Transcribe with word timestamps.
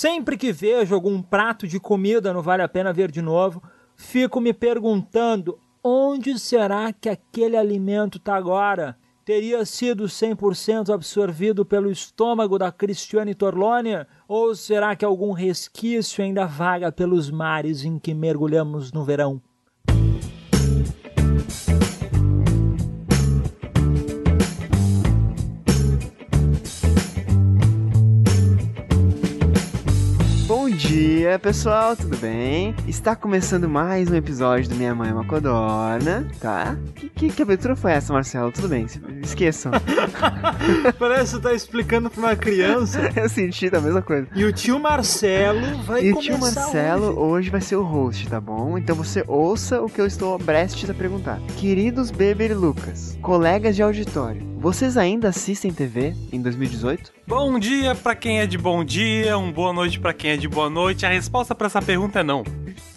Sempre 0.00 0.36
que 0.36 0.52
vejo 0.52 0.94
algum 0.94 1.20
prato 1.20 1.66
de 1.66 1.80
comida 1.80 2.32
no 2.32 2.40
Vale 2.40 2.62
a 2.62 2.68
Pena 2.68 2.92
Ver 2.92 3.10
de 3.10 3.20
Novo, 3.20 3.60
fico 3.96 4.40
me 4.40 4.54
perguntando 4.54 5.58
onde 5.82 6.38
será 6.38 6.92
que 6.92 7.08
aquele 7.08 7.56
alimento 7.56 8.18
está 8.18 8.36
agora? 8.36 8.96
Teria 9.24 9.64
sido 9.64 10.04
100% 10.04 10.94
absorvido 10.94 11.64
pelo 11.64 11.90
estômago 11.90 12.60
da 12.60 12.70
Cristiane 12.70 13.34
Torlônia? 13.34 14.06
Ou 14.28 14.54
será 14.54 14.94
que 14.94 15.04
algum 15.04 15.32
resquício 15.32 16.22
ainda 16.22 16.46
vaga 16.46 16.92
pelos 16.92 17.28
mares 17.28 17.82
em 17.84 17.98
que 17.98 18.14
mergulhamos 18.14 18.92
no 18.92 19.02
verão? 19.02 19.42
Dia, 30.98 31.38
pessoal, 31.38 31.94
tudo 31.94 32.16
bem? 32.16 32.74
Está 32.88 33.14
começando 33.14 33.68
mais 33.68 34.10
um 34.10 34.16
episódio 34.16 34.68
do 34.68 34.74
Minha 34.74 34.92
Mãe 34.96 35.10
é 35.10 35.12
uma 35.12 35.24
Codorna, 35.24 36.26
tá? 36.40 36.76
Que, 36.96 37.08
que, 37.08 37.30
que 37.30 37.42
aventura 37.42 37.76
foi 37.76 37.92
essa, 37.92 38.12
Marcelo? 38.12 38.50
Tudo 38.50 38.66
bem, 38.66 38.84
esqueçam. 39.22 39.70
Parece 40.98 41.36
que 41.36 41.36
você 41.36 41.40
tá 41.40 41.52
explicando 41.54 42.10
para 42.10 42.18
uma 42.18 42.34
criança. 42.34 42.98
Eu 43.14 43.28
senti 43.28 43.70
a 43.72 43.80
mesma 43.80 44.02
coisa. 44.02 44.26
E 44.34 44.44
o 44.44 44.52
tio 44.52 44.80
Marcelo 44.80 45.84
vai 45.84 46.04
E 46.04 46.10
o 46.10 46.16
começar 46.16 46.32
tio 46.32 46.40
Marcelo 46.40 47.06
hoje. 47.06 47.18
hoje 47.18 47.50
vai 47.50 47.60
ser 47.60 47.76
o 47.76 47.84
host, 47.84 48.28
tá 48.28 48.40
bom? 48.40 48.76
Então 48.76 48.96
você 48.96 49.22
ouça 49.28 49.80
o 49.80 49.88
que 49.88 50.00
eu 50.00 50.06
estou 50.06 50.36
prestes 50.36 50.90
a 50.90 50.94
perguntar. 50.94 51.38
Queridos 51.58 52.10
Beber 52.10 52.50
e 52.50 52.54
Lucas, 52.54 53.16
colegas 53.22 53.76
de 53.76 53.84
auditório, 53.84 54.42
vocês 54.58 54.96
ainda 54.96 55.28
assistem 55.28 55.72
TV 55.72 56.14
em 56.32 56.42
2018? 56.42 57.12
Bom 57.26 57.58
dia 57.60 57.94
pra 57.94 58.16
quem 58.16 58.40
é 58.40 58.46
de 58.46 58.58
bom 58.58 58.84
dia, 58.84 59.38
um 59.38 59.52
boa 59.52 59.72
noite 59.72 60.00
pra 60.00 60.12
quem 60.12 60.32
é 60.32 60.36
de 60.36 60.48
boa 60.48 60.68
noite. 60.68 61.06
A 61.06 61.08
resposta 61.08 61.54
pra 61.54 61.68
essa 61.68 61.80
pergunta 61.80 62.20
é 62.20 62.22
não. 62.24 62.42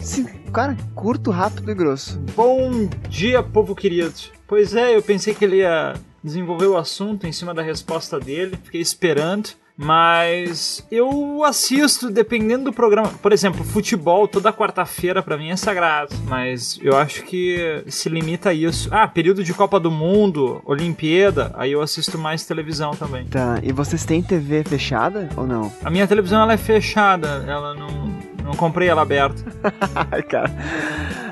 Sim, 0.00 0.24
cara, 0.52 0.76
curto, 0.94 1.30
rápido 1.30 1.70
e 1.70 1.74
grosso. 1.74 2.18
Bom 2.34 2.88
dia, 3.08 3.42
povo 3.42 3.76
querido. 3.76 4.12
Pois 4.46 4.74
é, 4.74 4.96
eu 4.96 5.02
pensei 5.02 5.34
que 5.34 5.44
ele 5.44 5.58
ia 5.58 5.94
desenvolver 6.22 6.66
o 6.66 6.76
assunto 6.76 7.26
em 7.28 7.32
cima 7.32 7.54
da 7.54 7.62
resposta 7.62 8.18
dele, 8.18 8.58
fiquei 8.64 8.80
esperando. 8.80 9.50
Mas 9.76 10.86
eu 10.90 11.44
assisto 11.44 12.10
dependendo 12.10 12.64
do 12.64 12.72
programa. 12.72 13.08
Por 13.20 13.32
exemplo, 13.32 13.64
futebol 13.64 14.28
toda 14.28 14.52
quarta-feira 14.52 15.22
pra 15.22 15.36
mim 15.36 15.50
é 15.50 15.56
sagrado. 15.56 16.14
Mas 16.26 16.78
eu 16.82 16.96
acho 16.96 17.22
que 17.24 17.82
se 17.86 18.08
limita 18.08 18.50
a 18.50 18.54
isso. 18.54 18.88
Ah, 18.92 19.08
período 19.08 19.42
de 19.42 19.54
Copa 19.54 19.80
do 19.80 19.90
Mundo, 19.90 20.62
Olimpíada, 20.64 21.52
aí 21.56 21.72
eu 21.72 21.80
assisto 21.80 22.18
mais 22.18 22.44
televisão 22.44 22.92
também. 22.92 23.24
Tá, 23.26 23.58
e 23.62 23.72
vocês 23.72 24.04
têm 24.04 24.22
TV 24.22 24.62
fechada 24.64 25.28
ou 25.36 25.46
não? 25.46 25.72
A 25.84 25.90
minha 25.90 26.06
televisão 26.06 26.42
ela 26.42 26.52
é 26.52 26.56
fechada, 26.56 27.44
ela 27.46 27.74
não. 27.74 28.31
Não 28.42 28.54
comprei 28.54 28.88
ela 28.88 29.02
aberta. 29.02 29.42
Ai, 30.10 30.22
cara. 30.22 30.50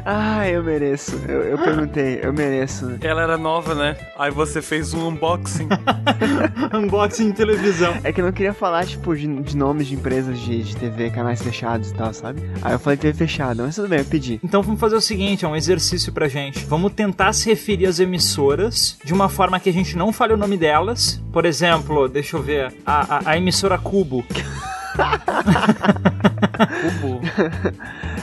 Ai, 0.05 0.57
eu 0.57 0.63
mereço. 0.63 1.21
Eu, 1.29 1.43
eu 1.43 1.59
perguntei, 1.59 2.21
eu 2.23 2.33
mereço. 2.33 2.97
Ela 3.01 3.23
era 3.23 3.37
nova, 3.37 3.75
né? 3.75 3.97
Aí 4.19 4.31
você 4.31 4.63
fez 4.63 4.95
um 4.95 5.09
unboxing. 5.09 5.69
Unboxing 6.73 7.31
de 7.31 7.37
televisão. 7.37 7.95
É 8.03 8.13
que 8.13 8.21
eu 8.21 8.25
não 8.25 8.33
queria 8.33 8.55
falar, 8.55 8.87
tipo, 8.87 9.15
de, 9.15 9.27
de 9.43 9.57
nomes 9.57 9.87
de 9.87 9.95
empresas 9.95 10.39
de, 10.39 10.63
de 10.63 10.77
TV, 10.77 11.11
canais 11.11 11.43
fechados 11.43 11.91
e 11.91 11.95
tal, 11.95 12.13
sabe? 12.15 12.43
Aí 12.63 12.73
eu 12.73 12.79
falei 12.79 12.97
TV 12.97 13.13
fechada, 13.13 13.63
mas 13.63 13.75
tudo 13.75 13.89
bem, 13.89 13.99
eu 13.99 14.05
pedi. 14.05 14.41
Então 14.43 14.63
vamos 14.63 14.81
fazer 14.81 14.97
o 14.97 15.01
seguinte, 15.01 15.45
é 15.45 15.49
um 15.49 15.57
exercício 15.57 16.13
pra 16.13 16.29
gente. 16.29 16.65
Vamos 16.65 16.93
tentar 16.93 17.33
se 17.33 17.49
referir 17.49 17.87
às 17.87 18.01
emissoras 18.01 18.99
de 19.05 19.13
uma 19.13 19.29
forma 19.29 19.61
que 19.61 19.69
a 19.69 19.73
gente 19.73 19.97
não 19.97 20.13
fale 20.13 20.33
o 20.33 20.37
nome 20.37 20.57
delas. 20.57 21.21
Por 21.33 21.45
exemplo, 21.45 22.09
deixa 22.09 22.37
eu 22.37 22.43
ver, 22.43 22.73
a, 22.87 23.17
a, 23.17 23.31
a 23.31 23.37
emissora 23.37 23.79
Cubo. 23.79 24.25
Cubo. 27.01 27.21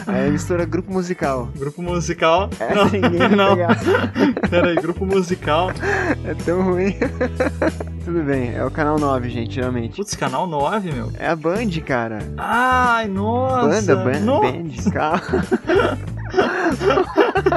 Aí 0.08 0.28
a 0.28 0.32
mistura 0.32 0.66
grupo 0.66 0.92
musical. 0.92 1.50
Grupo 1.56 1.82
musical? 1.82 2.50
Essa 2.60 2.86
ninguém 2.86 3.18
vai 3.20 3.30
não. 3.30 3.56
pegar. 3.56 3.78
Peraí, 4.50 4.76
grupo 4.76 5.06
musical. 5.06 5.72
É 6.26 6.34
tão 6.34 6.62
ruim. 6.64 6.96
tudo 8.06 8.24
bem, 8.24 8.54
é 8.56 8.64
o 8.64 8.72
canal 8.72 8.98
9, 9.00 9.30
gente, 9.30 9.56
geralmente. 9.56 9.96
Putz, 9.98 10.16
canal 10.16 10.48
9, 10.48 10.92
meu. 10.92 11.12
É 11.18 11.28
a 11.28 11.36
Band, 11.36 11.70
cara. 11.86 12.20
Ai, 12.38 13.08
nossa. 13.08 13.68
Banda, 13.68 13.96
band, 13.98 14.20
No- 14.20 14.42
Band, 14.42 14.92
calma. 14.92 15.22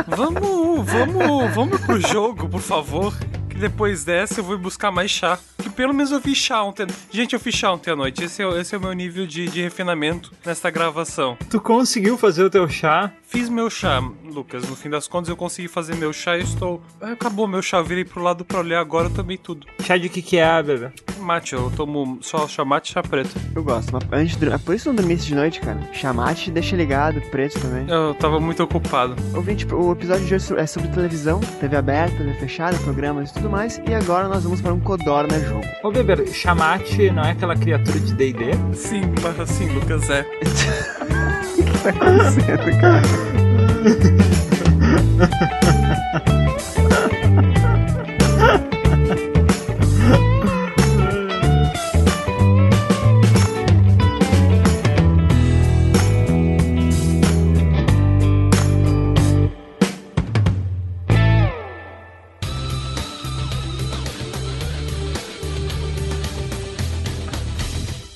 Vamos, 0.07 0.87
vamos, 0.87 1.55
vamos 1.55 1.81
pro 1.81 2.01
jogo, 2.01 2.49
por 2.49 2.61
favor. 2.61 3.13
Que 3.49 3.57
depois 3.59 4.05
dessa 4.05 4.41
eu 4.41 4.45
vou 4.45 4.57
buscar 4.57 4.91
mais 4.93 5.11
chá. 5.11 5.39
Pelo 5.81 5.95
menos 5.95 6.13
eu 6.13 6.21
fiz 6.21 6.37
chá 6.37 6.63
ontem. 6.63 6.87
Gente, 7.11 7.33
eu 7.33 7.41
fiz 7.41 7.55
chá 7.55 7.73
ontem 7.73 7.91
à 7.91 7.97
noite. 7.97 8.23
Esse 8.23 8.43
é, 8.43 8.61
esse 8.61 8.75
é 8.75 8.77
o 8.77 8.81
meu 8.83 8.93
nível 8.93 9.27
de, 9.27 9.49
de 9.49 9.63
refinamento 9.63 10.31
nesta 10.45 10.69
gravação. 10.69 11.39
Tu 11.49 11.59
conseguiu 11.59 12.19
fazer 12.19 12.45
o 12.45 12.51
teu 12.51 12.69
chá? 12.69 13.11
Fiz 13.31 13.49
meu 13.49 13.71
chá, 13.71 14.03
Lucas. 14.25 14.69
No 14.69 14.75
fim 14.75 14.91
das 14.91 15.07
contas, 15.07 15.29
eu 15.29 15.37
consegui 15.37 15.69
fazer 15.69 15.95
meu 15.95 16.13
chá 16.13 16.37
e 16.37 16.43
estou. 16.43 16.83
Ah, 17.01 17.13
Acabou 17.13 17.47
meu 17.47 17.63
chá, 17.63 17.77
eu 17.77 17.85
virei 17.85 18.05
pro 18.05 18.21
lado 18.21 18.45
pra 18.45 18.59
olhar 18.59 18.81
agora, 18.81 19.07
eu 19.07 19.15
tomei 19.15 19.39
tudo. 19.39 19.69
Chá 19.85 19.97
de 19.97 20.09
que 20.09 20.21
que 20.21 20.37
é, 20.37 20.61
bebê? 20.61 20.91
Mate, 21.21 21.53
eu 21.53 21.71
tomo 21.77 22.19
só 22.23 22.49
chá 22.49 22.65
mate 22.65 22.91
e 22.91 22.95
chá 22.95 23.05
preto. 23.05 23.31
Eu 23.55 23.63
gosto, 23.63 23.93
mas 23.93 24.03
antes 24.11 24.35
de. 24.35 24.49
É 24.49 24.59
por 24.59 24.75
isso 24.75 24.83
que 24.83 24.89
eu 24.89 24.93
não 24.95 24.97
dormisse 25.03 25.27
de 25.27 25.37
noite, 25.37 25.61
cara. 25.61 25.79
Chamate, 25.93 26.51
deixa 26.51 26.75
ligado, 26.75 27.21
preto 27.31 27.61
também. 27.61 27.89
Eu 27.89 28.15
tava 28.15 28.41
muito 28.41 28.65
ocupado. 28.65 29.15
Ouvinte, 29.33 29.65
o 29.73 29.93
episódio 29.93 30.27
de 30.27 30.35
hoje 30.35 30.53
é 30.57 30.67
sobre 30.67 30.89
televisão, 30.89 31.39
TV 31.61 31.77
aberta, 31.77 32.17
TV 32.17 32.35
fechada, 32.35 32.77
programas 32.79 33.31
e 33.31 33.35
tudo 33.35 33.49
mais. 33.49 33.81
E 33.89 33.95
agora 33.95 34.27
nós 34.27 34.43
vamos 34.43 34.61
para 34.61 34.75
um 34.75 34.81
Codorna 34.81 35.39
jogo. 35.39 35.63
Ô, 35.85 35.93
bebê, 35.93 36.27
chamate 36.27 37.13
não 37.13 37.23
é 37.23 37.31
aquela 37.31 37.55
criatura 37.55 38.01
de 38.01 38.13
D&D? 38.13 38.75
Sim, 38.75 39.03
mas 39.23 39.39
assim, 39.39 39.73
Lucas, 39.73 40.11
é. 40.11 40.27
Tá 41.83 41.89
acontecendo, 41.89 42.79
cara? 42.79 43.03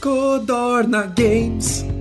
Codorna 0.00 1.06
Games. 1.16 1.93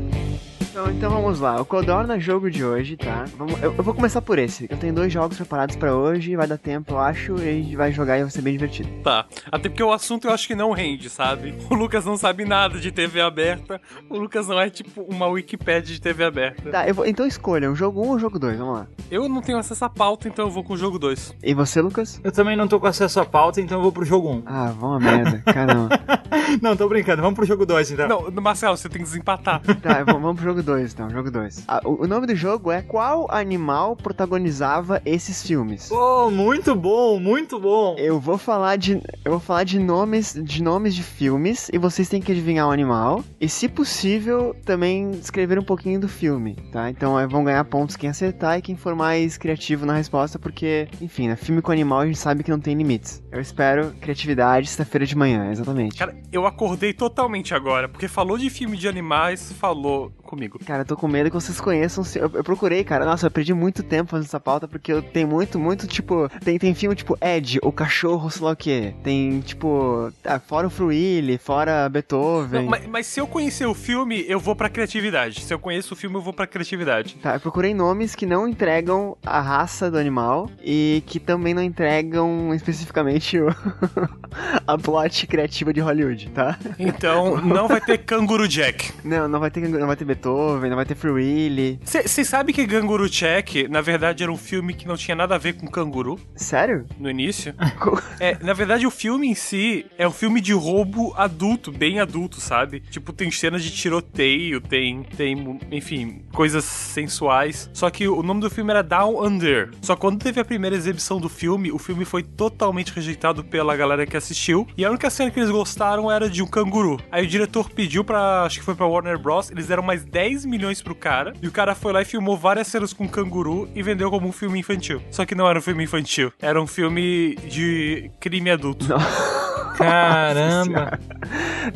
Então, 0.73 0.89
então 0.89 1.09
vamos 1.11 1.39
lá, 1.39 1.61
o 1.61 1.65
Codorna 1.65 2.19
jogo 2.19 2.49
de 2.49 2.65
hoje, 2.65 2.97
tá? 2.97 3.25
Vamos, 3.37 3.61
eu, 3.61 3.75
eu 3.77 3.83
vou 3.83 3.93
começar 3.93 4.23
por 4.23 4.39
esse. 4.39 4.65
Eu 4.67 4.75
tenho 4.75 4.91
dois 4.91 5.13
jogos 5.13 5.37
preparados 5.37 5.75
pra 5.75 5.95
hoje, 5.95 6.35
vai 6.35 6.47
dar 6.47 6.57
tempo, 6.57 6.95
eu 6.95 6.99
acho, 6.99 7.37
e 7.37 7.47
a 7.47 7.51
gente 7.51 7.75
vai 7.75 7.91
jogar 7.91 8.17
e 8.17 8.23
vai 8.23 8.31
ser 8.31 8.41
bem 8.41 8.53
divertido. 8.53 8.89
Tá. 9.03 9.27
Até 9.51 9.69
porque 9.69 9.83
o 9.83 9.93
assunto 9.93 10.25
eu 10.25 10.33
acho 10.33 10.47
que 10.47 10.55
não 10.55 10.71
rende, 10.71 11.11
sabe? 11.11 11.53
O 11.69 11.75
Lucas 11.75 12.05
não 12.05 12.17
sabe 12.17 12.43
nada 12.43 12.79
de 12.79 12.91
TV 12.91 13.21
aberta. 13.21 13.79
O 14.09 14.17
Lucas 14.17 14.47
não 14.47 14.59
é 14.59 14.67
tipo 14.67 15.03
uma 15.03 15.27
Wikipédia 15.27 15.93
de 15.93 16.01
TV 16.01 16.23
aberta. 16.23 16.71
Tá, 16.71 16.87
eu 16.87 16.95
vou, 16.95 17.05
então 17.05 17.27
escolha, 17.27 17.69
um 17.69 17.75
jogo 17.75 18.01
1 18.01 18.05
um 18.05 18.09
ou 18.09 18.17
jogo 18.17 18.39
2, 18.39 18.57
vamos 18.57 18.73
lá. 18.79 18.87
Eu 19.11 19.29
não 19.29 19.43
tenho 19.43 19.59
acesso 19.59 19.85
à 19.85 19.89
pauta, 19.89 20.27
então 20.27 20.45
eu 20.45 20.51
vou 20.51 20.63
com 20.63 20.73
o 20.73 20.77
jogo 20.77 20.97
2. 20.97 21.35
E 21.43 21.53
você, 21.53 21.81
Lucas? 21.81 22.19
Eu 22.23 22.31
também 22.31 22.55
não 22.55 22.67
tô 22.67 22.79
com 22.79 22.87
acesso 22.87 23.19
à 23.19 23.25
pauta, 23.25 23.61
então 23.61 23.77
eu 23.77 23.83
vou 23.83 23.91
pro 23.91 24.03
jogo 24.03 24.27
1. 24.27 24.43
Ah, 24.47 24.73
vamos 24.75 25.05
a 25.05 25.11
merda, 25.11 25.43
caramba. 25.45 25.89
não, 26.63 26.75
tô 26.75 26.89
brincando. 26.89 27.21
Vamos 27.21 27.35
pro 27.35 27.45
jogo 27.45 27.63
2, 27.63 27.91
então. 27.91 28.07
Não, 28.07 28.41
Marcelo, 28.41 28.75
você 28.75 28.89
tem 28.89 29.03
que 29.03 29.07
desempatar. 29.07 29.61
Tá, 29.61 30.03
vamos 30.03 30.23
vamos 30.23 30.41
pro 30.41 30.49
jogo 30.49 30.62
2, 30.63 30.93
então, 30.93 31.09
jogo 31.09 31.29
2. 31.29 31.65
O, 31.85 32.03
o 32.03 32.07
nome 32.07 32.27
do 32.27 32.35
jogo 32.35 32.71
é 32.71 32.81
Qual 32.81 33.29
Animal 33.29 33.95
Protagonizava 33.95 35.01
Esses 35.05 35.45
Filmes? 35.45 35.91
Oh, 35.91 36.29
muito 36.31 36.75
bom, 36.75 37.19
muito 37.19 37.59
bom. 37.59 37.95
Eu 37.97 38.19
vou 38.19 38.37
falar 38.37 38.77
de. 38.77 39.01
Eu 39.23 39.31
vou 39.31 39.39
falar 39.39 39.63
de 39.63 39.79
nomes 39.79 40.33
de 40.33 40.63
nomes 40.63 40.95
de 40.95 41.03
filmes 41.03 41.69
e 41.71 41.77
vocês 41.77 42.09
têm 42.09 42.21
que 42.21 42.31
adivinhar 42.31 42.67
o 42.67 42.71
animal. 42.71 43.23
E 43.39 43.47
se 43.49 43.67
possível, 43.67 44.55
também 44.65 45.11
escrever 45.11 45.59
um 45.59 45.63
pouquinho 45.63 45.99
do 45.99 46.07
filme, 46.07 46.55
tá? 46.71 46.89
Então 46.89 47.19
é, 47.19 47.27
vão 47.27 47.43
ganhar 47.43 47.63
pontos 47.65 47.95
quem 47.95 48.09
acertar 48.09 48.57
e 48.57 48.61
quem 48.61 48.75
for 48.75 48.95
mais 48.95 49.37
criativo 49.37 49.85
na 49.85 49.93
resposta, 49.93 50.39
porque, 50.39 50.87
enfim, 51.01 51.27
né? 51.27 51.35
Filme 51.35 51.61
com 51.61 51.71
animal 51.71 51.99
a 51.99 52.05
gente 52.05 52.17
sabe 52.17 52.43
que 52.43 52.51
não 52.51 52.59
tem 52.59 52.75
limites. 52.75 53.21
Eu 53.31 53.41
espero 53.41 53.91
criatividade 53.99 54.67
sexta-feira 54.67 55.05
de 55.05 55.15
manhã, 55.15 55.51
exatamente. 55.51 55.97
Cara, 55.97 56.15
eu 56.31 56.45
acordei 56.45 56.93
totalmente 56.93 57.53
agora, 57.53 57.89
porque 57.89 58.07
falou 58.07 58.37
de 58.37 58.49
filme 58.49 58.77
de 58.77 58.87
animais, 58.87 59.51
falou 59.53 60.11
comigo. 60.33 60.59
Cara, 60.65 60.81
eu 60.81 60.85
tô 60.85 60.97
com 60.97 61.07
medo 61.07 61.29
que 61.29 61.35
vocês 61.35 61.61
conheçam. 61.61 62.03
Eu, 62.15 62.31
eu 62.33 62.43
procurei, 62.43 62.83
cara. 62.83 63.05
Nossa, 63.05 63.27
eu 63.27 63.31
perdi 63.31 63.53
muito 63.53 63.83
tempo 63.83 64.11
fazendo 64.11 64.27
essa 64.27 64.39
pauta, 64.39 64.67
porque 64.67 64.91
eu 64.91 65.01
tenho 65.01 65.27
muito, 65.27 65.59
muito, 65.59 65.87
tipo. 65.87 66.29
Tem, 66.43 66.57
tem 66.57 66.73
filme 66.73 66.95
tipo 66.95 67.17
Ed, 67.21 67.59
o 67.61 67.71
cachorro, 67.71 68.29
sei 68.29 68.43
lá 68.43 68.51
o 68.51 68.55
quê. 68.55 68.93
Tem, 69.03 69.39
tipo. 69.41 70.11
Ah, 70.23 70.39
fora 70.39 70.67
o 70.67 70.69
Fruille, 70.69 71.37
fora 71.37 71.87
Beethoven. 71.89 72.63
Não, 72.63 72.69
mas, 72.69 72.87
mas, 72.87 73.07
se 73.07 73.19
eu 73.19 73.27
conhecer 73.27 73.65
o 73.65 73.73
filme, 73.73 74.25
eu 74.27 74.39
vou 74.39 74.55
pra 74.55 74.69
criatividade. 74.69 75.41
Se 75.41 75.53
eu 75.53 75.59
conheço 75.59 75.93
o 75.93 75.97
filme, 75.97 76.15
eu 76.15 76.21
vou 76.21 76.33
pra 76.33 76.47
criatividade. 76.47 77.15
Tá, 77.21 77.35
eu 77.35 77.39
procurei 77.39 77.73
nomes 77.73 78.15
que 78.15 78.25
não 78.25 78.47
entregam 78.47 79.15
a 79.25 79.39
raça 79.39 79.91
do 79.91 79.97
animal 79.97 80.49
e 80.63 81.03
que 81.05 81.19
também 81.19 81.53
não 81.53 81.61
entregam 81.61 82.53
especificamente 82.53 83.39
o 83.39 83.47
a 84.65 84.77
plot 84.77 85.27
criativa 85.27 85.73
de 85.73 85.79
Hollywood, 85.79 86.29
tá? 86.29 86.57
Então, 86.79 87.39
não 87.41 87.67
vai 87.67 87.81
ter 87.81 87.97
Canguru 88.03 88.47
Jack. 88.47 88.91
Não, 89.03 89.27
não 89.27 89.39
vai 89.39 89.51
ter, 89.51 89.67
não 89.67 89.87
vai 89.87 89.95
ter 89.95 90.05
Beethoven, 90.23 90.69
não 90.69 90.77
vai 90.77 90.85
ter 90.85 90.95
Free 90.95 91.11
Willy. 91.11 91.79
Você 91.83 92.23
sabe 92.23 92.53
que 92.53 92.65
Canguru 92.65 93.09
Jack, 93.09 93.67
na 93.67 93.81
verdade, 93.81 94.23
era 94.23 94.31
um 94.31 94.37
filme 94.37 94.73
que 94.73 94.87
não 94.87 94.95
tinha 94.95 95.15
nada 95.15 95.35
a 95.35 95.37
ver 95.37 95.53
com 95.53 95.67
canguru? 95.67 96.17
Sério? 96.35 96.85
No 96.97 97.09
início. 97.09 97.53
é, 98.19 98.37
na 98.41 98.53
verdade, 98.53 98.87
o 98.87 98.91
filme 98.91 99.27
em 99.27 99.35
si 99.35 99.85
é 99.97 100.07
um 100.07 100.11
filme 100.11 100.39
de 100.39 100.53
roubo 100.53 101.13
adulto, 101.17 101.71
bem 101.71 101.99
adulto, 101.99 102.39
sabe? 102.39 102.79
Tipo, 102.79 103.11
tem 103.11 103.29
cenas 103.29 103.61
de 103.63 103.71
tiroteio, 103.71 104.61
tem, 104.61 105.03
tem, 105.03 105.59
enfim, 105.71 106.23
coisas 106.31 106.63
sensuais. 106.63 107.69
Só 107.73 107.89
que 107.89 108.07
o 108.07 108.23
nome 108.23 108.39
do 108.39 108.49
filme 108.49 108.71
era 108.71 108.81
Down 108.81 109.21
Under. 109.25 109.71
Só 109.81 109.95
quando 109.95 110.23
teve 110.23 110.39
a 110.39 110.45
primeira 110.45 110.75
exibição 110.75 111.19
do 111.19 111.27
filme, 111.27 111.71
o 111.71 111.77
filme 111.77 112.05
foi 112.05 112.23
totalmente 112.23 112.93
rejeitado 112.93 113.43
pela 113.43 113.75
galera 113.75 114.05
que 114.05 114.15
assistiu. 114.15 114.65
E 114.77 114.85
a 114.85 114.89
única 114.89 115.09
cena 115.09 115.29
que 115.29 115.39
eles 115.39 115.51
gostaram 115.51 116.09
era 116.09 116.29
de 116.29 116.41
um 116.41 116.47
canguru. 116.47 116.99
Aí 117.11 117.25
o 117.25 117.27
diretor 117.27 117.69
pediu 117.69 118.05
pra, 118.05 118.43
acho 118.43 118.59
que 118.59 118.65
foi 118.65 118.75
pra 118.75 118.85
Warner 118.85 119.17
Bros. 119.17 119.51
Eles 119.51 119.67
deram 119.67 119.83
mais 119.83 120.05
10 120.13 120.45
milhões 120.45 120.79
pro 120.79 120.93
cara. 120.93 121.33
E 121.41 121.47
o 121.47 121.51
cara 121.51 121.73
foi 121.73 121.91
lá 121.91 122.03
e 122.03 122.05
filmou 122.05 122.37
várias 122.37 122.67
cenas 122.67 122.93
com 122.93 123.09
canguru 123.09 123.67
e 123.73 123.81
vendeu 123.81 124.11
como 124.11 124.27
um 124.27 124.31
filme 124.31 124.59
infantil. 124.59 125.01
Só 125.09 125.25
que 125.25 125.33
não 125.33 125.49
era 125.49 125.57
um 125.57 125.61
filme 125.61 125.83
infantil. 125.83 126.31
Era 126.39 126.61
um 126.61 126.67
filme 126.67 127.35
de 127.49 128.11
crime 128.19 128.51
adulto. 128.51 128.85
Caramba! 129.77 130.99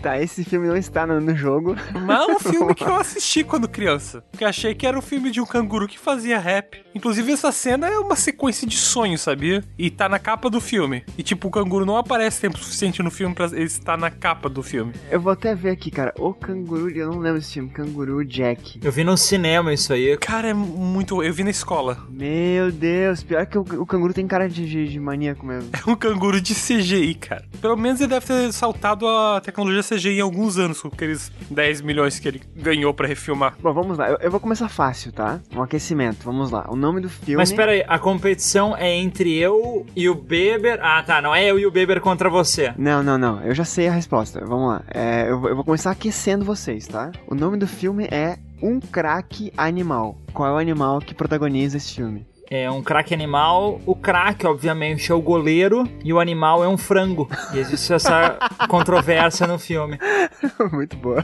tá, 0.01 0.19
esse 0.21 0.43
filme 0.43 0.67
não 0.67 0.77
está 0.77 1.05
no, 1.05 1.35
jogo. 1.35 1.75
Mas 2.05 2.29
é 2.29 2.31
um 2.31 2.39
filme 2.39 2.75
que 2.75 2.83
eu 2.83 2.95
assisti 2.95 3.43
quando 3.43 3.67
criança. 3.67 4.23
Porque 4.31 4.45
achei 4.45 4.73
que 4.73 4.85
era 4.85 4.97
um 4.97 5.01
filme 5.01 5.31
de 5.31 5.41
um 5.41 5.45
canguru 5.45 5.87
que 5.87 5.99
fazia 5.99 6.39
rap. 6.39 6.83
Inclusive, 6.93 7.31
essa 7.31 7.51
cena 7.51 7.87
é 7.87 7.97
uma 7.97 8.15
sequência 8.15 8.67
de 8.67 8.77
sonhos, 8.77 9.21
sabia? 9.21 9.63
E 9.77 9.89
tá 9.89 10.07
na 10.07 10.19
capa 10.19 10.49
do 10.49 10.61
filme. 10.61 11.03
E 11.17 11.23
tipo, 11.23 11.47
o 11.47 11.51
canguru 11.51 11.85
não 11.85 11.97
aparece 11.97 12.41
tempo 12.41 12.57
suficiente 12.57 13.01
no 13.01 13.11
filme 13.11 13.33
pra 13.33 13.45
ele 13.47 13.63
estar 13.63 13.97
na 13.97 14.09
capa 14.09 14.49
do 14.49 14.63
filme. 14.63 14.93
Eu 15.09 15.19
vou 15.19 15.31
até 15.31 15.55
ver 15.55 15.71
aqui, 15.71 15.91
cara. 15.91 16.13
O 16.17 16.33
canguru, 16.33 16.89
eu 16.89 17.11
não 17.11 17.19
lembro 17.19 17.39
desse 17.39 17.53
filme. 17.53 17.69
Canguru 17.69 18.16
Jack. 18.23 18.79
Eu 18.83 18.91
vi 18.91 19.03
no 19.03 19.17
cinema 19.17 19.73
isso 19.73 19.93
aí. 19.93 20.15
Cara, 20.17 20.49
é 20.49 20.53
muito. 20.53 21.23
Eu 21.23 21.33
vi 21.33 21.43
na 21.43 21.49
escola. 21.49 21.97
Meu 22.09 22.71
Deus, 22.71 23.23
pior 23.23 23.45
que 23.45 23.57
o, 23.57 23.61
o 23.61 23.85
canguru 23.85 24.13
tem 24.13 24.27
cara 24.27 24.47
de, 24.49 24.87
de, 24.87 24.99
maníaco 24.99 25.45
mesmo. 25.45 25.69
É 25.73 25.89
um 25.89 25.95
canguru 25.95 26.39
de 26.41 26.53
CGI, 26.53 27.15
cara. 27.15 27.43
Pelo 27.61 27.77
menos 27.77 27.99
ele 27.99 28.09
deve 28.09 28.25
ter 28.25 28.51
saltado 28.51 29.07
a 29.07 29.41
tecnologia 29.41 29.83
CGI 29.83 30.17
em 30.17 30.21
alguns 30.21 30.57
anos, 30.57 30.81
com 30.81 30.87
aqueles 30.87 31.31
10 31.49 31.81
milhões 31.81 32.19
que 32.19 32.27
ele 32.27 32.41
ganhou 32.55 32.93
para 32.93 33.07
refilmar. 33.07 33.55
Bom, 33.61 33.73
vamos 33.73 33.97
lá. 33.97 34.09
Eu, 34.09 34.17
eu, 34.21 34.31
vou 34.31 34.39
começar 34.39 34.69
fácil, 34.69 35.11
tá? 35.11 35.39
Um 35.55 35.61
aquecimento. 35.61 36.23
Vamos 36.23 36.51
lá. 36.51 36.65
O 36.69 36.75
nome 36.75 37.01
do 37.01 37.09
filme. 37.09 37.37
Mas 37.37 37.49
espera 37.49 37.71
aí, 37.71 37.83
a 37.87 37.99
competição 37.99 38.75
é 38.75 38.93
entre 38.95 39.35
eu 39.35 39.85
e 39.95 40.09
o 40.09 40.15
Beber. 40.15 40.79
Ah, 40.81 41.03
tá. 41.03 41.21
Não 41.21 41.33
é 41.33 41.45
eu 41.45 41.59
e 41.59 41.65
o 41.65 41.71
Beber 41.71 42.01
contra 42.01 42.29
você. 42.29 42.73
Não, 42.77 43.01
não, 43.03 43.17
não. 43.17 43.41
Eu 43.43 43.53
já 43.53 43.63
sei 43.63 43.87
a 43.87 43.91
resposta. 43.91 44.43
Vamos 44.45 44.69
lá. 44.69 44.83
É, 44.93 45.23
eu, 45.29 45.47
eu 45.47 45.55
vou 45.55 45.63
começar 45.63 45.91
aquecendo 45.91 46.45
vocês, 46.45 46.87
tá? 46.87 47.11
O 47.27 47.35
nome 47.35 47.57
do 47.57 47.67
filme 47.67 48.06
é 48.11 48.37
Um 48.61 48.79
Crack 48.79 49.51
Animal. 49.57 50.17
Qual 50.33 50.49
é 50.49 50.53
o 50.53 50.57
animal 50.57 50.99
que 50.99 51.13
protagoniza 51.13 51.77
esse 51.77 51.95
filme? 51.95 52.25
é 52.49 52.69
um 52.69 52.81
craque 52.81 53.13
animal. 53.13 53.81
O 53.85 53.95
craque, 53.95 54.47
obviamente, 54.47 55.11
é 55.11 55.15
o 55.15 55.21
goleiro 55.21 55.87
e 56.03 56.13
o 56.13 56.19
animal 56.19 56.63
é 56.63 56.67
um 56.67 56.77
frango. 56.77 57.29
E 57.53 57.59
existe 57.59 57.93
essa 57.93 58.37
controvérsia 58.67 59.45
no 59.45 59.59
filme. 59.59 59.99
Muito 60.71 60.95
boa. 60.97 61.23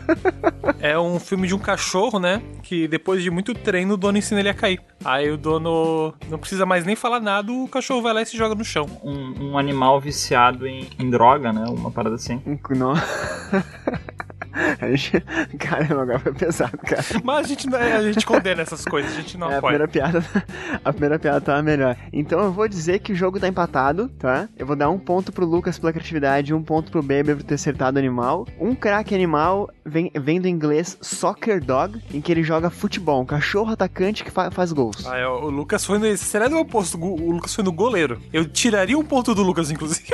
É 0.80 0.98
um 1.00 1.20
filme 1.20 1.48
de 1.48 1.56
um 1.56 1.60
cachorro, 1.60 2.20
né? 2.20 2.42
Que 2.62 2.88
depois 2.88 3.24
de 3.24 3.30
muito 3.30 3.54
treino, 3.54 3.94
o 3.94 3.98
dono 3.98 4.18
ensina 4.18 4.40
ele 4.40 4.50
a 4.50 4.54
cair. 4.54 4.82
Aí 5.04 5.30
o 5.30 5.38
dono 5.38 6.14
não 6.30 6.38
precisa 6.38 6.66
mais 6.66 6.86
nem 6.86 6.96
falar 6.96 7.20
nada, 7.20 7.52
o 7.52 7.68
cachorro 7.68 8.02
vai 8.02 8.14
lá 8.14 8.22
e 8.22 8.26
se 8.26 8.38
joga 8.38 8.56
no 8.56 8.64
chão. 8.64 8.86
Um, 9.04 9.52
um 9.52 9.58
animal 9.58 10.00
viciado 10.00 10.68
em, 10.68 10.90
em 10.98 11.10
droga, 11.10 11.52
né? 11.52 11.66
Uma 11.68 11.92
parada 11.92 12.16
assim. 12.16 12.42
Não. 12.76 12.94
A 14.80 14.90
gente... 14.90 15.20
Caramba, 15.58 16.04
agora 16.04 16.20
foi 16.20 16.34
pesado, 16.34 16.78
cara. 16.78 17.04
Mas 17.24 17.46
a 17.46 17.50
gente, 17.50 17.76
a 17.76 18.12
gente 18.12 18.26
condena 18.26 18.62
essas 18.62 18.86
coisas, 18.86 19.12
a 19.12 19.16
gente 19.16 19.38
não 19.38 19.52
é, 19.52 19.58
apoia. 19.58 19.84
A 19.84 19.88
primeira 19.88 19.88
piada, 19.88 20.26
a 20.84 20.92
primeira 20.92 21.20
piada 21.20 21.42
tava 21.42 21.64
melhor. 21.64 21.98
Então 22.12 22.40
eu 22.40 22.52
vou 22.52 22.68
dizer 22.68 23.00
que 23.00 23.12
o 23.12 23.16
jogo 23.16 23.40
tá 23.40 23.48
empatado, 23.48 24.10
tá? 24.20 24.48
Eu 24.58 24.66
vou 24.66 24.76
dar 24.76 24.90
um 24.90 25.00
ponto 25.00 25.32
pro 25.32 25.46
Lucas 25.46 25.80
pela 25.80 25.92
criatividade, 25.92 26.54
um 26.54 26.62
ponto 26.62 26.92
pro 26.92 27.02
Baby 27.02 27.36
por 27.36 27.44
ter 27.44 27.56
acertado 27.56 27.98
o 27.98 28.00
animal. 28.00 28.48
Um 28.60 28.76
craque 28.76 29.16
animal 29.16 29.70
vem, 29.86 30.12
vem 30.14 30.40
do 30.40 30.48
inglês 30.48 30.98
Soccer 31.02 31.64
Dog, 31.64 32.02
em 32.14 32.22
que 32.22 32.32
ele 32.32 32.44
joga 32.44 32.70
futebol, 32.70 33.22
um 33.22 33.26
cachorro 33.26 33.72
atacante 33.72 34.24
que 34.24 34.32
fa 34.32 34.52
faz 34.52 34.72
gols. 34.72 35.06
Ah, 35.08 35.18
é, 35.18 35.28
o 35.28 35.50
Lucas 35.50 35.84
foi 35.86 35.98
no. 35.98 36.18
Será 36.18 36.48
do 36.48 36.58
oposto? 36.58 36.98
O 37.02 37.32
Lucas 37.32 37.54
foi 37.54 37.64
no 37.64 37.72
goleiro. 37.72 38.22
Eu 38.32 38.46
tiraria 38.46 38.98
um 38.98 39.04
ponto 39.04 39.34
do 39.34 39.42
Lucas, 39.42 39.72
inclusive. 39.72 40.08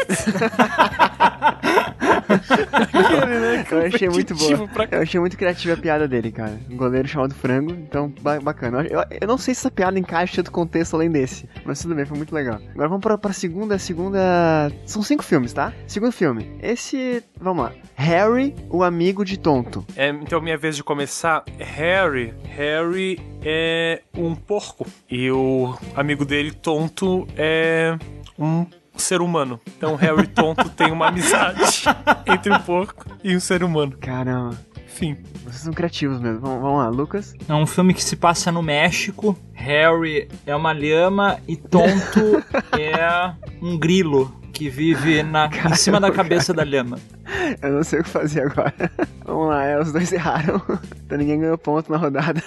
eu 3.72 3.88
achei 3.88 4.10
muito 4.10 4.29
boa. 4.34 4.68
Pra... 4.68 4.88
Eu 4.92 5.02
achei 5.02 5.20
muito 5.20 5.38
criativa 5.38 5.74
a 5.74 5.78
piada 5.78 6.08
dele, 6.08 6.32
cara. 6.32 6.60
Um 6.70 6.78
goleiro 6.78 7.08
chamado 7.08 7.34
Frango, 7.34 7.72
então 7.72 8.14
bacana. 8.42 8.86
Eu, 8.90 9.04
eu, 9.22 9.28
não 9.28 9.38
sei 9.38 9.54
se 9.54 9.62
essa 9.62 9.72
piada 9.72 9.98
encaixa 10.00 10.42
do 10.44 10.52
contexto 10.52 10.96
além 10.96 11.10
desse, 11.10 11.48
mas 11.66 11.80
tudo 11.82 11.96
bem, 11.96 12.06
foi 12.06 12.18
muito 12.18 12.34
legal. 12.34 12.60
Agora 12.72 12.90
vamos 12.90 13.02
pra, 13.02 13.18
pra 13.18 13.34
segunda, 13.34 13.78
segunda... 13.78 14.72
São 14.86 15.02
cinco 15.02 15.24
filmes, 15.24 15.54
tá? 15.54 15.74
Segundo 15.88 16.12
filme. 16.12 16.58
Esse, 16.62 17.24
vamos 17.40 17.64
lá. 17.66 17.74
Harry, 17.96 18.56
o 18.70 18.84
amigo 18.84 19.24
de 19.26 19.38
tonto. 19.38 19.86
É, 19.96 20.10
então 20.10 20.42
minha 20.42 20.58
vez 20.58 20.76
de 20.76 20.84
começar. 20.84 21.44
Harry, 21.60 22.34
Harry 22.56 23.20
é 23.44 24.02
um 24.16 24.36
porco. 24.36 24.86
E 25.10 25.30
o 25.32 25.76
amigo 25.96 26.26
dele, 26.26 26.52
tonto, 26.52 27.28
é 27.36 27.98
um 28.38 28.66
ser 29.00 29.22
humano. 29.22 29.60
Então 29.78 29.96
Harry 29.96 30.28
tonto 30.28 30.70
tem 30.76 30.92
uma 30.92 31.08
amizade 31.08 31.84
entre 32.28 32.54
um 32.54 32.60
porco 32.60 33.06
e 33.24 33.36
um 33.36 33.40
ser 33.40 33.64
humano. 33.64 33.96
Caramba. 34.00 34.58
Enfim. 34.86 35.18
Vocês 35.44 35.64
são 35.64 35.74
criativos 35.74 36.20
mesmo. 36.20 36.42
Vamos, 36.42 36.62
vamos 36.62 36.78
lá, 36.80 36.90
Lucas. 36.90 37.34
É 37.48 37.54
um 37.54 37.66
filme 37.66 37.94
que 37.94 38.04
se 38.04 38.16
passa 38.16 38.52
no 38.52 38.62
México. 38.62 39.38
Harry 39.54 40.28
é 40.46 40.56
uma 40.56 40.74
lhama 40.74 41.40
e 41.48 41.56
tonto 41.56 42.44
é 42.78 43.34
um 43.62 43.78
grilo 43.78 44.40
que 44.52 44.70
vive 44.70 45.24
na, 45.24 45.48
Caramba, 45.48 45.70
em 45.74 45.78
cima 45.78 46.00
da 46.02 46.12
cabeça 46.12 46.54
cara. 46.54 46.66
da 46.66 46.70
lhama. 46.70 47.00
Eu 47.62 47.72
não 47.74 47.84
sei 47.84 48.00
o 48.00 48.04
que 48.04 48.10
fazer 48.10 48.42
agora. 48.42 48.92
Vamos 49.26 49.50
lá, 49.50 49.66
é, 49.66 49.80
os 49.80 49.92
dois 49.92 50.12
erraram. 50.12 50.62
Então 51.10 51.18
ninguém 51.18 51.40
ganhou 51.40 51.58
ponto 51.58 51.92
na 51.92 51.98
rodada. 51.98 52.40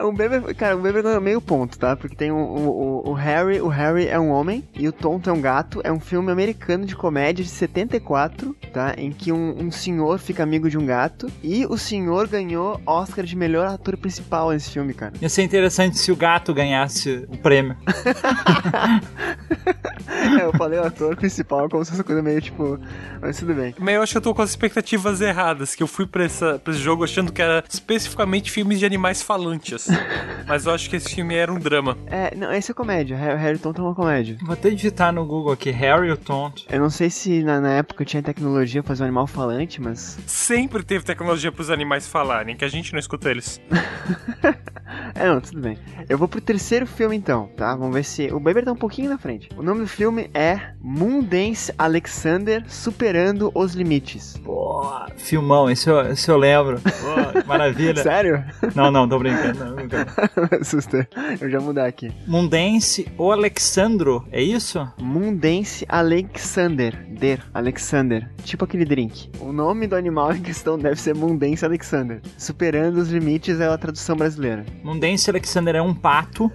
O 0.00 0.10
Beber, 0.10 0.56
cara, 0.56 0.76
o 0.76 0.80
Beber 0.80 1.04
ganhou 1.04 1.20
meio 1.20 1.40
ponto, 1.40 1.78
tá? 1.78 1.94
Porque 1.94 2.16
tem 2.16 2.32
o, 2.32 2.36
o, 2.36 3.10
o, 3.10 3.12
Harry, 3.12 3.60
o 3.60 3.68
Harry 3.68 4.08
é 4.08 4.18
um 4.18 4.30
homem 4.30 4.64
e 4.74 4.88
o 4.88 4.92
Tonto 4.92 5.30
é 5.30 5.32
um 5.32 5.40
gato. 5.40 5.80
É 5.84 5.92
um 5.92 6.00
filme 6.00 6.32
americano 6.32 6.84
de 6.84 6.96
comédia 6.96 7.44
de 7.44 7.50
74, 7.50 8.56
tá? 8.72 8.94
Em 8.98 9.12
que 9.12 9.30
um, 9.30 9.56
um 9.62 9.70
senhor 9.70 10.18
fica 10.18 10.42
amigo 10.42 10.68
de 10.68 10.76
um 10.76 10.84
gato 10.84 11.30
e 11.44 11.64
o 11.64 11.78
senhor 11.78 12.26
ganhou 12.26 12.80
Oscar 12.84 13.24
de 13.24 13.36
melhor 13.36 13.68
ator 13.68 13.96
principal 13.96 14.50
nesse 14.50 14.70
filme, 14.70 14.92
cara. 14.92 15.12
Ia 15.20 15.28
ser 15.28 15.42
interessante 15.42 15.96
se 15.96 16.10
o 16.10 16.16
gato 16.16 16.52
ganhasse 16.52 17.24
o 17.28 17.38
prêmio. 17.38 17.76
é, 20.40 20.44
eu 20.44 20.52
falei 20.54 20.80
o 20.80 20.84
ator 20.84 21.14
principal 21.14 21.68
como 21.68 21.84
se 21.84 21.92
fosse 21.92 22.02
coisa 22.02 22.20
meio 22.20 22.40
tipo. 22.40 22.80
Mas 23.20 23.38
tudo 23.38 23.54
bem. 23.54 23.72
Mas 23.78 23.95
eu 23.96 24.02
acho 24.02 24.12
que 24.12 24.18
eu 24.18 24.22
tô 24.22 24.34
com 24.34 24.42
as 24.42 24.50
expectativas 24.50 25.20
erradas. 25.20 25.74
Que 25.74 25.82
eu 25.82 25.86
fui 25.86 26.06
pra, 26.06 26.24
essa, 26.24 26.58
pra 26.58 26.72
esse 26.72 26.82
jogo 26.82 27.04
achando 27.04 27.32
que 27.32 27.42
era 27.42 27.64
especificamente 27.68 28.50
filmes 28.50 28.78
de 28.78 28.86
animais 28.86 29.22
falantes. 29.22 29.88
Mas 30.46 30.66
eu 30.66 30.72
acho 30.72 30.88
que 30.88 30.96
esse 30.96 31.14
filme 31.14 31.34
era 31.34 31.52
um 31.52 31.58
drama. 31.58 31.96
É, 32.06 32.34
não, 32.34 32.52
esse 32.52 32.70
é 32.70 32.74
comédia. 32.74 33.16
Harry, 33.16 33.40
Harry 33.40 33.58
Tonto 33.58 33.80
é 33.80 33.84
uma 33.84 33.94
comédia. 33.94 34.36
Vou 34.42 34.52
até 34.52 34.70
digitar 34.70 35.12
no 35.12 35.24
Google 35.24 35.52
aqui, 35.52 35.70
Harry 35.70 36.10
o 36.10 36.16
Tonto. 36.16 36.64
Eu 36.68 36.80
não 36.80 36.90
sei 36.90 37.10
se 37.10 37.42
na, 37.42 37.60
na 37.60 37.72
época 37.74 38.04
tinha 38.04 38.22
tecnologia 38.22 38.82
pra 38.82 38.88
fazer 38.88 39.02
um 39.02 39.06
animal 39.06 39.26
falante, 39.26 39.80
mas. 39.80 40.18
Sempre 40.26 40.82
teve 40.82 41.04
tecnologia 41.04 41.50
pros 41.50 41.70
animais 41.70 42.06
falarem, 42.06 42.56
que 42.56 42.64
a 42.64 42.68
gente 42.68 42.92
não 42.92 42.98
escuta 42.98 43.30
eles. 43.30 43.60
É, 45.18 45.26
não, 45.26 45.40
tudo 45.40 45.60
bem. 45.60 45.78
Eu 46.08 46.18
vou 46.18 46.28
pro 46.28 46.40
terceiro 46.40 46.86
filme 46.86 47.16
então, 47.16 47.48
tá? 47.56 47.74
Vamos 47.74 47.94
ver 47.94 48.04
se. 48.04 48.32
O 48.32 48.38
Beber 48.38 48.64
tá 48.64 48.72
um 48.72 48.76
pouquinho 48.76 49.10
na 49.10 49.18
frente. 49.18 49.48
O 49.56 49.62
nome 49.62 49.80
do 49.80 49.86
filme 49.86 50.30
é 50.34 50.72
Moondance 50.80 51.72
Alexander 51.78 52.64
Superando 52.68 53.50
os 53.54 53.74
Limites. 53.74 54.36
Pô, 54.44 54.84
filmão, 55.16 55.70
esse 55.70 55.88
eu, 55.88 56.00
esse 56.12 56.30
eu 56.30 56.36
lembro. 56.36 56.80
Pô, 56.80 57.42
maravilha. 57.48 58.02
Sério? 58.02 58.44
Não, 58.74 58.90
não, 58.90 59.08
tô 59.08 59.18
brincando. 59.18 59.58
Não. 59.64 59.76
Assustei. 60.60 61.06
Eu 61.40 61.50
já 61.50 61.60
mudar 61.60 61.86
aqui. 61.86 62.12
Mundense 62.26 63.08
ou 63.16 63.32
Alexandro, 63.32 64.26
é 64.30 64.42
isso? 64.42 64.86
Moondance 65.00 65.84
Alexander. 65.88 67.06
Der 67.18 67.40
Alexander. 67.54 68.28
Tipo 68.44 68.64
aquele 68.64 68.84
drink. 68.84 69.30
O 69.40 69.52
nome 69.52 69.86
do 69.86 69.96
animal 69.96 70.34
em 70.34 70.42
questão 70.42 70.78
deve 70.78 71.00
ser 71.00 71.14
Moondance 71.14 71.64
Alexander. 71.64 72.20
Superando 72.36 72.98
os 72.98 73.08
limites 73.10 73.60
é 73.60 73.66
a 73.66 73.78
tradução 73.78 74.16
brasileira. 74.16 74.64
Mundense 75.06 75.30
Alexander 75.30 75.76
é 75.76 75.80
um 75.80 75.94
pato 75.94 76.50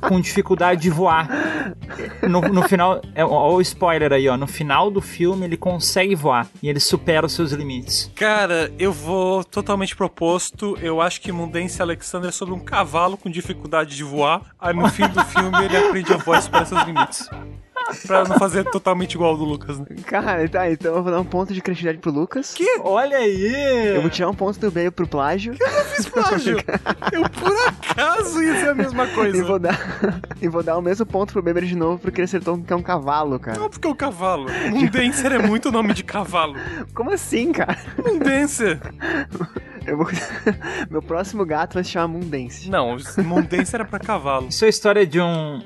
com 0.00 0.20
dificuldade 0.20 0.82
de 0.82 0.90
voar. 0.90 1.28
No, 2.28 2.40
no 2.40 2.62
final, 2.64 3.00
é, 3.14 3.24
ó, 3.24 3.52
o 3.52 3.60
spoiler 3.60 4.12
aí, 4.12 4.28
ó. 4.28 4.36
No 4.36 4.48
final 4.48 4.90
do 4.90 5.00
filme 5.00 5.44
ele 5.44 5.56
consegue 5.56 6.16
voar 6.16 6.48
e 6.60 6.68
ele 6.68 6.80
supera 6.80 7.24
os 7.24 7.32
seus 7.32 7.52
limites. 7.52 8.10
Cara, 8.16 8.72
eu 8.80 8.92
vou 8.92 9.44
totalmente 9.44 9.94
proposto. 9.94 10.76
Eu 10.82 11.00
acho 11.00 11.20
que 11.20 11.30
Mundense 11.30 11.80
Alexander 11.80 12.30
é 12.30 12.32
sobre 12.32 12.52
um 12.52 12.58
cavalo 12.58 13.16
com 13.16 13.30
dificuldade 13.30 13.94
de 13.94 14.02
voar. 14.02 14.42
Aí 14.58 14.74
no 14.74 14.88
fim 14.88 15.06
do 15.06 15.24
filme 15.24 15.64
ele 15.64 15.76
aprende 15.76 16.12
a 16.12 16.16
voar 16.16 16.40
e 16.40 16.42
supera 16.42 16.64
seus 16.64 16.82
limites. 16.84 17.30
Pra 18.06 18.24
não 18.24 18.38
fazer 18.38 18.64
totalmente 18.64 19.14
igual 19.14 19.30
ao 19.32 19.36
do 19.36 19.44
Lucas, 19.44 19.78
né? 19.78 19.86
Cara, 20.06 20.48
tá, 20.48 20.70
então 20.70 20.94
eu 20.96 21.02
vou 21.02 21.12
dar 21.12 21.20
um 21.20 21.24
ponto 21.24 21.52
de 21.52 21.60
criatividade 21.60 21.98
pro 21.98 22.10
Lucas. 22.10 22.54
Que? 22.54 22.80
Olha 22.80 23.16
aí! 23.18 23.94
Eu 23.94 24.00
vou 24.02 24.10
tirar 24.10 24.28
um 24.28 24.34
ponto 24.34 24.58
do 24.58 24.72
meio 24.72 24.90
pro 24.92 25.06
plágio. 25.06 25.54
Eu 25.60 25.84
fiz 25.86 26.08
plágio. 26.08 26.56
Eu 27.12 27.22
por 27.30 27.52
acaso 27.68 28.42
ia 28.42 28.60
ser 28.60 28.68
a 28.70 28.74
mesma 28.74 29.04
E 29.04 29.14
coisa. 29.14 29.44
vou 29.44 29.58
dar. 29.58 29.78
e 30.40 30.48
vou 30.48 30.62
dar 30.62 30.76
o 30.78 30.82
mesmo 30.82 31.04
ponto 31.06 31.32
pro 31.32 31.42
Beber 31.42 31.64
de 31.64 31.76
novo, 31.76 31.98
porque 31.98 32.20
ele 32.20 32.24
acertou 32.26 32.58
que 32.58 32.72
é 32.72 32.76
um 32.76 32.82
cavalo, 32.82 33.38
cara. 33.38 33.58
Não, 33.58 33.68
porque 33.68 33.86
é 33.86 33.90
o 33.90 33.94
cavalo. 33.94 34.46
Mundenser 34.70 35.32
é 35.32 35.38
muito 35.38 35.70
nome 35.70 35.92
de 35.94 36.02
cavalo. 36.04 36.54
Como 36.94 37.10
assim, 37.12 37.52
cara? 37.52 37.78
Mundenser. 37.98 38.80
Eu 39.86 39.96
vou. 39.96 40.06
Meu 40.90 41.02
próximo 41.02 41.44
gato 41.44 41.74
vai 41.74 41.84
se 41.84 41.90
chamar 41.90 42.08
Mundense. 42.08 42.70
Não, 42.70 42.96
Mundenser 43.24 43.80
era 43.80 43.84
pra 43.84 43.98
cavalo. 43.98 44.48
Isso 44.48 44.64
é 44.64 44.66
a 44.66 44.70
história 44.70 45.06
de 45.06 45.20
um 45.20 45.60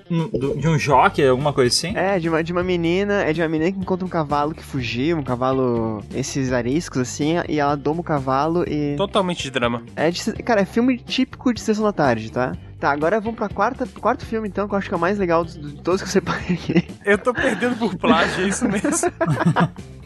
de 0.56 0.68
um 0.68 0.78
jockey, 0.78 1.26
alguma 1.26 1.52
coisa 1.52 1.74
assim? 1.74 1.96
É, 1.96 2.18
de 2.18 2.28
uma, 2.28 2.42
de 2.42 2.52
uma 2.52 2.62
menina, 2.62 3.22
é 3.22 3.32
de 3.32 3.42
uma 3.42 3.48
menina 3.48 3.72
que 3.72 3.78
encontra 3.78 4.04
um 4.04 4.08
cavalo 4.08 4.54
que 4.54 4.62
fugiu, 4.62 5.18
um 5.18 5.22
cavalo, 5.22 6.02
esses 6.14 6.52
ariscos 6.52 7.02
assim, 7.02 7.34
e 7.48 7.58
ela 7.58 7.76
doma 7.76 8.00
o 8.00 8.04
cavalo 8.04 8.64
e. 8.66 8.96
Totalmente 8.96 9.42
de 9.42 9.50
drama. 9.50 9.82
É 9.94 10.10
de, 10.10 10.32
cara, 10.42 10.62
é 10.62 10.64
filme 10.64 10.98
típico 10.98 11.52
de 11.52 11.60
sessão 11.60 11.84
da 11.84 11.92
tarde, 11.92 12.30
tá? 12.30 12.56
Tá, 12.78 12.90
agora 12.90 13.18
vamos 13.20 13.38
pra 13.38 13.48
quarta, 13.48 13.86
quarto 14.00 14.26
filme 14.26 14.48
então, 14.48 14.68
que 14.68 14.74
eu 14.74 14.78
acho 14.78 14.88
que 14.88 14.94
é 14.94 14.96
o 14.98 15.00
mais 15.00 15.18
legal 15.18 15.44
de, 15.44 15.58
de 15.58 15.82
todos 15.82 16.02
que 16.02 16.08
eu 16.08 16.12
separei 16.12 16.54
aqui. 16.54 16.86
Eu 17.04 17.16
tô 17.16 17.32
perdendo 17.32 17.76
por 17.76 17.96
plágio, 17.96 18.44
é 18.44 18.48
isso 18.48 18.68
mesmo. 18.68 18.90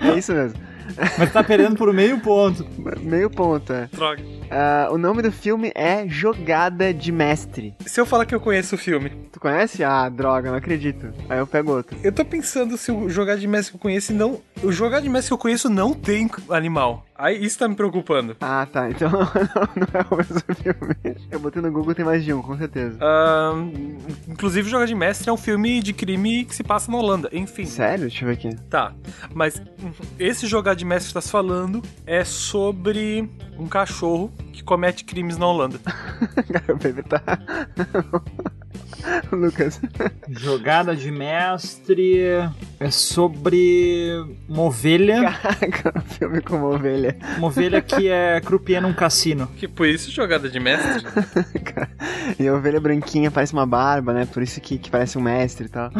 É 0.00 0.18
isso 0.18 0.32
mesmo. 0.32 0.58
Mas 1.18 1.32
tá 1.32 1.42
perdendo 1.42 1.76
por 1.76 1.92
meio 1.92 2.18
ponto. 2.20 2.66
Meio 3.00 3.30
ponto, 3.30 3.72
é. 3.72 3.88
Droga. 3.92 4.22
Ah, 4.50 4.88
o 4.90 4.98
nome 4.98 5.22
do 5.22 5.32
filme 5.32 5.72
é 5.74 6.06
Jogada 6.08 6.92
de 6.94 7.10
Mestre. 7.10 7.74
Se 7.84 8.00
eu 8.00 8.06
falar 8.06 8.24
que 8.26 8.34
eu 8.34 8.40
conheço 8.40 8.74
o 8.74 8.78
filme, 8.78 9.10
Tu 9.32 9.40
conhece? 9.40 9.84
Ah, 9.84 10.08
droga, 10.08 10.50
não 10.50 10.56
acredito. 10.56 11.12
Aí 11.28 11.38
eu 11.38 11.46
pego 11.46 11.72
outro. 11.72 11.96
eu 12.02 12.10
tô 12.12 12.24
pensando 12.24 12.76
se 12.78 12.90
o 12.90 13.08
jogar 13.10 13.36
de 13.36 13.46
mestre 13.46 13.72
que 13.72 13.76
eu 13.76 13.80
conheço 13.80 14.14
não. 14.14 14.40
O 14.62 14.72
jogar 14.72 15.00
de 15.00 15.08
mestre 15.10 15.28
que 15.28 15.34
eu 15.34 15.38
conheço 15.38 15.68
não 15.68 15.92
tem 15.92 16.30
animal. 16.48 17.04
Aí 17.18 17.42
isso 17.44 17.58
tá 17.58 17.66
me 17.68 17.74
preocupando. 17.74 18.36
Ah, 18.40 18.66
tá. 18.70 18.88
Então 18.90 19.10
não, 19.10 19.18
não 19.20 19.88
é 19.92 20.06
o 20.10 20.16
mesmo 20.16 20.40
filme. 20.54 21.16
Eu 21.30 21.40
botei 21.40 21.60
no 21.60 21.70
Google, 21.72 21.94
tem 21.94 22.04
mais 22.04 22.24
de 22.24 22.32
um, 22.32 22.40
com 22.40 22.56
certeza. 22.56 22.98
Ahn, 23.00 23.70
inclusive, 24.28 24.68
Jogar 24.70 24.86
de 24.86 24.94
Mestre 24.94 25.28
é 25.28 25.32
um 25.32 25.36
filme 25.36 25.82
de 25.82 25.92
crime 25.92 26.44
que 26.44 26.54
se 26.54 26.62
passa 26.62 26.90
na 26.90 26.96
Holanda. 26.98 27.28
Enfim, 27.32 27.64
Sério? 27.66 28.06
Deixa 28.08 28.24
eu 28.24 28.28
ver 28.28 28.34
aqui. 28.34 28.56
tá. 28.70 28.92
Mas 29.34 29.60
esse 30.18 30.46
Jogar 30.46 30.74
de 30.76 30.84
Mestre 30.84 31.14
tá 31.14 31.20
se 31.20 31.30
falando 31.30 31.82
é 32.06 32.24
sobre 32.24 33.28
um 33.58 33.66
cachorro 33.66 34.32
que 34.52 34.62
comete 34.62 35.04
crimes 35.04 35.36
na 35.36 35.46
Holanda. 35.46 35.78
Cara, 36.52 36.74
o 36.74 36.76
bebê 36.76 37.02
tá. 37.02 37.22
Lucas. 39.30 39.80
Jogada 40.28 40.96
de 40.96 41.10
mestre 41.12 42.18
é 42.80 42.90
sobre 42.90 44.10
uma 44.48 44.62
ovelha, 44.62 45.22
Caraca, 45.42 45.92
um 45.96 46.00
filme 46.02 46.40
com 46.40 46.56
uma 46.56 46.68
ovelha. 46.68 47.16
uma 47.38 47.46
ovelha 47.46 47.80
que 47.80 48.08
é 48.08 48.40
croupier 48.40 48.82
num 48.82 48.92
cassino. 48.92 49.46
Que 49.56 49.68
por 49.68 49.86
isso 49.86 50.10
Jogada 50.10 50.48
de 50.48 50.58
Mestre? 50.58 51.04
Cara, 51.62 51.88
E 52.38 52.48
a 52.48 52.54
ovelha 52.54 52.80
branquinha 52.80 53.30
parece 53.30 53.52
uma 53.52 53.66
barba, 53.66 54.12
né? 54.12 54.26
Por 54.26 54.42
isso 54.42 54.60
que, 54.60 54.78
que 54.78 54.90
parece 54.90 55.16
um 55.18 55.22
mestre 55.22 55.66
e 55.66 55.68
tal. 55.68 55.90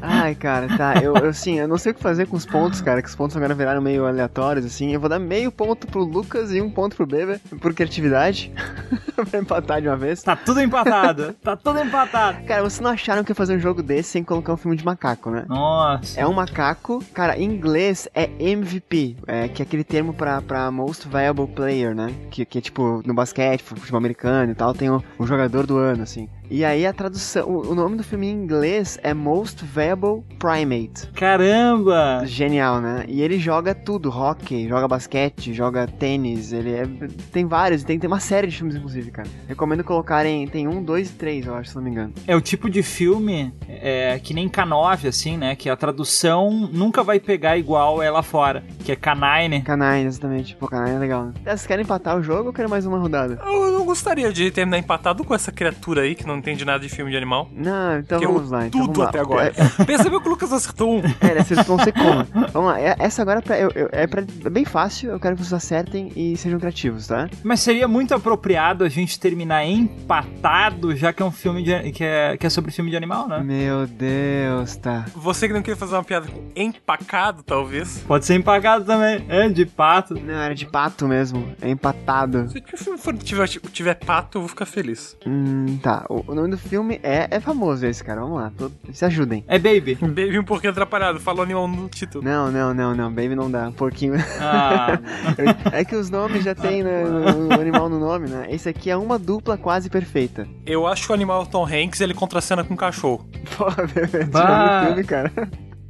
Ai, 0.00 0.34
cara, 0.34 0.68
tá. 0.76 0.94
Eu, 1.02 1.14
eu, 1.16 1.28
assim, 1.28 1.58
eu 1.58 1.68
não 1.68 1.76
sei 1.76 1.92
o 1.92 1.94
que 1.94 2.02
fazer 2.02 2.26
com 2.26 2.36
os 2.36 2.46
pontos, 2.46 2.80
cara, 2.80 3.02
que 3.02 3.08
os 3.08 3.16
pontos 3.16 3.36
agora 3.36 3.54
viraram 3.54 3.82
meio 3.82 4.06
aleatórios, 4.06 4.64
assim. 4.64 4.92
Eu 4.92 5.00
vou 5.00 5.08
dar 5.08 5.18
meio 5.18 5.52
ponto 5.52 5.86
pro 5.86 6.02
Lucas 6.02 6.52
e 6.52 6.60
um 6.60 6.70
ponto 6.70 6.87
pro 6.96 7.06
Beber, 7.06 7.40
por 7.60 7.74
criatividade. 7.74 8.52
pra 9.30 9.40
empatar 9.40 9.80
de 9.80 9.88
uma 9.88 9.96
vez. 9.96 10.22
Tá 10.22 10.36
tudo 10.36 10.60
empatado. 10.60 11.34
tá 11.42 11.56
tudo 11.56 11.80
empatado. 11.80 12.44
Cara, 12.46 12.62
vocês 12.62 12.80
não 12.80 12.90
acharam 12.90 13.24
que 13.24 13.30
ia 13.30 13.34
fazer 13.34 13.56
um 13.56 13.60
jogo 13.60 13.82
desse 13.82 14.10
sem 14.10 14.24
colocar 14.24 14.52
um 14.52 14.56
filme 14.56 14.76
de 14.76 14.84
macaco, 14.84 15.30
né? 15.30 15.44
Nossa. 15.48 16.20
É 16.20 16.26
um 16.26 16.32
macaco, 16.32 17.02
cara, 17.12 17.36
em 17.36 17.44
inglês 17.44 18.08
é 18.14 18.30
MVP, 18.38 19.16
é, 19.26 19.48
que 19.48 19.62
é 19.62 19.64
aquele 19.64 19.84
termo 19.84 20.12
pra, 20.12 20.40
pra 20.40 20.70
Most 20.70 21.08
Valuable 21.08 21.48
Player, 21.48 21.94
né? 21.94 22.14
Que, 22.30 22.44
que 22.44 22.58
é 22.58 22.60
tipo, 22.60 23.02
no 23.04 23.14
basquete, 23.14 23.62
futebol 23.62 23.98
americano 23.98 24.52
e 24.52 24.54
tal, 24.54 24.72
tem 24.72 24.90
o, 24.90 25.02
o 25.18 25.26
jogador 25.26 25.66
do 25.66 25.76
ano, 25.76 26.02
assim. 26.02 26.28
E 26.50 26.64
aí 26.64 26.86
a 26.86 26.94
tradução, 26.94 27.46
o, 27.46 27.72
o 27.72 27.74
nome 27.74 27.96
do 27.96 28.02
filme 28.02 28.26
em 28.26 28.32
inglês 28.32 28.98
é 29.02 29.12
Most 29.12 29.62
Valuable 29.64 30.24
Primate. 30.38 31.06
Caramba! 31.14 32.22
Genial, 32.24 32.80
né? 32.80 33.04
E 33.06 33.20
ele 33.20 33.38
joga 33.38 33.74
tudo, 33.74 34.08
hockey, 34.08 34.66
joga 34.66 34.88
basquete, 34.88 35.52
joga 35.52 35.86
tênis, 35.86 36.52
ele 36.52 36.70
é, 36.78 36.86
tem 37.32 37.46
vários, 37.46 37.82
tem, 37.84 37.98
tem 37.98 38.08
uma 38.08 38.20
série 38.20 38.46
de 38.46 38.56
filmes 38.56 38.74
inclusive, 38.76 39.10
cara. 39.10 39.28
Recomendo 39.46 39.82
colocarem, 39.84 40.46
tem 40.48 40.66
um, 40.68 40.82
dois 40.82 41.10
e 41.10 41.12
três, 41.14 41.46
eu 41.46 41.54
acho, 41.54 41.70
se 41.70 41.76
não 41.76 41.82
me 41.82 41.90
engano. 41.90 42.12
É 42.26 42.34
o 42.36 42.40
tipo 42.40 42.68
de 42.70 42.82
filme 42.82 43.52
é, 43.68 44.18
que 44.22 44.32
nem 44.34 44.48
K9, 44.48 45.08
assim, 45.08 45.36
né? 45.36 45.54
Que 45.56 45.68
a 45.68 45.76
tradução 45.76 46.50
nunca 46.72 47.02
vai 47.02 47.18
pegar 47.20 47.56
igual 47.58 48.02
é 48.02 48.10
lá 48.10 48.22
fora. 48.22 48.62
Que 48.84 48.92
é 48.92 48.96
Canine. 48.96 49.62
Canine, 49.62 50.06
exatamente. 50.06 50.56
Pô, 50.56 50.66
Canine 50.68 50.96
é 50.96 50.98
legal, 50.98 51.24
né? 51.26 51.32
Vocês 51.44 51.66
querem 51.66 51.84
empatar 51.84 52.16
o 52.16 52.22
jogo 52.22 52.48
ou 52.48 52.52
querem 52.52 52.70
mais 52.70 52.86
uma 52.86 52.98
rodada? 52.98 53.38
Eu 53.44 53.72
não 53.72 53.84
gostaria 53.84 54.32
de 54.32 54.50
terminar 54.50 54.78
empatado 54.78 55.24
com 55.24 55.34
essa 55.34 55.50
criatura 55.52 56.02
aí 56.02 56.14
que 56.14 56.26
não 56.26 56.36
entende 56.38 56.64
nada 56.64 56.78
de 56.80 56.88
filme 56.88 57.10
de 57.10 57.16
animal. 57.16 57.48
Não, 57.52 57.98
então 57.98 58.18
que 58.18 58.24
eu 58.24 58.32
vamos 58.32 58.50
lá. 58.50 58.66
Então 58.66 58.80
tudo 58.82 58.92
vamos 58.94 58.98
lá. 58.98 59.08
até 59.08 59.20
agora. 59.20 59.52
Percebeu 59.86 60.20
que 60.20 60.26
o 60.28 60.30
Lucas 60.30 60.52
acertou 60.52 60.96
um? 60.96 61.02
É, 61.20 61.34
né, 61.34 61.44
vocês 61.44 61.66
vão 61.66 61.78
ser 61.78 61.92
como? 61.92 62.24
Vamos 62.52 62.70
lá, 62.70 62.80
é- 62.80 62.96
essa 62.98 63.22
agora 63.22 63.38
é, 63.40 63.42
pra, 63.42 63.58
eu- 63.58 63.70
eu- 63.74 63.88
é, 63.92 64.06
pra- 64.06 64.22
é 64.44 64.50
bem 64.50 64.64
fácil, 64.64 65.10
eu 65.10 65.20
quero 65.20 65.36
que 65.36 65.42
vocês 65.42 65.52
acertem 65.52 66.10
e 66.16 66.36
sejam 66.36 66.58
criativos, 66.58 66.67
tá? 67.08 67.28
Mas 67.42 67.60
seria 67.60 67.86
muito 67.88 68.14
apropriado 68.14 68.84
a 68.84 68.88
gente 68.88 69.18
terminar 69.18 69.64
empatado, 69.64 70.94
já 70.96 71.12
que 71.12 71.22
é 71.22 71.26
um 71.26 71.30
filme 71.30 71.62
de, 71.62 71.92
que, 71.92 72.04
é, 72.04 72.36
que 72.36 72.46
é 72.46 72.50
sobre 72.50 72.70
filme 72.70 72.90
de 72.90 72.96
animal, 72.96 73.28
né? 73.28 73.40
Meu 73.42 73.86
Deus, 73.86 74.76
tá. 74.76 75.06
Você 75.14 75.46
que 75.48 75.54
não 75.54 75.62
queria 75.62 75.76
fazer 75.76 75.94
uma 75.94 76.04
piada 76.04 76.26
com 76.28 76.50
empacado, 76.56 77.42
talvez. 77.42 77.98
Pode 78.06 78.24
ser 78.26 78.34
empacado 78.34 78.84
também. 78.84 79.24
É, 79.28 79.48
de 79.48 79.64
pato. 79.66 80.14
Não, 80.14 80.34
era 80.34 80.54
de 80.54 80.66
pato 80.66 81.06
mesmo, 81.06 81.52
é 81.60 81.68
empatado. 81.70 82.48
Se 82.50 82.58
o 82.58 82.78
filme 82.78 82.98
for, 82.98 83.16
tiver, 83.16 83.48
tiver 83.48 83.94
pato, 83.94 84.38
eu 84.38 84.42
vou 84.42 84.48
ficar 84.48 84.66
feliz. 84.66 85.16
Hum, 85.26 85.78
tá. 85.82 86.04
O, 86.08 86.24
o 86.32 86.34
nome 86.34 86.50
do 86.50 86.58
filme 86.58 87.00
é, 87.02 87.28
é 87.30 87.40
famoso 87.40 87.86
esse, 87.86 88.02
cara, 88.02 88.20
vamos 88.20 88.36
lá, 88.40 88.52
todo- 88.56 88.74
se 88.92 89.04
ajudem. 89.04 89.44
É 89.48 89.58
Baby. 89.58 89.96
Baby 90.00 90.38
um 90.38 90.44
pouquinho 90.44 90.70
atrapalhado, 90.70 91.20
falou 91.20 91.42
animal 91.42 91.68
no 91.68 91.88
título. 91.88 92.24
Não, 92.24 92.50
não, 92.50 92.72
não, 92.74 92.94
não, 92.94 93.08
Baby 93.10 93.34
não 93.34 93.50
dá, 93.50 93.68
um 93.68 93.72
porquinho. 93.72 94.14
Ah, 94.40 94.98
é 95.72 95.84
que 95.84 95.94
os 95.96 96.10
nomes 96.10 96.44
já 96.44 96.54
tem 96.60 96.82
né, 96.82 97.04
no 97.04 97.52
animal 97.60 97.88
no 97.88 97.98
nome, 97.98 98.28
né? 98.28 98.46
Esse 98.50 98.68
aqui 98.68 98.90
é 98.90 98.96
uma 98.96 99.18
dupla 99.18 99.56
quase 99.56 99.88
perfeita. 99.88 100.46
Eu 100.66 100.86
acho 100.86 101.06
que 101.06 101.12
o 101.12 101.14
animal 101.14 101.40
é 101.42 101.44
o 101.44 101.46
Tom 101.46 101.66
Hanks 101.66 102.00
ele 102.00 102.14
contracena 102.14 102.62
com 102.64 102.74
um 102.74 102.76
cachorro. 102.76 103.26
Esse 103.96 104.24
Bah. 104.26 104.46
nome 104.48 104.80
do 104.80 104.86
filme, 104.86 105.04
cara. 105.04 105.32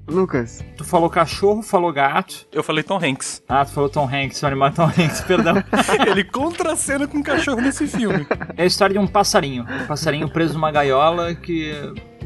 Lucas, 0.08 0.64
tu 0.74 0.84
falou 0.84 1.10
cachorro, 1.10 1.62
falou 1.62 1.92
gato. 1.92 2.46
Eu 2.50 2.62
falei 2.62 2.82
Tom 2.82 2.98
Hanks. 3.02 3.42
Ah, 3.46 3.62
tu 3.64 3.72
falou 3.72 3.90
Tom 3.90 4.08
Hanks, 4.08 4.42
o 4.42 4.46
animal 4.46 4.68
é 4.68 4.72
Tom 4.72 4.86
Hanks, 4.86 5.20
perdão. 5.20 5.56
ele 6.08 6.24
contracena 6.24 7.06
com 7.06 7.18
um 7.18 7.22
cachorro 7.22 7.60
nesse 7.60 7.86
filme. 7.86 8.26
É 8.56 8.62
a 8.62 8.66
história 8.66 8.94
de 8.94 8.98
um 8.98 9.06
passarinho. 9.06 9.64
Um 9.64 9.86
passarinho 9.86 10.28
preso 10.30 10.54
numa 10.54 10.70
gaiola 10.70 11.34
que 11.34 11.74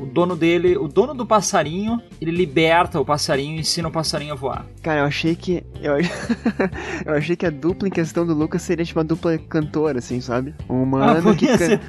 o 0.00 0.06
dono 0.06 0.34
dele, 0.36 0.76
o 0.76 0.88
dono 0.88 1.14
do 1.14 1.24
passarinho, 1.26 2.00
ele 2.20 2.30
liberta 2.30 3.00
o 3.00 3.04
passarinho 3.04 3.56
e 3.56 3.60
ensina 3.60 3.88
o 3.88 3.90
passarinho 3.92 4.32
a 4.32 4.36
voar. 4.36 4.66
Cara, 4.82 5.00
eu 5.00 5.04
achei 5.06 5.34
que. 5.36 5.62
Eu, 5.80 5.94
eu 7.06 7.14
achei 7.14 7.36
que 7.36 7.46
a 7.46 7.50
dupla 7.50 7.88
em 7.88 7.90
questão 7.90 8.26
do 8.26 8.34
Lucas 8.34 8.62
seria 8.62 8.84
tipo 8.84 8.98
uma 8.98 9.04
dupla 9.04 9.36
cantora, 9.38 9.98
assim, 9.98 10.20
sabe? 10.20 10.54
Um 10.68 10.82
humano 10.82 11.30
Ah, 11.30 11.34
que 11.34 11.44
ia, 11.46 11.58
canta. 11.58 11.66
ser, 11.66 11.80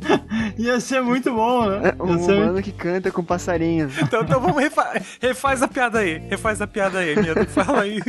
ia 0.57 0.79
ser 0.79 1.01
muito 1.01 1.31
bom, 1.33 1.65
né? 1.69 1.93
Um 1.99 2.11
Ia 2.13 2.19
ser- 2.19 2.33
humano 2.43 2.61
que 2.61 2.71
canta 2.71 3.11
com 3.11 3.23
passarinho. 3.23 3.89
Então, 4.03 4.21
então 4.21 4.39
vamos 4.39 4.61
refa 4.61 5.01
refaz 5.21 5.61
a 5.61 5.67
piada 5.67 5.99
aí. 5.99 6.17
Refaz 6.29 6.61
a 6.61 6.67
piada 6.67 6.99
aí. 6.99 7.15
Fala 7.47 7.81
aí. 7.81 7.99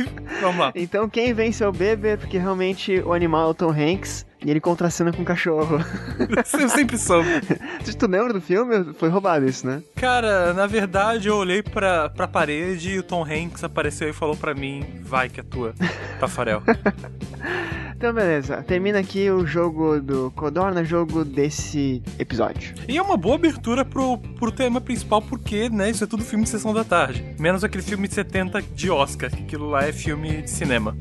Vamos 0.41 0.57
lá. 0.59 0.71
Então 0.75 1.07
quem 1.09 1.33
vence 1.33 1.63
é 1.63 1.67
o 1.67 1.71
Beber, 1.71 2.17
porque 2.17 2.37
realmente 2.37 2.99
o 2.99 3.13
animal 3.13 3.47
é 3.47 3.51
o 3.51 3.53
Tom 3.53 3.71
Hanks 3.71 4.25
e 4.45 4.51
ele 4.51 4.61
contracena 4.61 5.11
com 5.11 5.23
o 5.23 5.25
cachorro. 5.25 5.79
Eu 6.53 6.69
sempre 6.69 6.99
soube. 6.99 7.27
tu 7.97 8.07
lembra 8.07 8.31
do 8.31 8.39
filme? 8.39 8.93
Foi 8.93 9.09
roubado 9.09 9.45
isso, 9.47 9.65
né? 9.65 9.81
Cara, 9.95 10.53
na 10.53 10.67
verdade 10.67 11.27
eu 11.27 11.35
olhei 11.35 11.63
pra, 11.63 12.09
pra 12.09 12.27
parede 12.27 12.91
e 12.91 12.99
o 12.99 13.03
Tom 13.03 13.23
Hanks 13.23 13.63
apareceu 13.63 14.07
e 14.07 14.13
falou 14.13 14.35
pra 14.35 14.53
mim: 14.53 14.85
vai 15.01 15.29
que 15.29 15.39
é 15.39 15.43
tua, 15.43 15.73
Tafarel. 16.19 16.61
Então 17.97 18.13
beleza, 18.13 18.61
termina 18.61 18.99
aqui 18.99 19.31
o 19.31 19.47
jogo 19.47 20.01
do 20.01 20.29
Codorna, 20.31 20.83
jogo 20.83 21.23
desse 21.23 22.03
episódio. 22.19 22.75
E 22.89 22.97
é 22.97 23.01
uma 23.01 23.15
boa 23.15 23.35
abertura 23.35 23.85
pro, 23.85 24.17
pro 24.17 24.51
tema 24.51 24.81
principal, 24.81 25.21
porque, 25.21 25.69
né, 25.69 25.91
isso 25.91 26.03
é 26.03 26.07
tudo 26.07 26.21
filme 26.21 26.43
de 26.43 26.49
sessão 26.49 26.73
da 26.73 26.83
tarde. 26.83 27.25
Menos 27.39 27.63
aquele 27.63 27.81
filme 27.81 28.09
de 28.09 28.13
70 28.13 28.61
de 28.61 28.91
Oscar, 28.91 29.31
que 29.31 29.43
aquilo 29.43 29.69
lá 29.69 29.87
é 29.87 29.93
filme 29.93 30.41
de 30.41 30.49
cinema. 30.49 30.95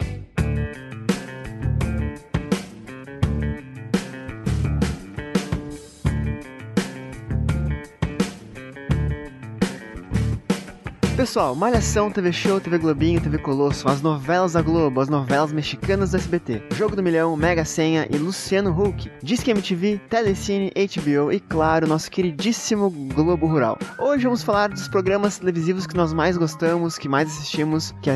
Pessoal, 11.25 11.55
Malhação, 11.55 12.11
TV 12.11 12.31
Show, 12.35 12.61
TV 12.61 12.77
Globinho, 12.77 13.19
TV 13.19 13.39
Colosso, 13.39 13.89
as 13.89 14.03
novelas 14.03 14.53
da 14.53 14.61
Globo, 14.61 15.01
as 15.01 15.09
novelas 15.09 15.55
mexicanas 15.55 16.11
do 16.11 16.19
SBT, 16.19 16.65
Jogo 16.77 16.95
do 16.95 17.03
Milhão, 17.03 17.35
Mega 17.35 17.65
Senha 17.65 18.07
e 18.11 18.19
Luciano 18.19 18.71
Huck, 18.79 19.11
Disque 19.23 19.51
MTV, 19.51 20.03
Telecine, 20.11 20.71
HBO 20.71 21.33
e, 21.33 21.41
claro, 21.41 21.87
nosso 21.87 22.11
queridíssimo 22.11 22.91
Globo 22.91 23.47
Rural. 23.47 23.79
Hoje 23.99 24.25
vamos 24.25 24.43
falar 24.43 24.69
dos 24.69 24.87
programas 24.87 25.39
televisivos 25.39 25.87
que 25.87 25.97
nós 25.97 26.13
mais 26.13 26.37
gostamos, 26.37 26.99
que 26.99 27.09
mais 27.09 27.29
assistimos, 27.29 27.95
que 28.03 28.11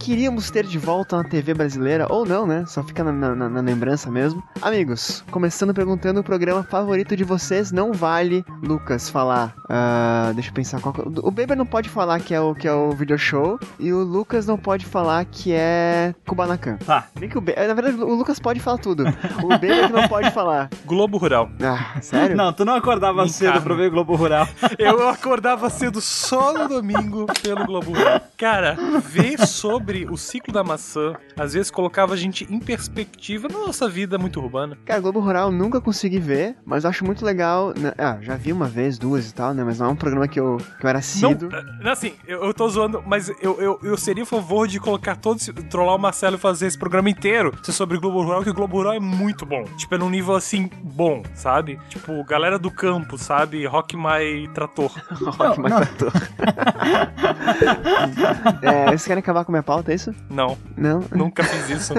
queríamos 0.00 0.50
ter 0.50 0.66
de 0.66 0.78
volta 0.78 1.16
na 1.16 1.22
TV 1.22 1.54
brasileira, 1.54 2.08
ou 2.10 2.26
não, 2.26 2.44
né? 2.44 2.64
Só 2.66 2.82
fica 2.82 3.04
na, 3.04 3.12
na- 3.36 3.48
na 3.48 3.60
lembrança 3.60 4.10
mesmo. 4.10 4.42
Amigos, 4.60 5.22
começando 5.30 5.72
perguntando 5.72 6.18
o 6.18 6.24
programa 6.24 6.64
favorito 6.64 7.16
de 7.16 7.22
vocês, 7.22 7.70
não 7.70 7.92
vale 7.92 8.44
Lucas 8.64 9.08
falar. 9.08 9.54
ah, 9.68 10.32
deixa 10.34 10.50
eu 10.50 10.54
pensar 10.54 10.80
qual. 10.80 10.92
que- 10.92 11.02
O 11.22 11.30
Beber 11.30 11.56
não 11.56 11.64
pode 11.64 11.88
falar 11.88 12.18
que 12.18 12.34
é 12.34 12.40
o 12.40 12.47
que 12.54 12.66
é 12.68 12.72
o 12.72 12.90
video 12.92 13.18
show 13.18 13.58
e 13.78 13.92
o 13.92 13.98
Lucas 14.02 14.46
não 14.46 14.56
pode 14.58 14.84
falar 14.86 15.24
que 15.24 15.52
é 15.52 16.14
Kubanacan. 16.26 16.76
Tá. 16.78 17.06
Bem 17.18 17.28
que 17.28 17.38
o 17.38 17.40
Be- 17.40 17.54
Na 17.56 17.74
verdade, 17.74 17.96
o 18.02 18.14
Lucas 18.14 18.38
pode 18.38 18.60
falar 18.60 18.78
tudo. 18.78 19.04
O 19.42 19.48
Beber 19.48 19.86
que 19.86 19.92
não 19.92 20.08
pode 20.08 20.30
falar. 20.30 20.68
Globo 20.84 21.18
Rural. 21.18 21.48
Ah, 21.62 22.00
sério? 22.00 22.36
Não, 22.36 22.52
tu 22.52 22.64
não 22.64 22.74
acordava 22.74 23.22
Me 23.22 23.28
cedo 23.28 23.48
encarna. 23.50 23.64
pra 23.66 23.74
ver 23.74 23.90
Globo 23.90 24.14
Rural. 24.14 24.46
Eu 24.78 25.08
acordava 25.08 25.68
cedo 25.70 26.00
só 26.00 26.52
no 26.52 26.68
domingo 26.68 27.26
pelo 27.42 27.64
Globo 27.66 27.92
Rural. 27.92 28.20
Cara, 28.36 28.76
ver 29.04 29.38
sobre 29.46 30.06
o 30.10 30.16
ciclo 30.16 30.52
da 30.52 30.62
maçã, 30.64 31.14
às 31.36 31.52
vezes 31.54 31.70
colocava 31.70 32.14
a 32.14 32.16
gente 32.16 32.46
em 32.52 32.58
perspectiva 32.58 33.48
na 33.48 33.58
nossa 33.58 33.88
vida 33.88 34.18
muito 34.18 34.40
urbana. 34.40 34.76
Cara, 34.84 35.00
Globo 35.00 35.20
Rural 35.20 35.48
eu 35.50 35.52
nunca 35.52 35.80
consegui 35.80 36.18
ver, 36.18 36.56
mas 36.64 36.84
acho 36.84 37.04
muito 37.04 37.24
legal. 37.24 37.72
né? 37.76 37.92
Ah, 37.98 38.18
já 38.20 38.36
vi 38.36 38.52
uma 38.52 38.66
vez, 38.66 38.98
duas 38.98 39.28
e 39.30 39.34
tal, 39.34 39.52
né? 39.54 39.62
Mas 39.64 39.78
não 39.78 39.86
é 39.86 39.90
um 39.90 39.96
programa 39.96 40.26
que 40.28 40.38
eu, 40.38 40.56
que 40.78 40.84
eu 40.84 40.88
era 40.88 40.98
Não, 40.98 41.00
assíduo. 41.00 41.48
eh, 41.52 41.90
assim, 41.90 42.12
eu, 42.26 42.37
eu 42.44 42.54
tô 42.54 42.68
zoando, 42.68 43.02
mas 43.06 43.28
eu, 43.40 43.60
eu, 43.60 43.78
eu 43.82 43.96
seria 43.96 44.22
a 44.22 44.26
favor 44.26 44.66
de 44.66 44.80
colocar 44.80 45.16
todos, 45.16 45.46
trollar 45.70 45.96
o 45.96 45.98
Marcelo 45.98 46.36
e 46.36 46.38
fazer 46.38 46.66
esse 46.66 46.78
programa 46.78 47.10
inteiro 47.10 47.52
ser 47.62 47.72
sobre 47.72 47.96
o 47.96 48.00
Globo 48.00 48.22
Rural, 48.22 48.42
que 48.42 48.50
o 48.50 48.54
Globo 48.54 48.76
Rural 48.76 48.94
é 48.94 49.00
muito 49.00 49.44
bom. 49.46 49.64
Tipo, 49.76 49.94
é 49.94 49.98
num 49.98 50.10
nível 50.10 50.34
assim, 50.34 50.70
bom, 50.82 51.22
sabe? 51.34 51.78
Tipo, 51.88 52.22
galera 52.24 52.58
do 52.58 52.70
campo, 52.70 53.18
sabe? 53.18 53.66
Rock 53.66 53.96
My 53.96 54.48
Trator. 54.54 54.90
Rock 55.38 55.60
mais 55.60 55.74
ator. 55.74 56.12
é, 58.62 58.86
vocês 58.86 59.06
querem 59.06 59.20
acabar 59.20 59.44
com 59.44 59.52
a 59.52 59.54
minha 59.54 59.62
pauta, 59.62 59.92
é 59.92 59.94
isso? 59.94 60.14
Não, 60.30 60.56
Não? 60.76 61.04
nunca 61.12 61.44
fiz 61.44 61.70
isso. 61.70 61.94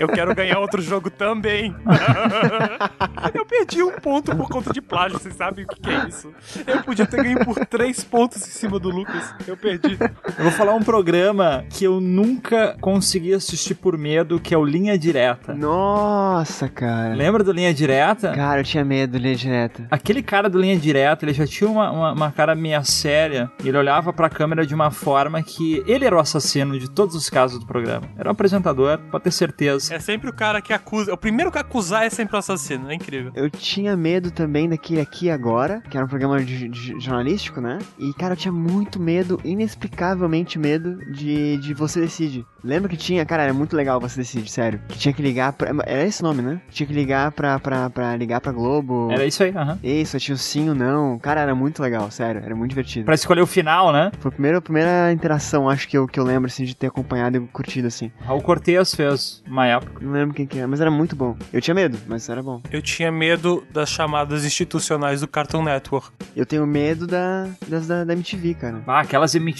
Eu 0.00 0.08
quero 0.08 0.34
ganhar 0.34 0.58
outro 0.58 0.82
jogo 0.82 1.10
também. 1.10 1.74
eu 3.34 3.46
perdi 3.46 3.82
um 3.82 3.92
ponto 3.92 4.34
por 4.36 4.48
conta 4.48 4.72
de 4.72 4.80
plágio, 4.80 5.18
vocês 5.18 5.34
sabem 5.34 5.64
o 5.64 5.68
que, 5.68 5.80
que 5.80 5.90
é 5.90 6.08
isso. 6.08 6.32
Eu 6.66 6.82
podia 6.82 7.06
ter 7.06 7.22
ganho 7.22 7.44
por 7.44 7.54
três 7.66 8.04
pontos 8.04 8.46
em 8.46 8.50
cima 8.50 8.78
do 8.78 8.90
Lucas. 8.90 9.34
Eu 9.46 9.56
perdi. 9.56 9.83
Eu 9.88 10.42
vou 10.44 10.52
falar 10.52 10.74
um 10.74 10.82
programa 10.82 11.64
que 11.70 11.84
eu 11.84 12.00
nunca 12.00 12.76
consegui 12.80 13.34
assistir 13.34 13.74
por 13.74 13.96
medo, 13.98 14.40
que 14.40 14.54
é 14.54 14.58
o 14.58 14.64
Linha 14.64 14.98
Direta. 14.98 15.54
Nossa, 15.54 16.68
cara. 16.68 17.14
Lembra 17.14 17.44
do 17.44 17.52
Linha 17.52 17.72
Direta? 17.74 18.32
Cara, 18.32 18.60
eu 18.60 18.64
tinha 18.64 18.84
medo 18.84 19.16
de 19.18 19.22
ler 19.22 19.36
direta. 19.36 19.86
Aquele 19.90 20.22
cara 20.22 20.48
do 20.48 20.58
Linha 20.60 20.76
Direta, 20.78 21.24
ele 21.24 21.32
já 21.34 21.46
tinha 21.46 21.68
uma, 21.68 21.90
uma, 21.90 22.12
uma 22.12 22.32
cara 22.32 22.54
meia 22.54 22.82
séria. 22.82 23.50
Ele 23.64 23.76
olhava 23.76 24.12
pra 24.12 24.28
câmera 24.30 24.66
de 24.66 24.74
uma 24.74 24.90
forma 24.90 25.42
que 25.42 25.82
ele 25.86 26.04
era 26.04 26.16
o 26.16 26.18
assassino 26.18 26.78
de 26.78 26.90
todos 26.90 27.14
os 27.14 27.28
casos 27.30 27.58
do 27.60 27.66
programa. 27.66 28.08
Era 28.18 28.28
o 28.28 28.32
apresentador, 28.32 28.98
pode 29.10 29.24
ter 29.24 29.30
certeza. 29.30 29.94
É 29.94 29.98
sempre 29.98 30.30
o 30.30 30.32
cara 30.32 30.60
que 30.60 30.72
acusa. 30.72 31.12
O 31.12 31.16
primeiro 31.16 31.50
que 31.52 31.58
acusar 31.58 32.04
é 32.04 32.10
sempre 32.10 32.36
o 32.36 32.38
assassino. 32.38 32.90
É 32.90 32.94
incrível. 32.94 33.32
Eu 33.34 33.50
tinha 33.50 33.96
medo 33.96 34.30
também 34.30 34.68
daquele 34.68 35.00
Aqui 35.00 35.26
e 35.26 35.30
Agora, 35.30 35.82
que 35.90 35.96
era 35.96 36.06
um 36.06 36.08
programa 36.08 36.42
de, 36.42 36.68
de- 36.68 37.00
jornalístico, 37.00 37.60
né? 37.60 37.78
E, 37.98 38.12
cara, 38.14 38.32
eu 38.34 38.36
tinha 38.36 38.52
muito 38.52 39.00
medo, 39.00 39.40
inexplicavelmente 39.64 40.58
medo, 40.58 40.98
de, 41.12 41.56
de 41.58 41.74
Você 41.74 42.00
Decide. 42.00 42.46
Lembra 42.62 42.88
que 42.88 42.96
tinha, 42.96 43.24
cara, 43.26 43.42
era 43.42 43.52
muito 43.52 43.76
legal 43.76 44.00
Você 44.00 44.20
Decide, 44.20 44.50
sério. 44.50 44.80
Que 44.88 44.98
tinha 44.98 45.12
que 45.12 45.22
ligar 45.22 45.52
pra. 45.52 45.70
Era 45.86 46.04
esse 46.04 46.22
nome, 46.22 46.42
né? 46.42 46.60
Tinha 46.70 46.86
que 46.86 46.92
ligar 46.92 47.32
pra, 47.32 47.58
pra, 47.58 47.90
pra 47.90 48.16
ligar 48.16 48.40
pra 48.40 48.52
Globo. 48.52 49.08
Era 49.10 49.26
isso 49.26 49.42
aí, 49.42 49.52
aham. 49.54 49.78
Isso, 49.82 50.18
tinha 50.18 50.34
o 50.34 50.38
sim 50.38 50.68
ou 50.68 50.74
não. 50.74 51.18
Cara, 51.18 51.40
era 51.40 51.54
muito 51.54 51.82
legal, 51.82 52.10
sério, 52.10 52.40
era 52.44 52.54
muito 52.54 52.70
divertido. 52.70 53.04
Pra 53.04 53.14
escolher 53.14 53.42
o 53.42 53.46
final, 53.46 53.92
né? 53.92 54.10
Foi 54.18 54.28
a 54.28 54.32
primeira, 54.32 54.58
a 54.58 54.62
primeira 54.62 55.12
interação, 55.12 55.68
acho 55.68 55.88
que 55.88 55.96
eu, 55.96 56.06
que 56.06 56.18
eu 56.18 56.24
lembro, 56.24 56.46
assim, 56.46 56.64
de 56.64 56.74
ter 56.74 56.86
acompanhado 56.86 57.36
e 57.36 57.40
curtido, 57.48 57.88
assim. 57.88 58.10
Raul 58.24 58.42
Cortez 58.42 58.94
fez 58.94 59.42
uma 59.46 59.66
época. 59.66 60.04
Não 60.04 60.12
lembro 60.12 60.34
quem 60.34 60.46
que 60.46 60.58
era, 60.58 60.68
mas 60.68 60.80
era 60.80 60.90
muito 60.90 61.16
bom. 61.16 61.36
Eu 61.52 61.60
tinha 61.60 61.74
medo, 61.74 61.98
mas 62.06 62.28
era 62.28 62.42
bom. 62.42 62.60
Eu 62.70 62.82
tinha 62.82 63.10
medo 63.10 63.64
das 63.72 63.88
chamadas 63.88 64.44
institucionais 64.44 65.20
do 65.20 65.28
Cartoon 65.28 65.62
Network. 65.62 66.10
Eu 66.36 66.46
tenho 66.46 66.66
medo 66.66 67.06
da, 67.06 67.48
das 67.68 67.86
da, 67.86 68.04
da 68.04 68.12
MTV, 68.12 68.54
cara. 68.54 68.82
Ah, 68.86 69.00
aquelas 69.00 69.34
MTV, 69.34 69.53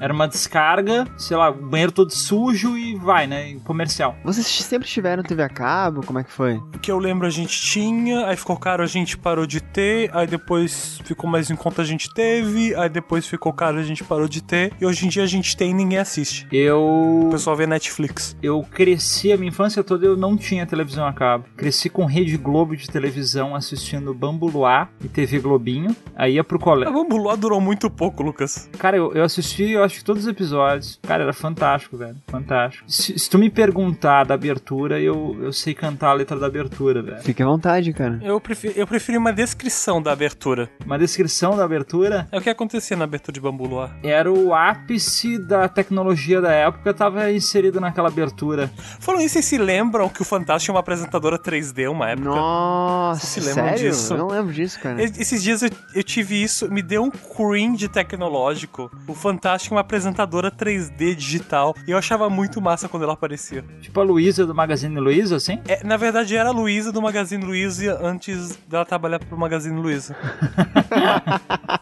era 0.00 0.12
uma 0.12 0.26
descarga, 0.28 1.06
sei 1.16 1.36
lá, 1.36 1.50
o 1.50 1.54
banheiro 1.54 1.92
todo 1.92 2.12
sujo 2.12 2.76
e 2.76 2.94
vai, 2.96 3.26
né? 3.26 3.48
em 3.48 3.58
Comercial. 3.58 4.16
Vocês 4.24 4.46
sempre 4.46 4.88
tiveram 4.88 5.22
TV 5.22 5.42
a 5.42 5.48
cabo? 5.48 6.04
Como 6.04 6.18
é 6.18 6.24
que 6.24 6.30
foi? 6.32 6.54
O 6.54 6.78
que 6.78 6.90
eu 6.90 6.98
lembro 6.98 7.26
a 7.26 7.30
gente 7.30 7.60
tinha, 7.60 8.26
aí 8.26 8.36
ficou 8.36 8.56
caro 8.56 8.82
a 8.82 8.86
gente 8.86 9.16
parou 9.16 9.46
de 9.46 9.60
ter, 9.60 10.10
aí 10.14 10.26
depois 10.26 11.00
ficou 11.04 11.28
mais 11.28 11.50
em 11.50 11.56
conta 11.56 11.82
a 11.82 11.84
gente 11.84 12.12
teve, 12.12 12.74
aí 12.74 12.88
depois 12.88 13.26
ficou 13.26 13.52
caro 13.52 13.78
a 13.78 13.82
gente 13.82 14.04
parou 14.04 14.28
de 14.28 14.42
ter, 14.42 14.72
e 14.80 14.86
hoje 14.86 15.06
em 15.06 15.08
dia 15.08 15.22
a 15.22 15.26
gente 15.26 15.56
tem 15.56 15.70
e 15.70 15.74
ninguém 15.74 15.98
assiste. 15.98 16.46
Eu 16.52 17.26
O 17.26 17.30
pessoal 17.30 17.56
vê 17.56 17.66
Netflix. 17.66 18.36
eu 18.42 18.62
cresci 18.70 19.32
a 19.32 19.36
minha 19.36 19.48
infância 19.48 19.82
toda 19.82 20.06
eu 20.06 20.16
não 20.16 20.36
tinha 20.36 20.66
televisão 20.66 21.06
a 21.06 21.12
cabo. 21.12 21.44
Cresci 21.56 21.88
com 21.88 22.04
Rede 22.04 22.36
Globo 22.36 22.76
de 22.76 22.88
televisão 22.88 23.54
assistindo 23.54 24.12
Bambu 24.14 24.48
Luar 24.48 24.90
e 25.04 25.08
TV 25.08 25.38
Globinho. 25.38 25.94
Aí 26.14 26.34
ia 26.34 26.44
pro 26.44 26.58
A 26.58 26.60
colégio. 26.60 26.94
Bambuló 26.94 27.34
durou 27.36 27.60
muito 27.60 27.90
pouco, 27.90 28.22
Lucas. 28.22 28.68
Cara, 28.78 28.96
eu, 28.96 29.12
eu 29.12 29.24
assisti, 29.40 29.70
eu 29.72 29.82
acho 29.84 29.98
que 29.98 30.04
todos 30.04 30.22
os 30.24 30.28
episódios. 30.28 30.98
Cara, 31.02 31.22
era 31.24 31.32
fantástico, 31.32 31.96
velho. 31.96 32.16
Fantástico. 32.28 32.84
Se, 32.86 33.18
se 33.18 33.28
tu 33.30 33.38
me 33.38 33.50
perguntar 33.50 34.24
da 34.24 34.34
abertura, 34.34 35.00
eu, 35.00 35.36
eu 35.40 35.52
sei 35.52 35.74
cantar 35.74 36.10
a 36.10 36.14
letra 36.14 36.38
da 36.38 36.46
abertura, 36.46 37.02
velho. 37.02 37.22
Fique 37.22 37.42
à 37.42 37.46
vontade, 37.46 37.92
cara. 37.92 38.18
Eu 38.22 38.40
prefiro, 38.40 38.74
eu 38.76 38.86
prefiro 38.86 39.18
uma 39.18 39.32
descrição 39.32 40.00
da 40.02 40.12
abertura. 40.12 40.68
Uma 40.84 40.98
descrição 40.98 41.56
da 41.56 41.64
abertura 41.64 42.28
É 42.30 42.38
o 42.38 42.40
que 42.40 42.50
acontecia 42.50 42.96
na 42.96 43.04
abertura 43.04 43.32
de 43.34 43.40
Bambuló. 43.40 43.88
era 44.02 44.30
o 44.32 44.54
ápice 44.54 45.38
da 45.38 45.68
tecnologia 45.68 46.40
da 46.40 46.52
época, 46.52 46.92
tava 46.94 47.30
inserido 47.30 47.80
naquela 47.80 48.08
abertura. 48.08 48.70
Falando 49.00 49.22
isso, 49.22 49.34
vocês 49.34 49.44
se 49.44 49.58
lembram 49.58 50.08
que 50.08 50.22
o 50.22 50.24
Fantástico 50.24 50.66
tinha 50.66 50.74
uma 50.74 50.80
apresentadora 50.80 51.38
3D 51.38 51.90
uma 51.90 52.10
época? 52.10 52.28
Nossa, 52.28 53.26
Vocês 53.26 53.44
se 53.44 53.50
lembram 53.50 53.76
sério? 53.76 53.90
disso? 53.90 54.14
Eu 54.14 54.18
não 54.18 54.28
lembro 54.28 54.52
disso, 54.52 54.78
cara. 54.80 55.02
Es- 55.02 55.18
Esses 55.18 55.42
dias 55.42 55.62
eu, 55.62 55.70
eu 55.94 56.02
tive 56.02 56.42
isso, 56.42 56.70
me 56.70 56.82
deu 56.82 57.02
um 57.02 57.10
cringe 57.10 57.88
tecnológico. 57.88 58.90
O 59.06 59.14
Fantástico 59.22 59.76
uma 59.76 59.82
apresentadora 59.82 60.50
3D 60.50 61.14
digital. 61.14 61.76
E 61.86 61.92
eu 61.92 61.96
achava 61.96 62.28
muito 62.28 62.60
massa 62.60 62.88
quando 62.88 63.04
ela 63.04 63.12
aparecia. 63.12 63.64
Tipo 63.80 64.00
a 64.00 64.02
Luísa 64.02 64.44
do 64.44 64.52
Magazine 64.52 64.98
Luiza, 64.98 65.36
assim. 65.36 65.60
É, 65.68 65.84
na 65.84 65.96
verdade, 65.96 66.36
era 66.36 66.48
a 66.48 66.52
Luísa 66.52 66.90
do 66.90 67.00
Magazine 67.00 67.44
Luiza 67.44 68.00
antes 68.02 68.56
dela 68.68 68.84
trabalhar 68.84 69.20
pro 69.20 69.38
Magazine 69.38 69.80
Luiza. 69.80 70.16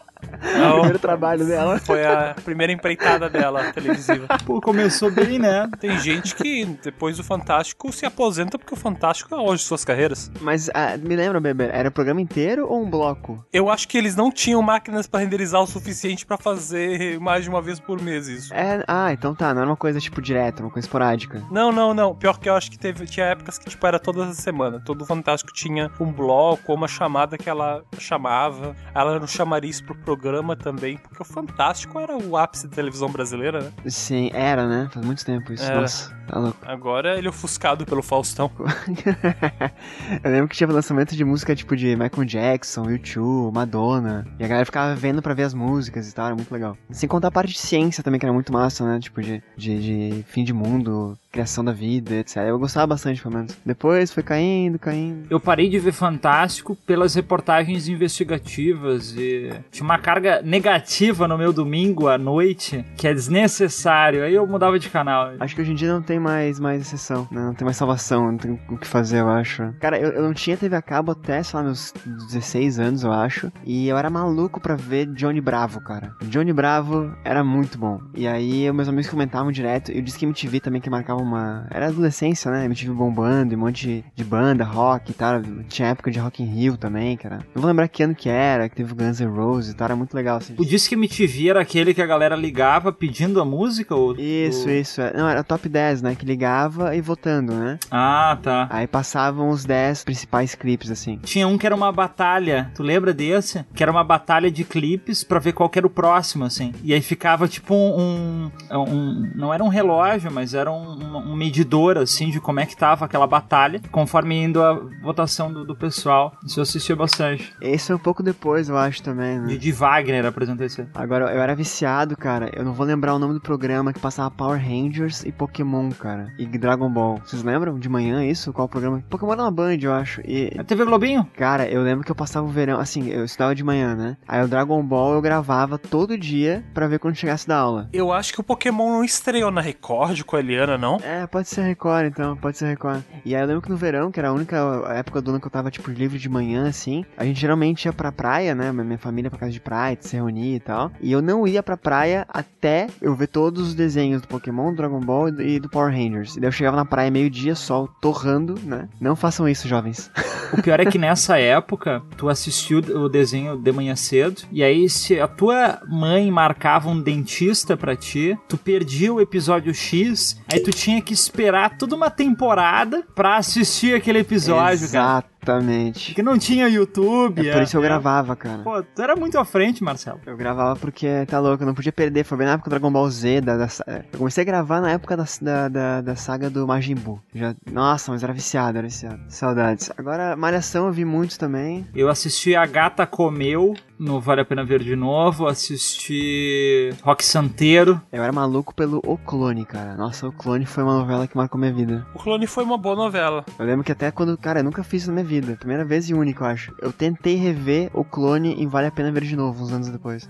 Não, 0.57 0.73
Primeiro 0.73 0.99
trabalho 0.99 1.45
dela. 1.45 1.79
Foi 1.79 2.05
a 2.05 2.35
primeira 2.43 2.71
empreitada 2.71 3.29
dela, 3.29 3.71
televisiva. 3.73 4.27
Pô, 4.45 4.61
começou 4.61 5.11
bem, 5.11 5.39
né? 5.39 5.69
Tem 5.79 5.97
gente 5.99 6.35
que, 6.35 6.65
depois 6.83 7.17
do 7.17 7.23
Fantástico, 7.23 7.91
se 7.91 8.05
aposenta 8.05 8.57
porque 8.57 8.73
o 8.73 8.77
Fantástico 8.77 9.33
é 9.35 9.55
de 9.55 9.61
suas 9.61 9.85
carreiras. 9.85 10.31
Mas 10.39 10.69
ah, 10.73 10.97
me 10.97 11.15
lembra, 11.15 11.39
Beber, 11.39 11.69
era 11.73 11.89
o 11.89 11.91
programa 11.91 12.21
inteiro 12.21 12.67
ou 12.67 12.81
um 12.81 12.89
bloco? 12.89 13.43
Eu 13.51 13.69
acho 13.69 13.87
que 13.87 13.97
eles 13.97 14.15
não 14.15 14.31
tinham 14.31 14.61
máquinas 14.61 15.07
pra 15.07 15.19
renderizar 15.19 15.61
o 15.61 15.67
suficiente 15.67 16.25
pra 16.25 16.37
fazer 16.37 17.19
mais 17.19 17.43
de 17.43 17.49
uma 17.49 17.61
vez 17.61 17.79
por 17.79 18.01
mês 18.01 18.27
isso. 18.27 18.53
É, 18.53 18.83
ah, 18.87 19.11
então 19.11 19.35
tá, 19.35 19.53
não 19.53 19.61
era 19.61 19.69
uma 19.69 19.77
coisa 19.77 19.99
tipo 19.99 20.21
direta, 20.21 20.61
uma 20.63 20.71
coisa 20.71 20.87
esporádica. 20.87 21.43
Não, 21.51 21.71
não, 21.71 21.93
não. 21.93 22.15
Pior 22.15 22.37
que 22.39 22.49
eu 22.49 22.55
acho 22.55 22.71
que 22.71 22.77
teve, 22.77 23.05
tinha 23.05 23.27
épocas 23.27 23.57
que, 23.57 23.69
tipo, 23.69 23.85
era 23.85 23.99
toda 23.99 24.33
semana. 24.33 24.81
Todo 24.83 25.05
Fantástico 25.05 25.53
tinha 25.53 25.91
um 25.99 26.11
bloco 26.11 26.63
ou 26.67 26.75
uma 26.75 26.87
chamada 26.87 27.37
que 27.37 27.49
ela 27.49 27.83
chamava. 27.97 28.75
Ela 28.93 29.19
não 29.19 29.27
chamaria 29.27 29.69
isso 29.69 29.83
pro 29.83 29.95
programa 29.95 30.40
também, 30.55 30.97
porque 30.97 31.21
o 31.21 31.25
Fantástico 31.25 31.99
era 31.99 32.17
o 32.17 32.37
ápice 32.37 32.67
da 32.67 32.75
televisão 32.75 33.09
brasileira, 33.09 33.61
né? 33.61 33.71
Sim, 33.87 34.29
era, 34.33 34.67
né? 34.67 34.89
Faz 34.91 35.05
muito 35.05 35.25
tempo 35.25 35.53
isso. 35.53 35.63
Era. 35.63 35.81
Nossa, 35.81 36.15
tá 36.27 36.39
louco. 36.39 36.57
Agora 36.63 37.17
ele 37.17 37.27
é 37.27 37.29
ofuscado 37.29 37.85
pelo 37.85 38.01
Faustão. 38.01 38.51
eu 40.23 40.31
lembro 40.31 40.47
que 40.47 40.55
tinha 40.55 40.69
lançamento 40.69 41.15
de 41.15 41.23
música 41.23 41.55
tipo 41.55 41.75
de 41.75 41.95
Michael 41.95 42.25
Jackson, 42.25 42.83
U2, 42.83 43.51
Madonna. 43.51 44.25
E 44.39 44.43
a 44.43 44.47
galera 44.47 44.65
ficava 44.65 44.95
vendo 44.95 45.21
pra 45.21 45.33
ver 45.33 45.43
as 45.43 45.53
músicas 45.53 46.09
e 46.09 46.13
tal, 46.13 46.27
era 46.27 46.35
muito 46.35 46.51
legal. 46.51 46.77
Sem 46.89 47.07
contar 47.07 47.29
a 47.29 47.31
parte 47.31 47.53
de 47.53 47.59
ciência 47.59 48.03
também, 48.03 48.19
que 48.19 48.25
era 48.25 48.33
muito 48.33 48.51
massa, 48.51 48.85
né? 48.85 48.99
Tipo, 48.99 49.21
de, 49.21 49.41
de, 49.55 49.79
de 49.79 50.23
fim 50.27 50.43
de 50.43 50.53
mundo, 50.53 51.17
criação 51.31 51.63
da 51.63 51.71
vida, 51.71 52.15
etc. 52.15 52.37
Eu 52.37 52.59
gostava 52.59 52.87
bastante, 52.87 53.21
pelo 53.21 53.35
menos. 53.35 53.57
Depois 53.65 54.11
foi 54.11 54.23
caindo, 54.23 54.77
caindo. 54.77 55.27
Eu 55.29 55.39
parei 55.39 55.69
de 55.69 55.79
ver 55.79 55.91
Fantástico 55.91 56.75
pelas 56.85 57.15
reportagens 57.15 57.87
investigativas 57.87 59.15
e 59.15 59.51
tinha 59.71 59.83
uma 59.83 59.97
carga 59.97 60.30
negativa 60.41 61.27
no 61.27 61.37
meu 61.37 61.51
domingo 61.51 62.07
à 62.07 62.17
noite 62.17 62.85
que 62.95 63.07
é 63.07 63.13
desnecessário. 63.13 64.23
Aí 64.23 64.33
eu 64.33 64.45
mudava 64.45 64.77
de 64.77 64.89
canal. 64.89 65.31
Acho 65.39 65.55
que 65.55 65.61
hoje 65.61 65.71
em 65.71 65.75
dia 65.75 65.91
não 65.91 66.01
tem 66.01 66.19
mais, 66.19 66.59
mais 66.59 66.81
exceção, 66.81 67.27
né? 67.31 67.41
Não 67.41 67.53
tem 67.53 67.65
mais 67.65 67.77
salvação, 67.77 68.31
não 68.31 68.37
tem 68.37 68.59
o 68.69 68.77
que 68.77 68.87
fazer, 68.87 69.19
eu 69.19 69.29
acho. 69.29 69.73
Cara, 69.79 69.99
eu, 69.99 70.11
eu 70.11 70.21
não 70.21 70.33
tinha 70.33 70.57
TV 70.57 70.75
a 70.75 70.81
cabo 70.81 71.11
até, 71.11 71.41
sei 71.43 71.57
lá, 71.57 71.65
meus 71.65 71.93
16 72.05 72.79
anos, 72.79 73.03
eu 73.03 73.11
acho. 73.11 73.51
E 73.65 73.87
eu 73.87 73.97
era 73.97 74.09
maluco 74.09 74.59
pra 74.59 74.75
ver 74.75 75.07
Johnny 75.07 75.41
Bravo, 75.41 75.81
cara. 75.81 76.15
Johnny 76.23 76.53
Bravo 76.53 77.11
era 77.23 77.43
muito 77.43 77.77
bom. 77.77 77.99
E 78.13 78.27
aí 78.27 78.71
meus 78.71 78.87
amigos 78.87 79.09
comentavam 79.09 79.51
direto. 79.51 79.91
E 79.91 79.99
o 79.99 80.01
Disque 80.01 80.25
MTV 80.25 80.59
também 80.59 80.81
que 80.81 80.89
marcava 80.89 81.21
uma. 81.21 81.67
Era 81.71 81.87
adolescência, 81.87 82.51
né? 82.51 82.65
MTV 82.65 82.93
bombando, 82.93 83.55
um 83.55 83.59
monte 83.59 84.05
de, 84.15 84.23
banda, 84.23 84.63
rock 84.63 85.11
e 85.11 85.13
tal. 85.13 85.41
Tinha 85.67 85.89
época 85.89 86.11
de 86.11 86.19
Rock 86.19 86.43
in 86.43 86.45
Rio 86.45 86.77
também, 86.77 87.17
cara. 87.17 87.39
Não 87.53 87.61
vou 87.61 87.67
lembrar 87.67 87.87
que 87.87 88.03
ano 88.03 88.15
que 88.15 88.29
era, 88.29 88.69
que 88.69 88.75
teve 88.75 88.93
Guns 88.93 89.19
N' 89.19 89.27
Roses 89.27 89.73
e 89.73 89.75
tal. 89.75 89.85
Era 89.85 89.95
muito 89.95 90.13
legal, 90.13 90.20
assim. 90.29 90.55
O 90.57 90.65
Disque 90.65 90.95
MTV 90.95 91.49
era 91.49 91.61
aquele 91.61 91.93
que 91.93 92.01
a 92.01 92.05
galera 92.05 92.35
ligava 92.35 92.91
pedindo 92.91 93.39
a 93.41 93.45
música? 93.45 93.95
Ou, 93.95 94.15
Isso, 94.17 94.67
ou... 94.67 94.73
isso. 94.73 95.01
é. 95.01 95.13
Não, 95.15 95.27
era 95.27 95.43
top 95.43 95.67
10, 95.67 96.01
né? 96.01 96.15
Que 96.15 96.25
ligava 96.25 96.95
e 96.95 97.01
votando, 97.01 97.53
né? 97.53 97.77
Ah, 97.89 98.37
tá. 98.41 98.67
Aí 98.69 98.87
passavam 98.87 99.49
os 99.49 99.65
10 99.65 100.03
principais 100.03 100.55
clipes, 100.55 100.89
assim. 100.91 101.17
Tinha 101.23 101.47
um 101.47 101.57
que 101.57 101.65
era 101.65 101.75
uma 101.75 101.91
batalha, 101.91 102.71
tu 102.75 102.83
lembra 102.83 103.13
desse? 103.13 103.65
Que 103.75 103.83
era 103.83 103.91
uma 103.91 104.03
batalha 104.03 104.49
de 104.51 104.63
clipes 104.63 105.23
pra 105.23 105.39
ver 105.39 105.53
qual 105.53 105.69
que 105.69 105.79
era 105.79 105.87
o 105.87 105.89
próximo, 105.89 106.45
assim. 106.45 106.73
E 106.83 106.93
aí 106.93 107.01
ficava 107.01 107.47
tipo 107.47 107.73
um. 107.73 108.51
um, 108.71 108.77
um- 108.77 109.31
não 109.35 109.53
era 109.53 109.63
um 109.63 109.67
relógio, 109.67 110.31
mas 110.31 110.53
era 110.53 110.71
um, 110.71 111.31
um- 111.31 111.35
medidor, 111.35 111.97
assim, 111.97 112.29
de 112.29 112.39
como 112.39 112.59
é 112.59 112.65
que 112.65 112.75
tava 112.75 113.05
aquela 113.05 113.25
batalha, 113.27 113.81
conforme 113.91 114.35
indo 114.43 114.61
a 114.61 114.73
votação 115.01 115.51
do, 115.51 115.65
do 115.65 115.75
pessoal. 115.75 116.33
Isso 116.45 116.59
eu 116.59 116.63
assistia 116.63 116.95
bastante. 116.95 117.53
Esse 117.61 117.91
é 117.91 117.95
um 117.95 117.99
pouco 117.99 118.21
depois, 118.21 118.69
eu 118.69 118.77
acho, 118.77 119.01
também, 119.01 119.39
né? 119.39 119.47
Didi 119.47 119.71
Wagner 120.11 120.25
apresentou 120.25 120.65
esse. 120.65 120.85
Agora, 120.93 121.33
eu 121.33 121.41
era 121.41 121.55
viciado, 121.55 122.17
cara. 122.17 122.49
Eu 122.53 122.65
não 122.65 122.73
vou 122.73 122.85
lembrar 122.85 123.15
o 123.15 123.19
nome 123.19 123.33
do 123.33 123.41
programa 123.41 123.93
que 123.93 123.99
passava 123.99 124.29
Power 124.29 124.59
Rangers 124.61 125.23
e 125.23 125.31
Pokémon, 125.31 125.89
cara. 125.91 126.33
E 126.37 126.45
Dragon 126.45 126.89
Ball. 126.89 127.19
Vocês 127.25 127.41
lembram 127.43 127.79
de 127.79 127.87
manhã 127.89 128.23
isso? 128.25 128.51
Qual 128.51 128.67
programa? 128.67 129.01
Pokémon 129.09 129.33
era 129.33 129.43
uma 129.43 129.51
Band, 129.51 129.77
eu 129.81 129.93
acho. 129.93 130.21
E, 130.25 130.51
A 130.57 130.63
TV 130.63 130.85
Globinho? 130.85 131.25
cara, 131.35 131.67
eu 131.69 131.81
lembro 131.81 132.03
que 132.03 132.11
eu 132.11 132.15
passava 132.15 132.45
o 132.45 132.49
verão, 132.49 132.79
assim, 132.79 133.09
eu 133.09 133.23
estudava 133.25 133.55
de 133.55 133.63
manhã, 133.63 133.95
né? 133.95 134.17
Aí 134.27 134.43
o 134.43 134.47
Dragon 134.47 134.81
Ball 134.83 135.13
eu 135.13 135.21
gravava 135.21 135.77
todo 135.77 136.17
dia 136.17 136.63
pra 136.73 136.87
ver 136.87 136.99
quando 136.99 137.15
chegasse 137.15 137.47
da 137.47 137.57
aula. 137.57 137.89
Eu 137.93 138.11
acho 138.11 138.33
que 138.33 138.39
o 138.39 138.43
Pokémon 138.43 138.89
não 138.91 139.03
estreou 139.03 139.51
na 139.51 139.61
Record 139.61 140.23
com 140.23 140.35
a 140.35 140.39
Eliana, 140.39 140.77
não? 140.77 140.97
É, 141.03 141.25
pode 141.27 141.47
ser 141.47 141.61
Record, 141.61 142.07
então, 142.07 142.35
pode 142.35 142.57
ser 142.57 142.67
Record. 142.67 143.01
E 143.25 143.35
aí 143.35 143.41
eu 143.41 143.47
lembro 143.47 143.61
que 143.61 143.69
no 143.69 143.77
verão, 143.77 144.11
que 144.11 144.19
era 144.19 144.29
a 144.29 144.33
única 144.33 144.57
época 144.89 145.21
do 145.21 145.31
ano 145.31 145.39
que 145.39 145.47
eu 145.47 145.51
tava, 145.51 145.71
tipo, 145.71 145.89
livre 145.89 146.17
de 146.19 146.29
manhã, 146.29 146.67
assim, 146.67 147.05
a 147.17 147.23
gente 147.25 147.39
geralmente 147.39 147.85
ia 147.85 147.93
pra 147.93 148.11
praia, 148.11 148.53
né? 148.55 148.71
Minha 148.71 148.97
família 148.97 149.27
ia 149.27 149.31
pra 149.31 149.39
casa 149.39 149.51
de 149.51 149.59
praia, 149.59 149.95
se 150.05 150.15
reunir 150.15 150.55
e 150.55 150.59
tal. 150.59 150.91
E 151.01 151.11
eu 151.11 151.21
não 151.21 151.47
ia 151.47 151.61
pra 151.63 151.77
praia 151.77 152.25
até 152.29 152.87
eu 153.01 153.15
ver 153.15 153.27
todos 153.27 153.69
os 153.69 153.73
desenhos 153.73 154.21
do 154.21 154.27
Pokémon, 154.27 154.71
do 154.71 154.77
Dragon 154.77 154.99
Ball 154.99 155.29
e 155.29 155.31
do- 155.31 155.41
e 155.41 155.59
do 155.59 155.69
Power 155.69 155.91
Rangers. 155.93 156.35
E 156.35 156.39
daí 156.39 156.47
eu 156.47 156.51
chegava 156.51 156.75
na 156.77 156.85
praia 156.85 157.11
meio-dia, 157.11 157.55
sol 157.55 157.87
torrando, 158.01 158.55
né? 158.63 158.87
Não 158.99 159.15
façam 159.15 159.47
isso, 159.47 159.67
jovens. 159.67 160.09
O 160.57 160.61
pior 160.61 160.79
é 160.79 160.85
que 160.85 160.97
nessa 160.97 161.37
época, 161.39 162.01
tu 162.17 162.27
assistiu 162.29 162.79
o 162.79 163.07
desenho 163.07 163.57
de 163.57 163.71
manhã 163.71 163.95
cedo, 163.95 164.41
e 164.51 164.63
aí 164.63 164.89
se 164.89 165.19
a 165.19 165.27
tua 165.27 165.79
mãe 165.87 166.29
marcava 166.29 166.89
um 166.89 167.01
dentista 167.01 167.77
pra 167.77 167.95
ti, 167.95 168.37
tu 168.49 168.57
perdia 168.57 169.13
o 169.13 169.21
episódio 169.21 169.73
X, 169.73 170.37
aí 170.51 170.59
tu 170.59 170.71
tinha 170.71 171.01
que 171.01 171.13
esperar 171.13 171.77
toda 171.77 171.95
uma 171.95 172.09
temporada 172.09 173.03
pra 173.15 173.37
assistir 173.37 173.95
aquele 173.95 174.19
episódio, 174.19 174.89
cara. 174.91 175.23
Exatamente. 175.41 176.07
Porque 176.07 176.21
não 176.23 176.37
tinha 176.37 176.67
YouTube. 176.67 177.47
É 177.47 177.51
por 177.53 177.61
isso 177.63 177.75
eu 177.77 177.81
é- 177.81 177.85
gravava, 177.85 178.35
cara. 178.35 178.63
Pô, 178.63 178.81
tu 178.83 179.01
era 179.01 179.15
muito 179.15 179.37
à 179.37 179.45
frente, 179.45 179.83
Marcelo. 179.83 180.19
Eu 180.25 180.37
gravava 180.37 180.75
porque, 180.79 181.25
tá 181.25 181.39
louco, 181.39 181.63
eu 181.63 181.67
não 181.67 181.73
podia 181.73 181.91
perder. 181.91 182.23
Foi 182.23 182.37
bem 182.37 182.47
na 182.47 182.53
época 182.53 182.69
do 182.69 182.71
Dragon 182.71 182.91
Ball 182.91 183.09
Z. 183.09 183.41
Da, 183.41 183.57
da 183.57 183.67
sa- 183.67 183.83
eu 184.11 184.19
comecei 184.19 184.41
a 184.43 184.45
gravar 184.45 184.81
na 184.81 184.91
época 184.91 185.17
da, 185.17 185.25
da, 185.41 185.67
da, 185.67 186.01
da 186.01 186.15
saga 186.15 186.49
do 186.49 186.67
Majin 186.67 186.95
Buu. 186.95 187.19
Já, 187.33 187.55
nossa, 187.71 188.11
mas 188.11 188.23
era 188.23 188.33
viciado, 188.33 188.77
era 188.77 188.87
viciado. 188.87 189.19
Saudades. 189.29 189.91
Agora, 189.97 190.35
Malhação 190.35 190.85
eu 190.87 190.91
vi 190.93 191.05
muitos 191.05 191.37
também. 191.37 191.87
Eu 191.95 192.09
assisti 192.09 192.55
A 192.55 192.65
Gata 192.65 193.05
Comeu 193.07 193.73
no 194.01 194.19
Vale 194.19 194.41
a 194.41 194.45
Pena 194.45 194.65
Ver 194.65 194.79
de 194.83 194.95
Novo, 194.95 195.45
assisti 195.47 196.89
Rock 197.03 197.23
Santeiro. 197.23 198.01
Eu 198.11 198.23
era 198.23 198.31
maluco 198.33 198.73
pelo 198.73 198.99
O 199.05 199.15
Clone, 199.15 199.63
cara. 199.63 199.95
Nossa, 199.95 200.27
O 200.27 200.31
Clone 200.31 200.65
foi 200.65 200.83
uma 200.83 200.97
novela 200.97 201.27
que 201.27 201.37
marcou 201.37 201.59
minha 201.59 201.71
vida. 201.71 202.03
O 202.15 202.17
Clone 202.17 202.47
foi 202.47 202.63
uma 202.63 202.79
boa 202.79 202.95
novela. 202.95 203.45
Eu 203.59 203.65
lembro 203.65 203.83
que 203.83 203.91
até 203.91 204.09
quando, 204.09 204.35
cara, 204.39 204.61
eu 204.61 204.63
nunca 204.63 204.83
fiz 204.83 205.03
isso 205.03 205.11
na 205.11 205.21
minha 205.21 205.25
vida. 205.27 205.55
Primeira 205.55 205.85
vez 205.85 206.09
e 206.09 206.15
única, 206.15 206.43
eu 206.43 206.47
acho. 206.47 206.73
Eu 206.81 206.91
tentei 206.91 207.35
rever 207.35 207.91
O 207.93 208.03
Clone 208.03 208.55
em 208.55 208.67
Vale 208.67 208.87
a 208.87 208.91
Pena 208.91 209.11
Ver 209.11 209.21
de 209.23 209.35
Novo, 209.35 209.63
uns 209.63 209.71
anos 209.71 209.89
depois. 209.89 210.27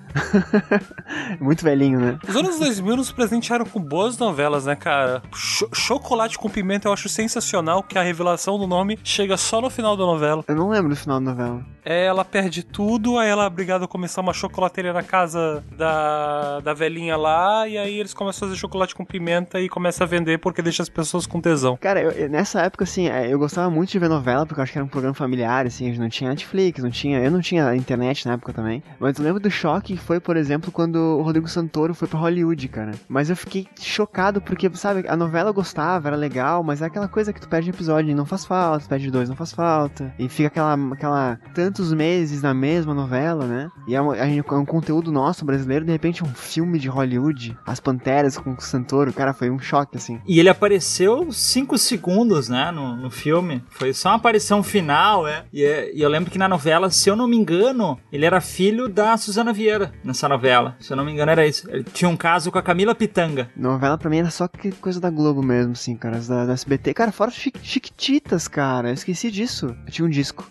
Muito 1.39 1.63
velhinho, 1.63 1.99
né? 1.99 2.19
Os 2.27 2.35
anos 2.35 2.59
2000 2.59 2.97
nos 2.97 3.11
presentearam 3.11 3.65
com 3.65 3.79
boas 3.79 4.17
novelas, 4.17 4.65
né, 4.65 4.75
cara? 4.75 5.21
Cho- 5.33 5.69
Chocolate 5.73 6.37
com 6.37 6.49
Pimenta 6.49 6.89
eu 6.89 6.93
acho 6.93 7.07
sensacional 7.07 7.81
que 7.83 7.97
a 7.97 8.03
revelação 8.03 8.59
do 8.59 8.67
nome 8.67 8.99
chega 9.03 9.37
só 9.37 9.61
no 9.61 9.69
final 9.69 9.95
da 9.95 10.05
novela. 10.05 10.43
Eu 10.45 10.55
não 10.55 10.69
lembro 10.69 10.89
do 10.89 10.95
final 10.95 11.19
da 11.21 11.31
novela. 11.31 11.65
É, 11.83 12.05
ela 12.05 12.23
perde 12.23 12.63
tudo, 12.63 13.17
aí 13.17 13.29
ela 13.29 13.45
é 13.45 13.49
obrigada 13.61 13.85
a 13.85 13.87
começar 13.87 14.21
uma 14.21 14.33
chocolateria 14.33 14.91
na 14.91 15.03
casa 15.03 15.63
da, 15.77 16.59
da 16.61 16.73
velhinha 16.73 17.15
lá, 17.15 17.67
e 17.67 17.77
aí 17.77 17.99
eles 17.99 18.11
começam 18.11 18.47
a 18.47 18.49
fazer 18.49 18.59
chocolate 18.59 18.95
com 18.95 19.05
pimenta 19.05 19.59
e 19.59 19.69
começam 19.69 20.03
a 20.03 20.09
vender 20.09 20.39
porque 20.39 20.63
deixa 20.63 20.81
as 20.81 20.89
pessoas 20.89 21.27
com 21.27 21.39
tesão. 21.39 21.77
Cara, 21.79 22.01
eu- 22.01 22.27
nessa 22.27 22.61
época, 22.61 22.83
assim, 22.85 23.07
é, 23.07 23.31
eu 23.31 23.37
gostava 23.37 23.69
muito 23.69 23.91
de 23.91 23.99
ver 23.99 24.09
novela, 24.09 24.47
porque 24.47 24.59
eu 24.59 24.63
acho 24.63 24.71
que 24.71 24.79
era 24.79 24.85
um 24.85 24.89
programa 24.89 25.13
familiar, 25.13 25.67
assim, 25.67 25.95
não 25.95 26.09
tinha 26.09 26.31
Netflix, 26.31 26.81
não 26.83 26.89
tinha. 26.89 27.19
Eu 27.19 27.29
não 27.29 27.39
tinha 27.39 27.75
internet 27.75 28.25
na 28.25 28.33
época 28.33 28.51
também. 28.51 28.81
Mas 28.99 29.17
eu 29.19 29.23
lembro 29.23 29.39
do 29.39 29.51
choque 29.51 29.93
que 29.93 29.99
foi, 29.99 30.19
por 30.19 30.35
exemplo, 30.35 30.71
quando 30.71 30.95
o 30.95 31.21
Rodrigo 31.21 31.47
Santoro 31.47 31.93
foi 31.93 32.07
pra 32.07 32.19
Hollywood, 32.19 32.67
cara. 32.67 32.91
Mas 33.07 33.29
eu 33.29 33.35
fiquei 33.35 33.67
chocado, 33.79 34.41
porque, 34.41 34.69
sabe, 34.73 35.05
a 35.07 35.15
novela 35.15 35.49
eu 35.49 35.53
gostava, 35.53 36.07
era 36.07 36.17
legal, 36.17 36.63
mas 36.63 36.81
é 36.81 36.85
aquela 36.85 37.07
coisa 37.07 37.31
que 37.31 37.39
tu 37.41 37.47
perde 37.47 37.69
episódio 37.69 38.09
e 38.09 38.15
não 38.15 38.25
faz 38.25 38.43
falta, 38.45 38.85
tu 38.85 38.89
perde 38.89 39.11
dois, 39.11 39.29
não 39.29 39.35
faz 39.35 39.51
falta. 39.51 40.11
E 40.17 40.27
fica 40.27 40.47
aquela. 40.47 40.73
aquela 40.93 41.39
tantos 41.53 41.93
meses 41.93 42.41
na 42.41 42.53
mesma 42.53 42.93
novela, 42.93 43.45
né? 43.45 43.50
E 43.87 43.95
é, 43.95 44.01
uma- 44.01 44.17
é 44.17 44.41
um 44.53 44.65
conteúdo 44.65 45.11
nosso 45.11 45.43
brasileiro, 45.45 45.85
de 45.85 45.91
repente 45.91 46.23
um 46.23 46.27
filme 46.33 46.79
de 46.79 46.87
Hollywood, 46.87 47.57
As 47.65 47.79
Panteras 47.79 48.37
com 48.37 48.53
o 48.53 48.61
Santoro, 48.61 49.11
cara, 49.13 49.33
foi 49.33 49.49
um 49.49 49.59
choque, 49.59 49.97
assim. 49.97 50.19
E 50.27 50.39
ele 50.39 50.49
apareceu 50.49 51.31
5 51.31 51.77
segundos, 51.77 52.49
né, 52.49 52.71
no, 52.71 52.95
no 52.95 53.09
filme. 53.09 53.63
Foi 53.69 53.93
só 53.93 54.09
uma 54.09 54.15
aparição 54.15 54.61
final, 54.63 55.27
é. 55.27 55.45
E, 55.51 55.63
é- 55.63 55.91
e 55.95 56.01
eu 56.01 56.09
lembro 56.09 56.31
que 56.31 56.37
na 56.37 56.47
novela, 56.47 56.89
se 56.89 57.09
eu 57.09 57.15
não 57.15 57.27
me 57.27 57.35
engano, 57.37 57.97
ele 58.11 58.25
era 58.25 58.39
filho 58.41 58.87
da 58.87 59.15
Suzana 59.17 59.51
Vieira, 59.53 59.91
nessa 60.03 60.27
novela. 60.29 60.75
Se 60.79 60.91
eu 60.93 60.97
não 60.97 61.05
me 61.05 61.11
engano, 61.11 61.31
era 61.31 61.45
isso. 61.47 61.69
Ele 61.69 61.83
tinha 61.83 62.09
um 62.09 62.17
caso 62.17 62.51
com 62.51 62.57
a 62.57 62.61
Camila 62.63 62.93
Pitanga. 62.95 63.49
Novela 63.55 63.97
pra 63.97 64.09
mim 64.09 64.17
era 64.19 64.29
só 64.29 64.49
coisa 64.79 64.99
da 64.99 65.09
Globo 65.09 65.41
mesmo, 65.41 65.73
assim, 65.73 65.95
cara. 65.95 66.17
As 66.17 66.27
da, 66.27 66.45
da 66.45 66.53
SBT. 66.53 66.93
Cara, 66.93 67.11
fora 67.11 67.31
Chiquititas, 67.31 68.47
cara. 68.47 68.89
Eu 68.89 68.93
esqueci 68.93 69.31
disso. 69.31 69.75
Eu 69.85 69.91
tinha 69.91 70.05
um 70.05 70.09
disco. 70.09 70.49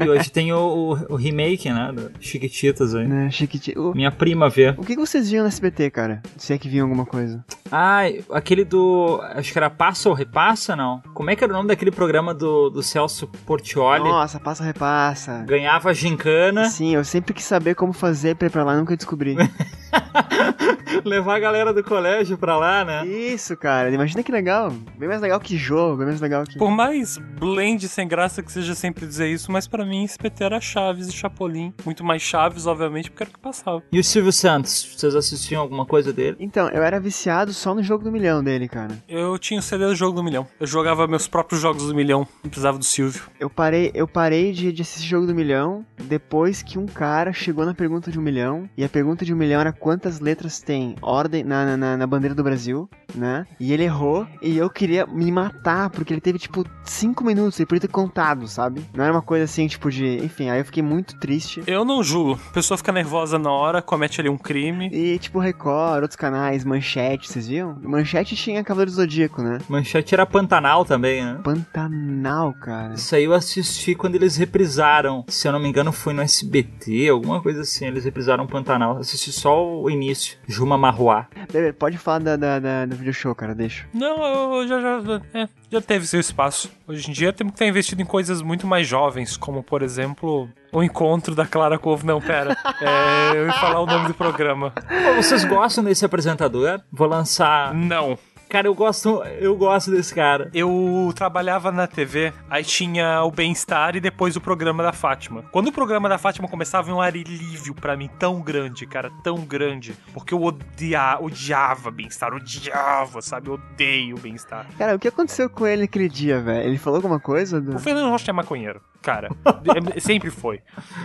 E 0.00 0.08
hoje 0.08 0.30
tem 0.30 0.52
o, 0.52 0.58
o- 0.58 1.14
o 1.14 1.16
remake, 1.16 1.70
né, 1.70 1.92
do, 1.92 2.10
Chiquititas 2.20 2.94
aí. 2.94 3.06
Né, 3.06 3.30
Chiquiti... 3.30 3.78
O... 3.78 3.92
Minha 3.94 4.10
prima 4.10 4.48
vê. 4.48 4.70
o 4.76 4.84
que 4.84 4.96
vocês 4.96 5.30
viam 5.30 5.42
no 5.42 5.48
SBT, 5.48 5.90
cara? 5.90 6.22
Se 6.36 6.52
é 6.52 6.58
que 6.58 6.68
viam 6.68 6.86
alguma 6.86 7.06
coisa. 7.06 7.44
Ah, 7.70 8.02
aquele 8.30 8.64
do. 8.64 9.20
Acho 9.34 9.52
que 9.52 9.58
era 9.58 9.68
Passa 9.68 10.08
ou 10.08 10.14
Repassa, 10.14 10.76
não? 10.76 11.02
Como 11.14 11.30
é 11.30 11.36
que 11.36 11.42
era 11.42 11.52
o 11.52 11.56
nome 11.56 11.68
daquele 11.68 11.90
programa 11.90 12.32
do, 12.32 12.70
do 12.70 12.82
Celso 12.82 13.26
Portioli? 13.44 14.04
Nossa, 14.04 14.38
passa, 14.38 14.62
repassa. 14.64 15.44
Ganhava 15.46 15.92
gincana, 15.92 16.66
Sim, 16.66 16.94
eu 16.94 17.04
sempre 17.04 17.34
quis 17.34 17.44
saber 17.44 17.74
como 17.74 17.92
fazer 17.92 18.36
pra 18.36 18.46
ir 18.46 18.50
pra 18.50 18.64
lá, 18.64 18.76
nunca 18.76 18.96
descobri. 18.96 19.36
levar 21.04 21.36
a 21.36 21.38
galera 21.38 21.72
do 21.72 21.82
colégio 21.82 22.38
pra 22.38 22.56
lá, 22.56 22.84
né? 22.84 23.06
Isso, 23.06 23.56
cara, 23.56 23.90
imagina 23.90 24.22
que 24.22 24.32
legal. 24.32 24.72
Bem 24.96 25.08
mais 25.08 25.20
legal 25.20 25.40
que 25.40 25.56
jogo, 25.56 25.96
bem 25.96 26.06
mais 26.06 26.20
legal 26.20 26.44
que... 26.44 26.58
Por 26.58 26.70
mais 26.70 27.18
blend 27.18 27.86
sem 27.88 28.06
graça 28.06 28.42
que 28.42 28.50
seja 28.50 28.74
sempre 28.74 29.06
dizer 29.06 29.28
isso, 29.28 29.50
mas 29.50 29.66
pra 29.66 29.84
mim 29.84 30.04
SPT 30.04 30.44
era 30.44 30.60
Chaves 30.60 31.08
e 31.08 31.12
Chapolin. 31.12 31.72
Muito 31.84 32.04
mais 32.06 32.22
Chaves, 32.22 32.66
obviamente, 32.66 33.10
porque 33.10 33.24
era 33.24 33.30
o 33.30 33.32
que 33.34 33.38
passava. 33.40 33.82
E 33.92 33.98
o 33.98 34.04
Silvio 34.04 34.32
Santos, 34.32 34.94
vocês 34.96 35.14
assistiam 35.14 35.60
alguma 35.62 35.84
coisa 35.84 36.12
dele? 36.12 36.36
Então, 36.40 36.68
eu 36.68 36.82
era 36.82 36.98
viciado 37.00 37.52
só 37.52 37.74
no 37.74 37.82
jogo 37.82 38.04
do 38.04 38.12
milhão 38.12 38.42
dele, 38.42 38.68
cara. 38.68 38.96
Eu 39.08 39.38
tinha 39.38 39.60
o 39.60 39.62
CD 39.62 39.84
do 39.86 39.94
Jogo 39.94 40.14
do 40.16 40.22
Milhão. 40.22 40.46
Eu 40.60 40.66
jogava 40.66 41.06
meus 41.06 41.26
próprios 41.28 41.60
jogos 41.60 41.86
do 41.86 41.94
milhão, 41.94 42.26
não 42.42 42.50
precisava 42.50 42.78
do 42.78 42.84
Silvio. 42.84 43.22
Eu 43.40 43.50
parei, 43.50 43.90
eu 43.94 44.06
parei 44.08 44.52
de, 44.52 44.72
de 44.72 44.82
assistir 44.82 45.08
jogo 45.08 45.26
do 45.26 45.34
milhão 45.34 45.84
depois 46.04 46.62
que 46.62 46.78
um 46.78 46.86
cara 46.86 47.32
chegou 47.32 47.64
na 47.66 47.74
pergunta 47.74 48.10
de 48.10 48.18
um 48.18 48.22
milhão. 48.22 48.68
E 48.76 48.84
a 48.84 48.88
pergunta 48.88 49.24
de 49.24 49.32
um 49.34 49.36
milhão 49.36 49.60
era 49.60 49.72
quantas 49.72 50.20
letras 50.20 50.60
tem 50.60 50.94
ordem 51.02 51.42
na, 51.44 51.64
na- 51.64 51.76
na, 51.76 51.96
na 51.96 52.06
bandeira 52.06 52.34
do 52.34 52.42
Brasil, 52.42 52.88
né? 53.14 53.46
E 53.58 53.72
ele 53.72 53.84
errou 53.84 54.26
e 54.42 54.56
eu 54.56 54.68
queria 54.70 55.06
me 55.06 55.30
matar, 55.32 55.90
porque 55.90 56.12
ele 56.12 56.20
teve, 56.20 56.38
tipo, 56.38 56.64
cinco 56.84 57.24
minutos, 57.24 57.58
ele 57.58 57.66
podia 57.66 57.80
ter 57.82 57.88
contado, 57.88 58.46
sabe? 58.46 58.84
Não 58.94 59.04
era 59.04 59.12
uma 59.12 59.22
coisa 59.22 59.44
assim, 59.44 59.66
tipo, 59.66 59.90
de. 59.90 60.16
Enfim, 60.24 60.50
aí 60.50 60.60
eu 60.60 60.64
fiquei 60.64 60.82
muito 60.82 61.18
triste. 61.18 61.62
Eu 61.66 61.84
não 61.86 62.02
julgo. 62.02 62.38
A 62.50 62.52
pessoa 62.52 62.76
fica 62.76 62.92
nervosa 62.92 63.38
na 63.38 63.50
hora, 63.50 63.80
comete 63.80 64.20
ali 64.20 64.28
um 64.28 64.36
crime. 64.38 64.88
E, 64.92 65.18
tipo, 65.18 65.38
Record, 65.38 66.02
outros 66.02 66.16
canais, 66.16 66.64
Manchete, 66.64 67.28
vocês 67.30 67.46
viam? 67.48 67.78
Manchete 67.82 68.34
tinha 68.36 68.62
Cavaleiro 68.64 68.90
do 68.90 68.94
Zodíaco, 68.96 69.42
né? 69.42 69.58
Manchete 69.68 70.14
era 70.14 70.26
Pantanal 70.26 70.84
também, 70.84 71.24
né? 71.24 71.38
Pantanal, 71.42 72.52
cara. 72.54 72.94
Isso 72.94 73.14
aí 73.14 73.24
eu 73.24 73.32
assisti 73.32 73.94
quando 73.94 74.14
eles 74.16 74.36
reprisaram. 74.36 75.24
Se 75.28 75.46
eu 75.48 75.52
não 75.52 75.60
me 75.60 75.68
engano, 75.68 75.92
foi 75.92 76.12
no 76.12 76.22
SBT, 76.22 77.08
alguma 77.08 77.40
coisa 77.42 77.60
assim. 77.62 77.86
Eles 77.86 78.04
reprisaram 78.04 78.46
Pantanal. 78.46 78.98
Assisti 78.98 79.32
só 79.32 79.64
o 79.64 79.88
início. 79.90 80.38
Juma 80.46 80.76
Marruá. 80.76 81.26
Bebê, 81.52 81.72
pode 81.72 81.98
falar 81.98 82.18
da, 82.20 82.36
da, 82.36 82.58
da- 82.58 82.86
do 82.86 82.96
video 82.96 83.12
show, 83.12 83.34
cara, 83.34 83.54
deixa. 83.54 83.86
Não, 83.94 84.60
eu 84.62 84.68
já, 84.68 84.80
já, 84.80 85.20
é, 85.34 85.48
já 85.70 85.80
teve 85.80 86.06
seu 86.06 86.20
espaço. 86.20 86.70
Hoje 86.88 87.10
em 87.10 87.12
dia 87.12 87.32
temos 87.32 87.52
que 87.52 87.56
estar 87.56 87.66
investido 87.66 88.00
em 88.02 88.04
coisas 88.06 88.42
muito 88.42 88.66
mais 88.66 88.86
jovens, 88.86 89.36
como, 89.36 89.62
por 89.62 89.82
exemplo, 89.82 90.48
o 90.76 90.82
encontro 90.82 91.34
da 91.34 91.46
Clara 91.46 91.78
Couve. 91.78 92.04
Não, 92.04 92.20
pera. 92.20 92.54
É, 92.82 93.34
eu 93.34 93.46
ia 93.46 93.52
falar 93.54 93.80
o 93.80 93.86
nome 93.86 94.08
do 94.08 94.14
programa. 94.14 94.74
Vocês 95.16 95.42
gostam 95.44 95.82
desse 95.82 96.04
apresentador? 96.04 96.80
Vou 96.92 97.08
lançar. 97.08 97.72
Não. 97.72 98.18
Cara, 98.48 98.68
eu 98.68 98.74
gosto, 98.74 99.22
eu 99.40 99.56
gosto 99.56 99.90
desse 99.90 100.14
cara. 100.14 100.48
Eu 100.54 101.12
trabalhava 101.14 101.72
na 101.72 101.86
TV, 101.86 102.32
aí 102.48 102.62
tinha 102.64 103.22
o 103.24 103.30
Bem-Estar 103.30 103.96
e 103.96 104.00
depois 104.00 104.36
o 104.36 104.40
programa 104.40 104.82
da 104.82 104.92
Fátima. 104.92 105.42
Quando 105.50 105.68
o 105.68 105.72
programa 105.72 106.08
da 106.08 106.16
Fátima 106.16 106.46
começava, 106.48 106.92
um 106.92 107.00
alívio 107.00 107.74
pra 107.74 107.96
mim 107.96 108.08
tão 108.18 108.40
grande, 108.40 108.86
cara, 108.86 109.10
tão 109.22 109.38
grande. 109.44 109.94
Porque 110.14 110.32
eu 110.32 110.42
odia, 110.42 111.18
odiava 111.20 111.90
Bem-Estar, 111.90 112.32
odiava, 112.34 113.20
sabe? 113.20 113.48
Eu 113.48 113.54
odeio 113.54 114.16
Bem-Estar. 114.18 114.66
Cara, 114.78 114.94
o 114.94 114.98
que 114.98 115.08
aconteceu 115.08 115.50
com 115.50 115.66
ele 115.66 115.82
naquele 115.82 116.08
dia, 116.08 116.40
velho? 116.40 116.66
Ele 116.68 116.78
falou 116.78 116.98
alguma 116.98 117.18
coisa? 117.18 117.60
Do... 117.60 117.74
O 117.76 117.78
Fernando 117.80 118.08
Rocha 118.10 118.30
é 118.30 118.32
maconheiro, 118.32 118.80
cara. 119.02 119.28
É- 119.94 120.00
sempre 120.00 120.30
foi. 120.30 120.60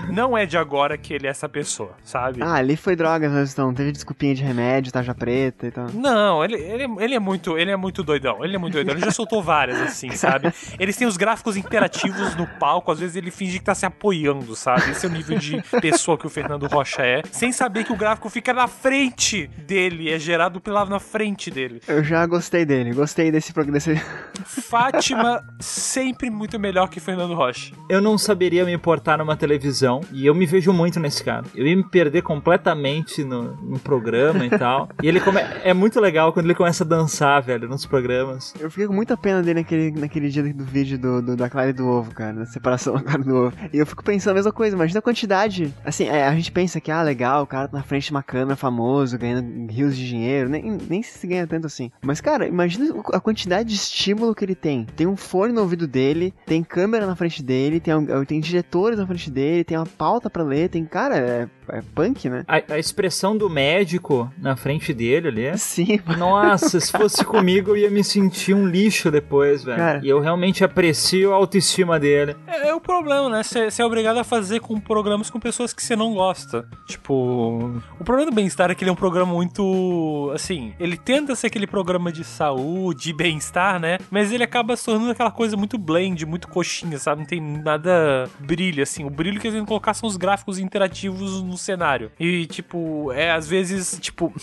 Não 0.10 0.38
é 0.38 0.46
de 0.46 0.58
agora 0.58 0.98
que 0.98 1.14
ele 1.14 1.26
é 1.26 1.30
essa 1.30 1.50
pessoa, 1.50 1.92
sabe? 2.04 2.42
Ah, 2.44 2.54
ali 2.56 2.78
foi 2.78 2.96
drogas, 2.96 3.32
mas 3.32 3.52
então 3.54 3.74
teve 3.74 3.92
desculpinha 3.92 4.36
de 4.36 4.44
remédio, 4.44 4.92
tarja 4.92 5.16
preta 5.16 5.68
e 5.68 5.72
tal. 5.72 5.88
Não, 5.94 6.44
ele, 6.44 6.56
ele, 6.56 6.84
ele 7.00 7.16
é 7.16 7.20
muito, 7.20 7.31
ele 7.58 7.72
é 7.72 7.78
muito 7.78 8.04
doidão. 8.04 8.44
Ele 8.44 8.56
é 8.56 8.60
muito 8.60 8.74
doidão. 8.74 8.94
Ele 8.96 9.06
já 9.06 9.12
soltou 9.12 9.42
várias, 9.42 9.80
assim, 9.80 10.12
sabe? 10.12 10.54
Eles 10.80 10.96
têm 10.96 11.08
os 11.08 11.18
gráficos 11.18 11.56
interativos 11.56 12.36
no 12.36 12.48
palco, 12.48 12.92
às 12.92 13.00
vezes 13.00 13.16
ele 13.16 13.32
finge 13.32 13.60
que 13.60 13.66
tá 13.66 13.76
se 13.76 13.86
apoiando, 13.86 14.56
sabe? 14.56 14.92
Esse 14.92 15.06
é 15.06 15.10
o 15.10 15.12
nível 15.12 15.38
de 15.38 15.62
pessoa 15.82 16.18
que 16.18 16.28
o 16.28 16.30
Fernando 16.30 16.68
Rocha 16.68 17.02
é, 17.02 17.22
sem 17.32 17.52
saber 17.52 17.84
que 17.84 17.94
o 17.94 17.96
gráfico 17.96 18.30
fica 18.30 18.54
na 18.54 18.68
frente 18.68 19.48
dele, 19.66 20.12
é 20.12 20.20
gerado 20.20 20.60
pela 20.60 20.82
na 20.86 21.00
frente 21.00 21.52
dele. 21.52 21.82
Eu 21.88 22.04
já 22.04 22.26
gostei 22.26 22.66
dele, 22.66 22.94
gostei 22.94 23.32
desse 23.32 23.54
programa. 23.54 23.78
Desse... 23.78 23.96
Fátima 24.44 25.44
sempre 25.60 26.30
muito 26.30 26.60
melhor 26.60 26.88
que 26.90 27.00
Fernando 27.00 27.34
Rocha. 27.34 27.74
Eu 27.90 28.02
não 28.02 28.18
saberia 28.18 28.66
me 28.66 28.74
importar 28.74 29.18
numa 29.18 29.36
televisão 29.36 30.02
e 30.12 30.26
eu 30.26 30.34
me 30.34 30.46
vejo 30.46 30.74
muito 30.74 31.00
nesse 31.00 31.24
cara. 31.24 31.46
Eu 31.56 31.66
ia 31.66 31.76
me 31.76 31.84
perder 31.84 32.22
completamente 32.24 33.24
no, 33.24 33.56
no 33.58 33.80
programa 33.80 34.46
e 34.46 34.50
tal. 34.50 34.90
E 35.02 35.08
ele 35.08 35.20
come... 35.20 35.40
é 35.64 35.74
muito 35.74 36.00
legal 36.00 36.34
quando 36.34 36.46
ele 36.46 36.56
começa 36.56 36.84
a 36.84 36.88
dançar, 36.88 37.21
velho, 37.42 37.68
nos 37.68 37.86
programas. 37.86 38.54
Eu 38.60 38.70
fiquei 38.70 38.88
com 38.88 38.94
muita 38.94 39.16
pena 39.16 39.42
dele 39.42 39.60
naquele, 39.62 39.92
naquele 39.92 40.30
dia 40.30 40.42
do 40.54 40.64
vídeo 40.64 40.98
do, 40.98 41.22
do- 41.22 41.36
da 41.36 41.50
Clara 41.50 41.70
e 41.70 41.74
do 41.74 41.88
Ovo, 41.88 42.12
cara, 42.14 42.34
da 42.34 42.46
separação 42.46 42.94
da 42.96 43.02
Clara 43.02 43.22
e 43.22 43.26
do 43.26 43.36
Ovo. 43.36 43.58
E 43.74 43.78
eu 43.78 43.86
fico 43.86 44.04
pensando 44.04 44.32
a 44.32 44.36
mesma 44.36 44.52
coisa, 44.52 44.76
imagina 44.76 45.00
a 45.00 45.02
quantidade. 45.02 45.74
Assim, 45.86 46.06
é, 46.08 46.28
a 46.28 46.34
gente 46.36 46.52
pensa 46.52 46.80
que, 46.82 46.92
ah, 46.92 47.02
legal, 47.02 47.44
o 47.44 47.48
cara 47.48 47.68
tá 47.68 47.78
na 47.78 47.84
frente 47.84 48.06
de 48.06 48.12
uma 48.12 48.24
câmera 48.24 48.56
famoso, 48.56 49.18
ganhando 49.18 49.72
rios 49.72 49.96
de 49.96 50.08
dinheiro, 50.08 50.50
nem, 50.50 50.78
nem 50.90 51.04
se 51.04 51.26
ganha 51.28 51.46
tanto 51.48 51.68
assim. 51.68 51.92
Mas, 52.02 52.20
cara, 52.22 52.48
imagina 52.48 52.94
a 53.14 53.20
quantidade 53.20 53.70
de 53.70 53.76
estímulo 53.76 54.34
que 54.36 54.44
ele 54.44 54.56
tem. 54.56 54.86
Tem 54.96 55.08
um 55.08 55.16
fone 55.16 55.54
no 55.54 55.62
ouvido 55.62 55.88
dele, 55.88 56.34
tem 56.46 56.64
câmera 56.64 57.06
na 57.06 57.16
frente 57.16 57.44
dele, 57.44 57.80
tem, 57.80 57.94
tem 58.26 58.40
diretores 58.40 58.98
na 58.98 59.06
frente 59.08 59.30
dele, 59.30 59.64
tem 59.64 59.78
uma 59.78 59.86
pauta 59.86 60.30
pra 60.30 60.44
ler, 60.44 60.70
tem, 60.70 60.86
cara, 60.86 61.18
é, 61.18 61.48
é 61.72 61.82
punk, 61.96 62.30
né? 62.30 62.44
A, 62.48 62.74
a 62.74 62.80
expressão 62.80 63.38
do 63.38 63.50
médico 63.50 64.32
na 64.38 64.56
frente 64.56 64.94
dele 64.94 65.28
ali. 65.28 65.58
Sim, 65.58 66.00
Nossa, 66.18 66.80
se 66.80 66.92
fosse 66.92 67.24
comigo 67.26 67.72
eu 67.72 67.78
ia 67.78 67.90
me 67.90 68.04
sentir 68.04 68.54
um 68.54 68.68
lixo 68.68 69.10
depois, 69.10 69.64
velho. 69.64 69.78
Cara. 69.78 70.02
E 70.04 70.10
eu 70.10 70.20
realmente 70.20 70.64
aprecio 70.64 71.32
a 71.32 71.36
autoestima 71.36 72.00
dele. 72.00 72.36
É, 72.48 72.70
é 72.70 72.76
o 72.76 72.82
problema, 72.82 73.30
né? 73.30 73.44
Você 73.44 73.82
é 73.82 73.86
obrigado 73.86 74.18
a 74.18 74.24
fazer 74.24 74.60
com 74.60 74.80
programas 74.80 75.30
com 75.30 75.40
pessoas 75.40 75.74
que 75.74 75.84
você 75.84 75.96
não 75.96 76.14
gosta. 76.14 76.68
Tipo, 76.88 77.82
o 78.00 78.04
problema 78.04 78.30
do 78.30 78.36
Bem-Estar 78.36 78.70
é 78.70 78.76
que 78.76 78.84
ele 78.84 78.90
é 78.90 78.94
um 78.94 78.98
programa 78.98 79.34
muito. 79.34 80.32
Assim, 80.34 80.74
ele 80.80 80.98
tenta 80.98 81.36
ser 81.36 81.48
aquele 81.48 81.68
programa 81.68 82.12
de 82.12 82.24
saúde, 82.24 83.02
de 83.02 83.14
bem-estar, 83.14 83.80
né? 83.80 83.98
Mas 84.10 84.32
ele 84.32 84.44
acaba 84.44 84.76
se 84.76 84.86
tornando 84.86 85.12
aquela 85.12 85.32
coisa 85.32 85.58
muito 85.58 85.78
blend, 85.78 86.26
muito 86.26 86.48
coxinha, 86.48 87.00
sabe? 87.00 87.22
Não 87.22 87.28
tem 87.28 87.42
nada 87.42 88.30
brilho, 88.40 88.84
assim. 88.84 89.04
O 89.06 89.10
brilho 89.10 89.40
que 89.40 89.48
eles 89.48 89.58
vão 89.58 89.66
colocar 89.66 89.94
são 89.94 90.08
os 90.08 90.18
gráficos 90.18 90.60
interativos 90.60 91.42
no 91.42 91.58
cenário. 91.62 92.12
E, 92.20 92.46
tipo, 92.48 93.12
é 93.14 93.32
às 93.32 93.48
vezes, 93.48 93.98
tipo. 94.02 94.34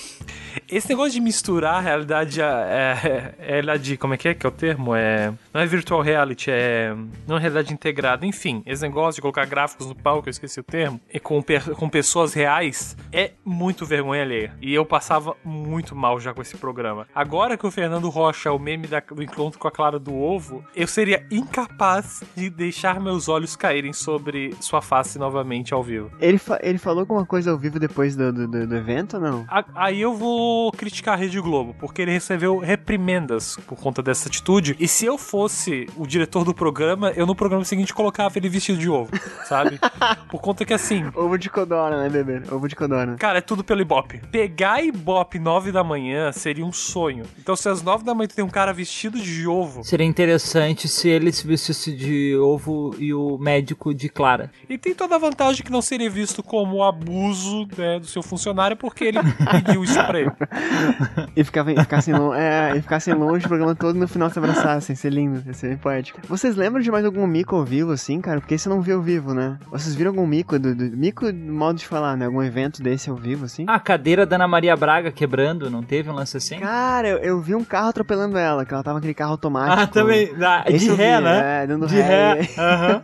Esse 0.69 0.89
negócio 0.89 1.13
de 1.13 1.21
misturar 1.21 1.75
a 1.77 1.81
realidade. 1.81 2.43
a- 2.43 2.67
É, 2.69 3.35
é, 3.39 3.53
realidade. 3.53 3.97
Como 3.97 4.15
é 4.15 4.17
que 4.17 4.29
é 4.29 4.35
que 4.35 4.47
é 4.47 4.49
o 4.49 4.53
termo? 4.53 4.95
É. 4.95 5.33
Não 5.53 5.61
é 5.61 5.67
virtual 5.67 6.01
reality, 6.01 6.51
é. 6.51 6.95
Não 7.27 7.37
é 7.37 7.41
realidade 7.41 7.73
integrada. 7.73 8.25
Enfim, 8.27 8.63
esse 8.67 8.83
negócio 8.83 9.17
de 9.17 9.23
colocar 9.23 9.45
gráficos 9.47 9.87
no 9.87 9.95
palco, 9.95 10.29
eu 10.29 10.31
esqueci 10.31 10.61
o 10.61 10.63
termo. 10.65 11.01
E 11.13 11.19
com, 11.21 11.43
com 11.77 11.89
pessoas 11.89 12.33
reais 12.35 12.97
é 13.13 13.33
muito 13.45 13.85
vergonha 13.87 14.23
alheia. 14.23 14.53
E 14.61 14.75
eu 14.75 14.85
passava 14.85 15.37
muito 15.45 15.95
mal 15.97 16.19
já 16.21 16.33
com 16.35 16.43
esse 16.43 16.57
programa. 16.57 17.07
Agora 17.15 17.57
que 17.57 17.67
o 17.67 17.71
Fernando 17.71 18.09
Rocha 18.09 18.49
é 18.49 18.53
o 18.53 18.59
meme 18.59 18.87
da- 18.87 19.01
do 19.01 19.23
encontro 19.23 19.59
com 19.59 19.69
a 19.69 19.71
Clara 19.71 19.99
do 19.99 20.15
Ovo, 20.15 20.65
eu 20.75 20.87
seria 20.87 21.25
incapaz 21.31 22.23
de 22.37 22.51
deixar 22.51 23.01
meus 23.01 23.29
olhos 23.29 23.57
caírem 23.57 23.93
sobre 23.93 24.55
sua 24.61 24.81
face 24.83 25.19
novamente 25.19 25.73
ao 25.75 25.83
vivo. 25.83 26.11
Ele, 26.21 26.39
fa- 26.39 26.59
ele 26.63 26.79
falou 26.79 26.98
alguma 27.01 27.25
coisa 27.27 27.51
ao 27.51 27.59
vivo 27.59 27.79
depois 27.79 28.15
do, 28.17 28.33
do, 28.33 28.67
do- 28.67 28.77
evento 28.77 29.15
ou 29.17 29.21
não? 29.23 29.45
A- 29.49 29.65
Aí 29.75 30.01
eu 30.01 30.15
vou 30.15 30.71
criticar 30.73 31.15
a 31.15 31.17
Rede 31.17 31.41
Globo, 31.41 31.75
porque 31.79 32.03
ele 32.03 32.11
recebeu 32.13 32.59
reprimendas 32.59 33.57
por 33.67 33.77
conta 33.79 34.03
dessa 34.03 34.29
atitude. 34.29 34.77
E 34.79 34.89
se 34.89 35.05
eu 35.07 35.17
fosse 35.19 35.87
o 35.97 36.07
diretor 36.07 36.45
do 36.45 36.55
programa, 36.55 37.11
eu 37.17 37.27
no 37.27 37.35
programa 37.35 37.65
seguinte 37.65 37.93
colocava 37.95 38.39
ele 38.39 38.49
vestido 38.49 38.79
de 38.79 38.89
ovo, 38.89 39.11
sabe? 39.47 39.79
Por 40.31 40.41
conta 40.41 40.65
que 40.65 40.75
assim. 40.75 41.05
Ovo 41.15 41.39
de 41.39 41.49
codorna, 41.49 42.03
né, 42.03 42.09
bebê? 42.09 42.43
Ovo 42.53 42.69
de 42.69 42.77
codorna. 42.77 43.17
Cara, 43.17 43.39
é 43.39 43.41
tudo 43.41 43.65
pelo 43.65 43.81
Ibope. 43.81 44.21
Pegar 44.31 44.83
Ibope 44.83 45.39
9 45.39 45.73
da 45.73 45.83
manhã 45.83 46.33
seria 46.33 46.65
um 46.65 46.73
sonho. 46.73 47.25
Então, 47.39 47.57
se 47.57 47.69
às 47.69 47.83
9 47.83 48.05
da 48.05 48.15
manhã 48.15 48.29
tu 48.29 48.35
tem 48.35 48.45
um 48.45 48.49
cara 48.51 48.73
vestido 48.73 49.19
de 49.19 49.47
ovo, 49.47 49.83
Seria 49.85 50.07
interessante 50.07 50.87
se 50.89 51.09
ele 51.09 51.33
se 51.33 51.47
vestisse 51.47 51.95
de 51.95 52.37
ovo 52.37 52.95
e 52.99 53.15
o 53.15 53.39
médico 53.39 53.95
de 53.95 54.09
Clara. 54.09 54.51
e 54.69 54.77
tem 54.77 54.95
toda 54.95 55.15
a 55.17 55.19
vantagem 55.19 55.65
que 55.65 55.73
não 55.73 55.81
seria 55.83 56.11
visto 56.11 56.43
como 56.43 56.83
abuso 56.89 57.69
né, 57.77 57.99
do 57.99 58.07
seu 58.07 58.23
funcionário, 58.23 58.77
porque 58.77 59.05
ele 59.05 59.19
pediu 59.51 59.85
isso 59.85 60.03
pra 60.05 60.21
ele. 60.21 60.33
E, 61.37 61.45
ficava, 61.45 61.71
ficassem 61.71 62.15
lo- 62.15 62.35
é, 62.35 62.77
e 62.77 62.83
ficassem 62.83 63.15
longe 63.15 63.45
o 63.45 63.49
programa 63.49 63.75
todo 63.75 63.97
e 63.97 63.99
no 64.01 64.09
final 64.09 64.31
se 64.31 64.39
abraçassem. 64.39 64.95
Ia 64.95 64.97
ser 65.01 65.11
lindo, 65.13 65.43
ia 65.47 65.53
ser 65.55 65.69
bem 65.69 65.77
poético. 65.77 66.21
Vocês 66.29 66.57
lembram 66.57 66.81
de 66.83 66.91
mais 66.91 67.05
algum 67.05 67.27
mico 67.27 67.55
ao 67.57 67.65
vivo, 67.65 67.93
assim, 67.93 68.21
cara? 68.21 68.41
Porque 68.41 68.55
esse 68.55 68.69
eu 68.69 68.75
não 68.75 68.81
vi 68.83 68.93
ao 68.93 69.01
vivo, 69.03 69.35
né? 69.35 69.59
Vocês 69.71 69.95
viram 69.95 70.11
algum 70.11 70.27
mico, 70.27 70.59
do, 70.59 70.75
do 70.75 70.97
mico, 70.97 71.33
modo 71.33 71.79
de 71.79 71.87
falar, 71.87 72.17
né? 72.17 72.27
Algum 72.27 72.43
evento 72.43 72.83
desse 72.83 73.11
ao 73.11 73.17
vivo, 73.17 73.45
assim? 73.45 73.65
Ah, 73.69 73.75
a 73.77 73.81
cadeira 73.81 74.25
da 74.27 74.37
Ana 74.37 74.49
Maria 74.49 74.77
Braga 74.77 75.11
quebrando, 75.13 75.71
não 75.71 75.83
teve 75.83 76.11
um 76.11 76.15
lance 76.15 76.37
assim? 76.37 76.59
Cara, 76.61 77.09
eu, 77.09 77.19
eu 77.19 77.41
vi 77.41 77.55
um 77.55 77.65
carro 77.65 77.89
atropelando 77.89 78.37
ela, 78.39 78.65
que 78.65 78.73
ela 78.75 78.83
tava 78.83 78.97
naquele 78.97 79.15
carro 79.15 79.33
automático. 79.33 79.81
Ah, 79.81 79.87
também. 79.87 80.31
Ah, 80.43 80.65
Esse 80.67 80.85
de 80.87 80.91
eu 80.91 80.97
vi, 80.97 81.03
ré, 81.03 81.21
né? 81.21 81.63
É, 81.63 81.67
dando 81.67 81.87
De 81.87 82.01
ré. 82.01 82.35
ré. 82.35 82.49
Aham. 82.59 83.03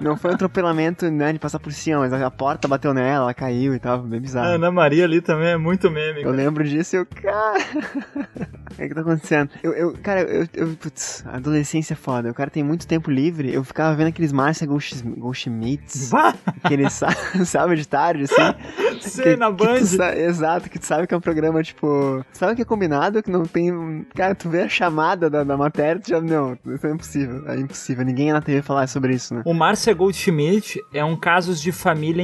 Não 0.00 0.16
foi 0.16 0.30
um 0.30 0.34
atropelamento, 0.34 1.10
né, 1.10 1.32
de 1.32 1.38
passar 1.38 1.58
por 1.58 1.72
cima, 1.72 2.00
mas 2.00 2.12
a 2.12 2.30
porta 2.30 2.66
bateu 2.68 2.79
nela, 2.94 3.24
ela 3.24 3.34
caiu 3.34 3.74
e 3.74 3.78
tal, 3.78 3.98
bem 3.98 4.18
A 4.18 4.22
bizarro. 4.22 4.48
Ana 4.48 4.70
Maria 4.70 5.04
ali 5.04 5.20
também 5.20 5.48
é 5.48 5.56
muito 5.56 5.90
meme. 5.90 6.22
Eu 6.22 6.30
lembro 6.30 6.64
disso 6.64 6.96
e 6.96 6.98
eu, 6.98 7.06
cara. 7.06 7.58
O 8.70 8.74
que, 8.80 8.82
é 8.84 8.88
que 8.88 8.94
tá 8.94 9.00
acontecendo? 9.00 9.50
Eu, 9.64 9.72
eu 9.72 9.92
cara, 10.00 10.20
eu, 10.22 10.46
eu. 10.54 10.68
Putz, 10.76 11.24
adolescência 11.26 11.92
é 11.92 11.96
foda. 11.96 12.30
O 12.30 12.34
cara 12.34 12.48
tem 12.48 12.62
muito 12.62 12.86
tempo 12.86 13.10
livre. 13.10 13.52
Eu 13.52 13.64
ficava 13.64 13.94
vendo 13.96 14.06
aqueles 14.06 14.30
Márcia 14.32 14.64
Goldsch- 14.66 15.02
Goldschmidts. 15.02 16.10
Bah, 16.10 16.34
aqueles 16.62 16.92
sá- 16.92 17.10
sábado 17.44 17.76
de 17.76 17.86
tarde, 17.86 18.24
assim. 18.24 18.54
sei, 19.02 19.36
na 19.36 19.50
Band. 19.50 19.80
exato, 20.16 20.70
que 20.70 20.78
tu 20.78 20.86
sabe 20.86 21.06
que 21.08 21.12
é 21.12 21.16
um 21.16 21.20
programa, 21.20 21.62
tipo. 21.64 22.24
Sabe 22.32 22.54
que 22.54 22.62
é 22.62 22.64
combinado, 22.64 23.22
que 23.22 23.30
não 23.30 23.42
tem. 23.42 24.06
Cara, 24.14 24.36
tu 24.36 24.48
vê 24.48 24.62
a 24.62 24.68
chamada 24.68 25.28
da, 25.28 25.42
da 25.42 25.56
matéria, 25.56 26.00
tu 26.00 26.08
já. 26.08 26.20
Não, 26.20 26.56
isso 26.72 26.86
é 26.86 26.90
impossível. 26.92 27.42
É 27.50 27.56
impossível. 27.56 28.04
Ninguém 28.04 28.28
ia 28.28 28.34
na 28.34 28.40
TV 28.40 28.62
falar 28.62 28.86
sobre 28.86 29.14
isso, 29.14 29.34
né? 29.34 29.42
O 29.44 29.52
Márcia 29.52 29.92
Goldschmidt 29.92 30.80
é 30.94 31.04
um 31.04 31.16
casos 31.16 31.60
de 31.60 31.72
família 31.72 32.22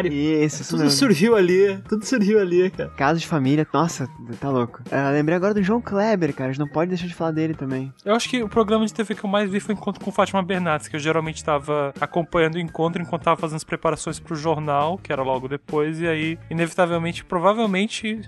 Isso, 0.00 0.62
isso 0.62 0.70
Tudo 0.70 0.84
mesmo. 0.84 0.98
surgiu 0.98 1.36
ali, 1.36 1.78
tudo 1.88 2.04
surgiu 2.04 2.40
ali, 2.40 2.70
cara. 2.70 2.90
Caso 2.96 3.20
de 3.20 3.26
família, 3.26 3.66
nossa, 3.72 4.08
tá 4.40 4.48
louco. 4.50 4.80
É, 4.90 5.10
lembrei 5.10 5.36
agora 5.36 5.54
do 5.54 5.62
João 5.62 5.80
Kleber, 5.80 6.34
cara. 6.34 6.50
A 6.50 6.52
gente 6.52 6.60
não 6.60 6.68
pode 6.68 6.88
deixar 6.88 7.06
de 7.06 7.14
falar 7.14 7.30
dele 7.32 7.54
também. 7.54 7.92
Eu 8.04 8.14
acho 8.14 8.28
que 8.28 8.42
o 8.42 8.48
programa 8.48 8.86
de 8.86 8.92
TV 8.94 9.14
que 9.14 9.24
eu 9.24 9.30
mais 9.30 9.50
vi 9.50 9.60
foi 9.60 9.74
Encontro 9.74 10.02
com 10.04 10.10
Fátima 10.10 10.42
Bernardes, 10.42 10.88
que 10.88 10.96
eu 10.96 11.00
geralmente 11.00 11.42
tava 11.44 11.92
acompanhando 12.00 12.54
o 12.54 12.58
encontro 12.58 13.02
enquanto 13.02 13.22
tava 13.22 13.40
fazendo 13.40 13.56
as 13.56 13.64
preparações 13.64 14.18
pro 14.18 14.34
jornal, 14.34 14.98
que 14.98 15.12
era 15.12 15.22
logo 15.22 15.48
depois, 15.48 16.00
e 16.00 16.06
aí, 16.06 16.38
inevitavelmente, 16.50 17.24
provavelmente. 17.24 18.20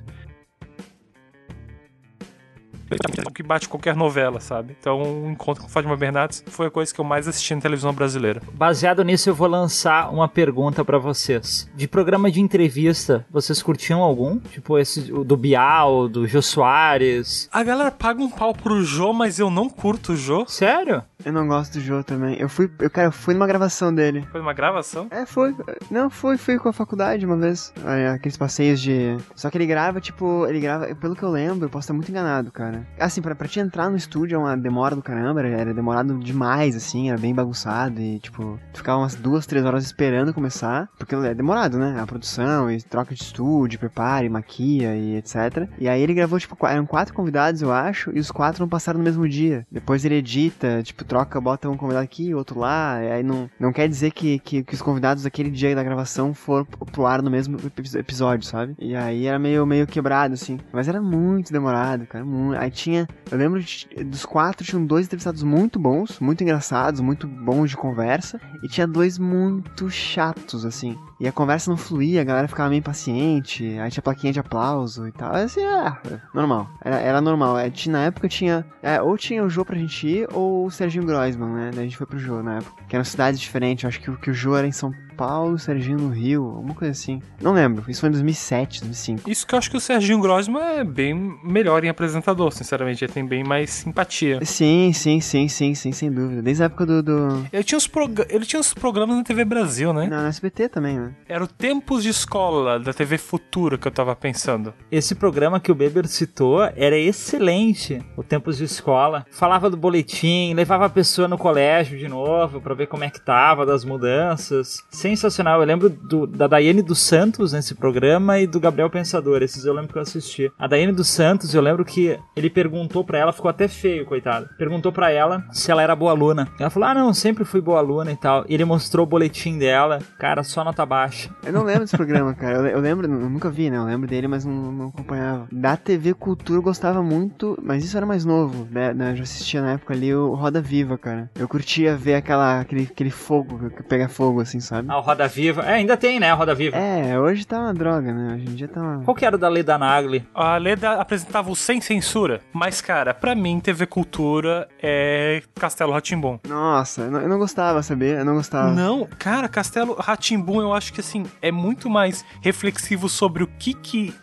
O 3.27 3.33
que 3.33 3.43
bate 3.43 3.69
qualquer 3.69 3.97
novela, 3.97 4.41
sabe? 4.41 4.77
Então, 4.79 5.25
o 5.25 5.31
Encontro 5.31 5.63
com 5.63 5.69
Fátima 5.69 5.97
Bernardes 5.97 6.45
foi 6.47 6.67
a 6.67 6.71
coisa 6.71 6.93
que 6.93 7.01
eu 7.01 7.05
mais 7.05 7.27
assisti 7.27 7.55
na 7.55 7.61
televisão 7.61 7.93
brasileira. 7.93 8.43
Baseado 8.53 9.03
nisso, 9.05 9.29
eu 9.29 9.35
vou 9.35 9.49
lançar 9.49 10.13
uma 10.13 10.29
pergunta 10.29 10.85
pra 10.85 10.99
vocês. 10.99 11.69
De 11.75 11.89
programa 11.89 12.31
de 12.31 12.41
entrevista, 12.41 13.27
vocês 13.31 13.63
curtiam 13.63 14.01
algum? 14.01 14.39
Tipo 14.39 14.79
esse 14.79 15.13
o 15.13 15.25
do 15.25 15.37
Bial, 15.37 16.09
do 16.09 16.27
Jô 16.27 16.43
Soares? 16.43 17.49
A 17.53 17.63
galera 17.63 17.91
paga 17.91 18.23
um 18.23 18.31
pau 18.31 18.55
pro 18.55 18.83
Jô, 18.83 19.13
mas 19.13 19.39
eu 19.39 19.51
não 19.51 19.69
curto 19.69 20.13
o 20.13 20.17
Jô. 20.17 20.45
Sério? 20.47 21.03
Eu 21.25 21.33
não 21.33 21.47
gosto 21.47 21.75
do 21.75 21.81
Jô 21.81 22.03
também. 22.05 22.37
Eu 22.39 22.49
fui, 22.49 22.71
eu, 22.79 22.91
cara, 22.91 23.09
eu 23.09 23.13
fui 23.13 23.35
numa 23.35 23.47
gravação 23.47 23.95
dele. 23.95 24.27
Foi 24.31 24.41
uma 24.41 24.53
gravação. 24.53 25.07
É, 25.11 25.25
foi. 25.25 25.55
Não, 25.91 26.11
foi, 26.11 26.37
fui 26.37 26.59
com 26.59 26.69
a 26.69 26.73
faculdade 26.73 27.25
uma 27.25 27.37
vez. 27.37 27.73
Aqueles 28.15 28.37
passeios 28.37 28.81
de. 28.81 29.17
Só 29.35 29.49
que 29.51 29.57
ele 29.59 29.67
grava, 29.67 30.01
tipo, 30.01 30.47
ele 30.47 30.61
grava. 30.61 30.95
Pelo 30.95 31.17
que 31.17 31.23
eu 31.23 31.31
lembro, 31.31 31.65
eu 31.67 31.71
posso 31.71 31.85
estar 31.85 31.95
muito 31.95 32.11
enganado, 32.11 32.51
cara. 32.53 32.87
Assim, 32.99 33.23
pra, 33.23 33.35
pra 33.35 33.49
te 33.49 33.59
entrar 33.61 33.89
no 33.91 33.97
estúdio 33.97 34.37
é 34.37 34.39
uma 34.39 34.57
demora 34.57 34.95
do 34.95 35.03
caramba, 35.03 35.41
era, 35.41 35.49
era 35.49 35.75
demorado 35.75 36.19
demais, 36.19 36.77
assim, 36.77 37.09
era 37.09 37.19
bem 37.19 37.35
bagunçado 37.35 38.01
e, 38.01 38.19
tipo, 38.19 38.59
ficava 38.75 38.99
umas 38.99 39.15
duas, 39.15 39.47
três 39.47 39.65
horas 39.65 39.85
esperando 39.85 40.35
começar. 40.35 40.89
Porque 40.99 41.15
é 41.15 41.35
demorado, 41.35 41.79
né? 41.79 41.99
A 42.01 42.07
produção 42.07 42.71
e 42.71 42.83
troca 42.83 43.15
de 43.15 43.23
estúdio, 43.23 43.79
prepara 43.79 44.27
e 44.27 44.29
maquia 44.29 44.95
e 44.97 45.17
etc. 45.17 45.69
E 45.79 45.89
aí 45.89 46.03
ele 46.03 46.15
gravou, 46.15 46.39
tipo, 46.39 46.55
qu- 46.57 46.67
eram 46.67 46.85
quatro 46.87 47.15
convidados, 47.15 47.63
eu 47.63 47.73
acho, 47.73 48.11
e 48.15 48.19
os 48.19 48.31
quatro 48.31 48.61
não 48.63 48.69
passaram 48.69 48.99
no 48.99 49.05
mesmo 49.05 49.29
dia. 49.29 49.67
Depois 49.71 50.05
ele 50.05 50.17
edita, 50.17 50.83
tipo, 50.83 51.05
troca, 51.15 51.41
bota 51.41 51.69
um 51.71 51.77
convidado 51.77 52.03
aqui, 52.05 52.35
outro 52.35 52.59
lá, 52.59 52.95
aí 52.97 53.23
não, 53.23 53.49
não 53.61 53.73
quer 53.73 53.89
dizer 53.89 54.11
que, 54.11 54.41
que, 54.41 54.65
que 54.65 54.75
os 54.75 54.83
convidados 54.83 55.23
daquele 55.23 55.49
dia 55.49 55.73
da 55.75 55.83
gravação 55.85 56.35
foram 56.35 56.65
pro 56.65 57.07
ar 57.07 57.23
no 57.23 57.31
mesmo 57.31 57.57
epi- 57.65 57.97
episódio, 57.97 58.45
sabe? 58.45 58.75
E 58.81 58.97
aí 58.97 59.27
era 59.27 59.39
meio, 59.39 59.65
meio 59.65 59.87
quebrado, 59.87 60.35
assim. 60.35 60.59
Mas 60.73 60.89
era 60.89 61.01
muito 61.01 61.53
demorado, 61.53 62.05
cara, 62.07 62.25
muito. 62.25 62.59
Aí 62.61 62.69
tinha, 62.71 63.07
eu 63.31 63.39
lembro 63.39 63.63
de- 63.63 63.87
dos 64.05 64.25
quatro, 64.27 64.67
tinham 64.67 64.85
dois 64.85 65.07
entrevistados 65.07 65.45
muito 65.45 65.79
bons, 65.79 66.19
muito 66.19 66.43
engraçados, 66.43 67.01
muito 67.01 67.29
bons 67.29 67.71
de 67.71 67.77
conversa, 67.77 68.41
e 68.65 68.67
tinha 68.69 68.87
dois 68.87 69.17
muito 69.17 69.89
chatos, 69.89 70.65
assim. 70.65 70.99
E 71.21 71.29
a 71.29 71.33
conversa 71.33 71.71
não 71.71 71.77
fluía, 71.77 72.21
a 72.21 72.25
galera 72.25 72.49
ficava 72.49 72.69
meio 72.69 72.81
impaciente, 72.81 73.79
aí 73.79 73.89
tinha 73.91 74.03
plaquinha 74.03 74.33
de 74.33 74.41
aplauso 74.41 75.07
e 75.07 75.13
tal. 75.13 75.33
Assim, 75.33 75.63
ah, 75.65 75.97
normal. 76.35 76.69
Era, 76.85 76.97
era 76.99 77.21
normal. 77.21 77.57
É, 77.57 77.71
tinha, 77.71 77.93
na 77.93 78.05
época 78.07 78.29
tinha. 78.29 78.67
é, 78.83 79.01
ou 79.01 79.17
tinha 79.17 79.45
o 79.45 79.49
Jô 79.49 79.65
pra 79.65 79.79
gente 79.79 80.07
ir, 80.09 80.29
ou 80.33 80.67
o 80.67 80.71
Serginho 80.71 81.04
Groisman, 81.05 81.53
né? 81.53 81.71
Daí 81.73 81.81
a 81.81 81.85
gente 81.85 81.97
foi 81.97 82.07
pro 82.07 82.19
Jô 82.19 82.43
na 82.43 82.59
época. 82.59 82.85
Que 82.89 82.97
eram 82.97 83.05
cidades 83.05 83.41
diferentes. 83.41 83.85
Eu 83.85 83.89
acho 83.89 84.01
que, 84.01 84.17
que 84.17 84.31
o 84.31 84.35
Jô 84.35 84.57
era 84.57 84.67
em 84.67 84.73
São 84.73 84.93
Paulo, 85.15 85.55
o 85.55 85.59
Serginho 85.59 85.99
no 85.99 86.09
Rio, 86.09 86.45
alguma 86.45 86.75
coisa 86.75 86.93
assim. 86.93 87.21
Não 87.41 87.53
lembro. 87.53 87.85
Isso 87.89 88.01
foi 88.01 88.09
em 88.09 88.13
2007, 88.13 88.81
2005. 88.81 89.31
Isso 89.31 89.47
que 89.47 89.55
eu 89.55 89.59
acho 89.59 89.71
que 89.71 89.77
o 89.77 89.81
Serginho 89.81 90.21
Grossman 90.21 90.63
é 90.63 90.85
bem 90.85 91.15
melhor 91.43 91.85
em 91.85 91.89
apresentador, 91.89 92.53
sinceramente. 92.53 93.05
Ele 93.05 93.13
tem 93.13 93.25
bem 93.27 93.45
mais 93.45 93.71
simpatia. 93.71 94.45
Sim, 94.45 94.93
sim, 94.93 95.21
sim, 95.21 95.49
sim, 95.49 95.75
sim, 95.75 95.93
sem 95.93 96.11
dúvida. 96.11 96.43
Desde 96.43 96.63
a 96.63 96.67
época 96.67 96.85
do. 96.87 97.03
do... 97.03 97.47
Ele 97.53 97.65
tinha, 97.65 97.79
os 97.79 97.87
prog- 97.87 98.27
ele 98.29 98.45
tinha 98.45 98.61
os 98.61 98.75
programas 98.75 99.17
na 99.17 99.23
TV 99.25 99.45
Brasil, 99.45 99.93
né? 99.93 100.07
Não, 100.07 100.23
no 100.23 100.29
SBT 100.29 100.69
também, 100.69 100.99
né? 100.99 101.13
Era 101.29 101.45
o 101.45 101.47
Tempos 101.47 102.03
de 102.03 102.09
Escola, 102.11 102.79
da 102.79 102.93
TV 102.93 103.17
Futura, 103.19 103.79
que 103.79 103.87
eu 103.87 103.93
tava 103.93 104.15
pensando. 104.17 104.75
Esse 104.91 105.15
programa 105.15 105.61
que 105.61 105.71
o 105.71 105.75
Beber 105.75 106.07
citou 106.07 106.63
era 106.63 106.99
excelente. 106.99 108.03
O 108.17 108.23
Tempos 108.23 108.59
de 108.59 108.65
Escola. 108.65 109.27
Falava 109.31 109.69
do 109.71 109.77
boletim, 109.77 110.55
levava 110.55 110.87
a 110.87 110.91
pessoa 110.91 111.29
no 111.29 111.37
colégio 111.39 111.99
de 111.99 112.09
novo 112.09 112.61
pra 112.61 112.75
ver 112.75 112.87
como 112.87 113.05
é 113.05 113.11
que 113.11 113.21
tava, 113.21 113.65
das 113.67 113.85
mudanças. 113.85 114.83
Sensacional. 115.09 115.61
Eu 115.61 115.67
lembro 115.67 115.91
do- 115.91 116.27
da 116.27 116.47
Daiane 116.47 116.81
dos 116.81 116.99
Santos 116.99 117.53
nesse 117.53 117.75
programa 117.75 118.39
e 118.41 118.47
do 118.47 118.59
Gabriel 118.59 118.89
Pensador. 118.89 119.43
Esses 119.43 119.67
eu 119.67 119.75
lembro 119.75 119.93
que 119.93 119.99
eu 119.99 120.03
assisti. 120.03 120.51
A 120.59 120.67
Daiane 120.67 120.93
dos 120.93 121.09
Santos, 121.09 121.55
eu 121.55 121.61
lembro 121.61 121.85
que 121.85 122.19
ele 122.35 122.49
perguntou 122.49 123.05
pra 123.05 123.19
ela, 123.19 123.31
ficou 123.31 123.51
até 123.51 123.69
feio, 123.69 124.07
coitado. 124.07 124.49
Perguntou 124.57 124.91
pra 124.91 125.11
ela 125.11 125.45
se 125.53 125.71
ela 125.71 125.83
era 125.83 125.95
boa 125.95 126.11
aluna. 126.13 126.49
Ela 126.59 126.71
falou: 126.71 126.89
Ah, 126.89 126.95
não, 126.95 127.13
sempre 127.13 127.45
fui 127.45 127.61
boa 127.61 127.81
aluna 127.81 128.13
e 128.13 128.17
tal. 128.17 128.47
E 128.49 128.55
ele 128.55 128.65
mostrou 128.65 129.05
o 129.05 129.09
boletim 129.09 129.59
dela. 129.59 129.99
Cara, 130.19 130.43
só 130.43 130.65
nota 130.65 130.87
baixa. 130.87 131.29
Eu 131.45 131.53
não 131.53 131.65
lembro 131.65 131.83
desse 131.83 131.97
programa, 131.99 132.33
cara. 132.33 132.57
Eu, 132.57 132.67
eu 132.69 132.81
lembro, 132.81 133.07
eu 133.07 133.29
nunca 133.29 133.51
vi, 133.51 133.69
né? 133.69 133.77
Eu 133.77 133.85
lembro 133.85 134.09
dele, 134.09 134.27
mas 134.27 134.47
não, 134.47 134.73
não 134.73 134.89
acompanhava. 134.89 135.47
Da 135.53 135.77
TV 135.77 136.15
Cultura 136.15 136.59
eu 136.59 136.63
gostava 136.63 137.03
muito, 137.03 137.59
mas 137.63 137.85
isso 137.85 137.95
era 137.95 138.07
mais 138.07 138.25
novo, 138.25 138.67
né? 138.71 138.95
né? 138.95 139.13
Eu 139.13 139.17
já 139.17 139.23
assistia 139.25 139.61
na 139.61 139.73
época 139.73 139.93
ali 139.93 140.15
o 140.15 140.33
Roda 140.33 140.63
Viva, 140.63 140.97
cara. 140.97 141.31
Eu 141.39 141.47
curtia 141.47 141.95
ver 141.95 142.15
aquela, 142.15 142.61
aquele, 142.61 142.85
aquele 142.91 143.11
fogo, 143.11 143.69
que 143.69 143.83
pega 143.83 144.09
fogo, 144.09 144.41
assim, 144.41 144.61
sabe? 144.61 144.94
Ah, 144.95 144.99
o 144.99 145.01
Roda 145.01 145.27
Viva. 145.27 145.63
É, 145.63 145.75
ainda 145.75 145.97
tem, 145.97 146.21
né? 146.21 146.31
a 146.31 146.35
Roda 146.35 146.55
Viva. 146.55 146.77
É, 146.77 147.19
hoje 147.19 147.45
tá 147.45 147.59
uma 147.59 147.75
droga, 147.75 148.13
né? 148.13 148.35
Hoje 148.35 148.45
em 148.47 148.55
dia 148.55 148.69
tá 148.69 148.81
uma... 148.81 149.03
Qual 149.03 149.15
que 149.15 149.27
era 149.27 149.35
o 149.35 149.39
da 149.39 149.49
Leda 149.49 149.77
Nagli? 149.77 150.25
A 150.33 150.57
Leda 150.57 150.93
apresentava 150.93 151.51
o 151.51 151.57
Sem 151.57 151.81
Censura. 151.81 152.41
Mas, 152.53 152.81
cara, 152.81 153.13
pra 153.13 153.35
mim, 153.35 153.59
TV 153.59 153.87
Cultura 153.87 154.69
é 154.81 155.43
Castelo 155.57 155.93
Ratimbom. 155.93 156.39
Nossa, 156.49 157.03
eu 157.03 157.11
não, 157.11 157.21
eu 157.21 157.29
não 157.29 157.39
gostava, 157.39 157.83
sabia? 157.83 158.19
Eu 158.19 158.25
não 158.25 158.35
gostava. 158.35 158.71
Não, 158.71 159.09
cara, 159.19 159.49
Castelo 159.49 159.95
Ratimbum 159.95 160.61
eu 160.61 160.73
acho 160.73 160.93
que 160.93 161.01
assim 161.01 161.25
é 161.43 161.51
muito 161.51 161.91
mais 161.91 162.25
reflexivo 162.41 163.09
sobre 163.09 163.43
o 163.43 163.49
que 163.59 163.75
que 163.75 164.15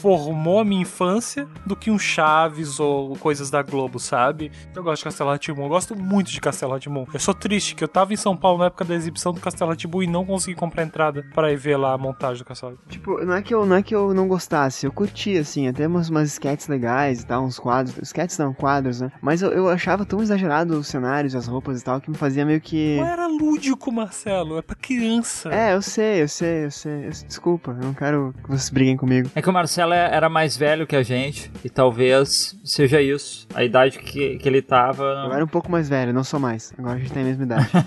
formou 0.00 0.60
a 0.60 0.64
minha 0.64 0.82
infância 0.82 1.46
do 1.66 1.74
que 1.76 1.90
um 1.90 1.98
Chaves 1.98 2.78
ou 2.80 3.16
coisas 3.16 3.50
da 3.50 3.62
Globo, 3.62 3.98
sabe? 3.98 4.50
Eu 4.74 4.82
gosto 4.82 4.98
de 5.00 5.04
Castelo 5.04 5.30
Ratimbum, 5.30 5.62
eu 5.64 5.68
gosto 5.68 5.96
muito 5.96 6.30
de 6.30 6.40
Castelo 6.40 6.72
Ratimbum. 6.72 7.04
Eu 7.12 7.20
sou 7.20 7.34
triste 7.34 7.74
que 7.74 7.82
eu 7.82 7.88
tava 7.88 8.12
em 8.12 8.16
São 8.16 8.36
Paulo 8.36 8.58
na 8.58 8.66
época 8.66 8.84
da 8.84 8.94
exibição 8.94 9.32
do 9.32 9.40
Castelo 9.40 9.70
Ratimbum 9.70 10.02
e 10.02 10.06
não 10.06 10.24
consegui 10.24 10.54
comprar 10.56 10.82
entrada 10.84 11.24
para 11.34 11.52
ir 11.52 11.56
ver 11.56 11.76
lá 11.76 11.92
a 11.94 11.98
montagem 11.98 12.38
do 12.38 12.44
Castelo. 12.46 12.78
Tipo, 12.88 13.24
não 13.24 13.34
é, 13.34 13.42
que 13.42 13.54
eu, 13.54 13.66
não 13.66 13.76
é 13.76 13.82
que 13.82 13.94
eu 13.94 14.14
não 14.14 14.28
gostasse, 14.28 14.86
eu 14.86 14.92
curtia, 14.92 15.40
assim, 15.40 15.68
até 15.68 15.86
umas, 15.86 16.08
umas 16.08 16.28
sketches 16.32 16.68
legais 16.68 17.22
e 17.22 17.26
tal, 17.26 17.44
uns 17.44 17.58
quadros. 17.58 17.96
Sketches 18.02 18.38
não, 18.38 18.54
quadros, 18.54 19.00
né? 19.00 19.10
Mas 19.20 19.42
eu, 19.42 19.50
eu 19.50 19.68
achava 19.68 20.04
tão 20.04 20.22
exagerado 20.22 20.78
os 20.78 20.86
cenários, 20.86 21.34
as 21.34 21.46
roupas 21.46 21.80
e 21.80 21.84
tal, 21.84 22.00
que 22.00 22.10
me 22.10 22.16
fazia 22.16 22.44
meio 22.44 22.60
que. 22.60 22.96
Não 22.98 23.06
era 23.06 23.26
lúdico, 23.26 23.90
Marcelo, 23.92 24.58
é 24.58 24.62
pra 24.62 24.76
criança. 24.76 25.48
É, 25.52 25.74
eu 25.74 25.82
sei, 25.82 26.22
eu 26.22 26.28
sei, 26.28 26.64
eu 26.66 26.70
sei. 26.70 27.06
Eu- 27.06 27.28
Desculpa, 27.28 27.72
eu 27.72 27.84
não 27.86 27.94
quero 27.94 28.34
que 28.42 28.48
vocês 28.48 28.70
briguem 28.70 28.96
comigo. 28.96 29.30
É 29.34 29.42
que 29.42 29.48
o 29.48 29.52
Marcelo 29.52 29.87
é- 29.94 30.14
era 30.14 30.28
mais 30.28 30.56
velho 30.56 30.86
que 30.86 30.96
a 30.96 31.02
gente 31.02 31.50
e 31.64 31.70
talvez 31.70 32.56
seja 32.64 33.00
isso. 33.00 33.46
A 33.54 33.64
idade 33.64 33.98
que, 33.98 34.36
que 34.38 34.48
ele 34.48 34.60
tava. 34.62 35.02
Eu 35.26 35.32
era 35.32 35.44
um 35.44 35.48
pouco 35.48 35.70
mais 35.70 35.88
velho, 35.88 36.12
não 36.12 36.24
sou 36.24 36.38
mais. 36.40 36.72
Agora 36.78 36.96
a 36.96 36.98
gente 36.98 37.12
tem 37.12 37.22
a 37.22 37.26
mesma 37.26 37.44
idade. 37.44 37.68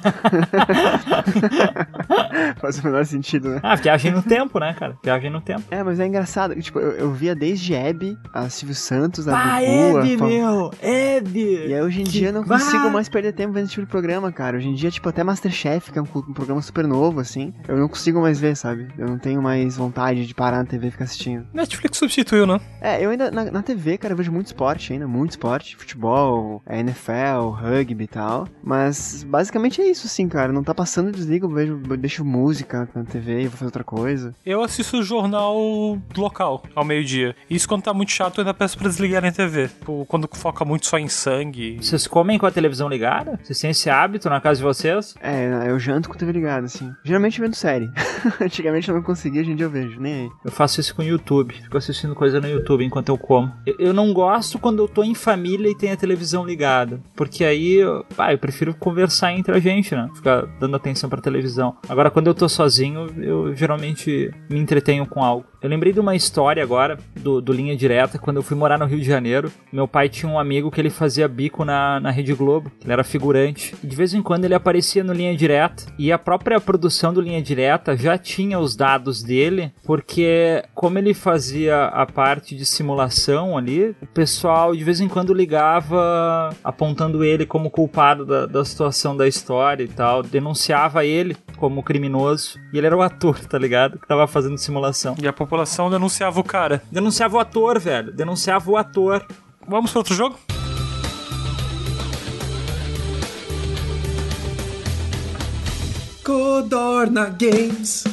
Faz 2.59 2.79
o 2.79 2.83
menor 2.85 3.05
sentido, 3.05 3.49
né? 3.49 3.59
Ah, 3.63 3.75
viagem 3.75 4.11
no 4.11 4.21
tempo, 4.21 4.59
né, 4.59 4.73
cara? 4.77 4.97
Viagem 5.03 5.29
no 5.29 5.41
tempo. 5.41 5.63
É, 5.71 5.83
mas 5.83 5.99
é 5.99 6.07
engraçado. 6.07 6.55
Tipo, 6.61 6.79
eu, 6.79 6.91
eu 6.93 7.11
via 7.11 7.35
desde 7.35 7.73
Hebe, 7.73 8.17
a 8.33 8.49
Silvio 8.49 8.75
Santos, 8.75 9.27
a 9.27 9.55
Ah, 9.55 9.63
Hebe, 9.63 10.17
meu! 10.17 10.71
Hebe! 10.81 11.67
E 11.67 11.73
aí 11.73 11.81
hoje 11.81 12.01
em 12.01 12.05
Que- 12.05 12.11
dia 12.11 12.27
eu 12.29 12.33
não 12.33 12.43
Bah! 12.43 12.57
consigo 12.59 12.89
mais 12.89 13.09
perder 13.09 13.33
tempo 13.33 13.53
vendo 13.53 13.65
esse 13.65 13.73
tipo 13.73 13.85
de 13.85 13.91
programa, 13.91 14.31
cara. 14.31 14.57
Hoje 14.57 14.67
em 14.69 14.73
dia, 14.73 14.89
tipo, 14.91 15.07
até 15.09 15.23
Masterchef, 15.23 15.91
que 15.91 15.99
é 15.99 16.01
um, 16.01 16.05
um 16.15 16.33
programa 16.33 16.61
super 16.61 16.87
novo, 16.87 17.19
assim, 17.19 17.53
eu 17.67 17.77
não 17.77 17.87
consigo 17.87 18.21
mais 18.21 18.39
ver, 18.39 18.55
sabe? 18.55 18.87
Eu 18.97 19.07
não 19.07 19.17
tenho 19.17 19.41
mais 19.41 19.77
vontade 19.77 20.25
de 20.25 20.33
parar 20.33 20.57
na 20.57 20.65
TV 20.65 20.87
e 20.87 20.91
ficar 20.91 21.05
assistindo. 21.05 21.45
Netflix 21.53 21.90
que 21.91 21.97
substituiu, 21.97 22.47
né? 22.47 22.59
É, 22.81 23.03
eu 23.03 23.09
ainda, 23.09 23.29
na, 23.29 23.45
na 23.45 23.61
TV, 23.61 23.97
cara, 23.97 24.13
eu 24.13 24.17
vejo 24.17 24.31
muito 24.31 24.47
esporte 24.47 24.93
ainda, 24.93 25.07
muito 25.07 25.31
esporte, 25.31 25.75
futebol, 25.75 26.61
é, 26.65 26.79
NFL, 26.79 27.49
rugby 27.53 28.05
e 28.05 28.07
tal, 28.07 28.47
mas 28.63 29.23
basicamente 29.23 29.81
é 29.81 29.87
isso, 29.87 30.07
assim, 30.07 30.27
cara, 30.27 30.51
não 30.51 30.63
tá 30.63 30.73
passando, 30.73 31.07
eu 31.07 31.13
desligo, 31.13 31.45
eu 31.45 31.51
vejo, 31.51 31.81
eu 31.89 31.97
deixo 31.97 32.25
música 32.25 32.89
na 32.95 33.03
TV 33.03 33.41
e 33.41 33.47
vou 33.47 33.51
fazer 33.51 33.65
outra 33.65 33.83
coisa. 33.83 34.33
Eu 34.45 34.63
assisto 34.63 34.97
o 34.97 35.03
jornal 35.03 35.55
local 36.17 36.63
ao 36.75 36.83
meio-dia. 36.83 37.35
Isso 37.49 37.67
quando 37.67 37.83
tá 37.83 37.93
muito 37.93 38.11
chato, 38.11 38.37
eu 38.37 38.41
ainda 38.41 38.53
peço 38.53 38.77
pra 38.77 38.87
desligar 38.87 39.23
a 39.23 39.31
TV. 39.31 39.67
Tipo, 39.67 40.05
quando 40.05 40.29
foca 40.33 40.65
muito 40.65 40.87
só 40.87 40.97
em 40.97 41.07
sangue. 41.07 41.77
Vocês 41.81 42.07
comem 42.07 42.37
com 42.37 42.45
a 42.45 42.51
televisão 42.51 42.87
ligada? 42.87 43.39
Vocês 43.43 43.59
têm 43.59 43.71
esse 43.71 43.89
hábito 43.89 44.29
na 44.29 44.41
casa 44.41 44.57
de 44.57 44.63
vocês? 44.63 45.15
É, 45.21 45.69
eu 45.69 45.79
janto 45.79 46.09
com 46.09 46.15
a 46.15 46.17
TV 46.17 46.31
ligada, 46.31 46.65
assim. 46.65 46.91
Geralmente 47.03 47.39
vendo 47.39 47.55
série. 47.55 47.89
Antigamente 48.39 48.89
eu 48.89 48.95
não 48.95 49.03
conseguia, 49.03 49.41
hoje 49.41 49.51
em 49.51 49.55
dia 49.55 49.65
eu 49.65 49.69
vejo, 49.69 49.99
nem 49.99 50.13
aí. 50.13 50.29
Eu 50.45 50.51
faço 50.51 50.79
isso 50.79 50.95
com 50.95 51.01
o 51.01 51.05
YouTube. 51.05 51.53
Fico 51.53 51.77
assistindo 51.81 52.15
coisa 52.15 52.39
no 52.39 52.47
YouTube 52.47 52.85
enquanto 52.85 53.09
eu 53.09 53.17
como. 53.17 53.51
Eu, 53.65 53.75
eu 53.79 53.93
não 53.93 54.13
gosto 54.13 54.57
quando 54.57 54.79
eu 54.79 54.87
tô 54.87 55.03
em 55.03 55.13
família 55.13 55.69
e 55.69 55.75
tem 55.75 55.91
a 55.91 55.97
televisão 55.97 56.45
ligada. 56.45 56.99
Porque 57.15 57.43
aí, 57.43 57.79
pá, 58.15 58.31
eu 58.31 58.37
prefiro 58.37 58.73
conversar 58.73 59.33
entre 59.33 59.55
a 59.55 59.59
gente, 59.59 59.93
né? 59.95 60.09
Ficar 60.15 60.45
dando 60.59 60.75
atenção 60.75 61.09
pra 61.09 61.21
televisão. 61.21 61.75
Agora, 61.89 62.09
quando 62.09 62.27
eu 62.27 62.33
tô 62.33 62.47
sozinho, 62.47 63.07
eu 63.17 63.55
geralmente 63.55 64.33
me 64.49 64.59
entretenho 64.59 65.05
com 65.05 65.23
algo. 65.23 65.45
Eu 65.61 65.69
lembrei 65.69 65.93
de 65.93 65.99
uma 65.99 66.15
história 66.15 66.63
agora, 66.63 66.97
do, 67.15 67.39
do 67.39 67.53
Linha 67.53 67.77
Direta, 67.77 68.17
quando 68.17 68.37
eu 68.37 68.43
fui 68.43 68.57
morar 68.57 68.79
no 68.79 68.85
Rio 68.85 68.99
de 68.99 69.05
Janeiro. 69.05 69.51
Meu 69.71 69.87
pai 69.87 70.09
tinha 70.09 70.31
um 70.31 70.39
amigo 70.39 70.71
que 70.71 70.81
ele 70.81 70.89
fazia 70.89 71.27
bico 71.27 71.63
na, 71.63 71.99
na 71.99 72.09
Rede 72.09 72.33
Globo. 72.33 72.71
Ele 72.83 72.91
era 72.91 73.03
figurante. 73.03 73.75
E 73.83 73.87
de 73.87 73.95
vez 73.95 74.13
em 74.13 74.23
quando 74.23 74.45
ele 74.45 74.55
aparecia 74.55 75.03
no 75.03 75.13
Linha 75.13 75.35
Direta. 75.35 75.83
E 75.99 76.11
a 76.11 76.17
própria 76.17 76.59
produção 76.59 77.13
do 77.13 77.21
Linha 77.21 77.41
Direta 77.41 77.95
já 77.95 78.17
tinha 78.17 78.59
os 78.59 78.75
dados 78.75 79.21
dele, 79.21 79.71
porque 79.85 80.63
como 80.73 80.97
ele 80.97 81.13
fazia 81.13 81.70
a 81.71 82.05
parte 82.05 82.55
de 82.55 82.65
simulação 82.65 83.57
ali, 83.57 83.95
o 84.01 84.07
pessoal 84.07 84.75
de 84.75 84.83
vez 84.83 84.99
em 84.99 85.07
quando 85.07 85.33
ligava 85.33 86.49
apontando 86.63 87.23
ele 87.23 87.45
como 87.45 87.69
culpado 87.69 88.25
da, 88.25 88.45
da 88.45 88.65
situação 88.65 89.15
da 89.15 89.27
história 89.27 89.83
e 89.83 89.87
tal. 89.87 90.23
Denunciava 90.23 91.05
ele 91.05 91.35
como 91.57 91.83
criminoso. 91.83 92.59
E 92.73 92.77
ele 92.77 92.87
era 92.87 92.97
o 92.97 93.01
ator, 93.01 93.39
tá 93.45 93.57
ligado? 93.57 93.99
Que 93.99 94.07
tava 94.07 94.27
fazendo 94.27 94.57
simulação. 94.57 95.15
E 95.21 95.27
a 95.27 95.33
população 95.33 95.89
denunciava 95.89 96.39
o 96.39 96.43
cara. 96.43 96.81
Denunciava 96.91 97.37
o 97.37 97.39
ator, 97.39 97.79
velho. 97.79 98.11
Denunciava 98.11 98.69
o 98.69 98.77
ator. 98.77 99.25
Vamos 99.67 99.91
para 99.91 99.99
outro 99.99 100.15
jogo? 100.15 100.37
Codorna 106.23 107.29
Games. 107.29 108.03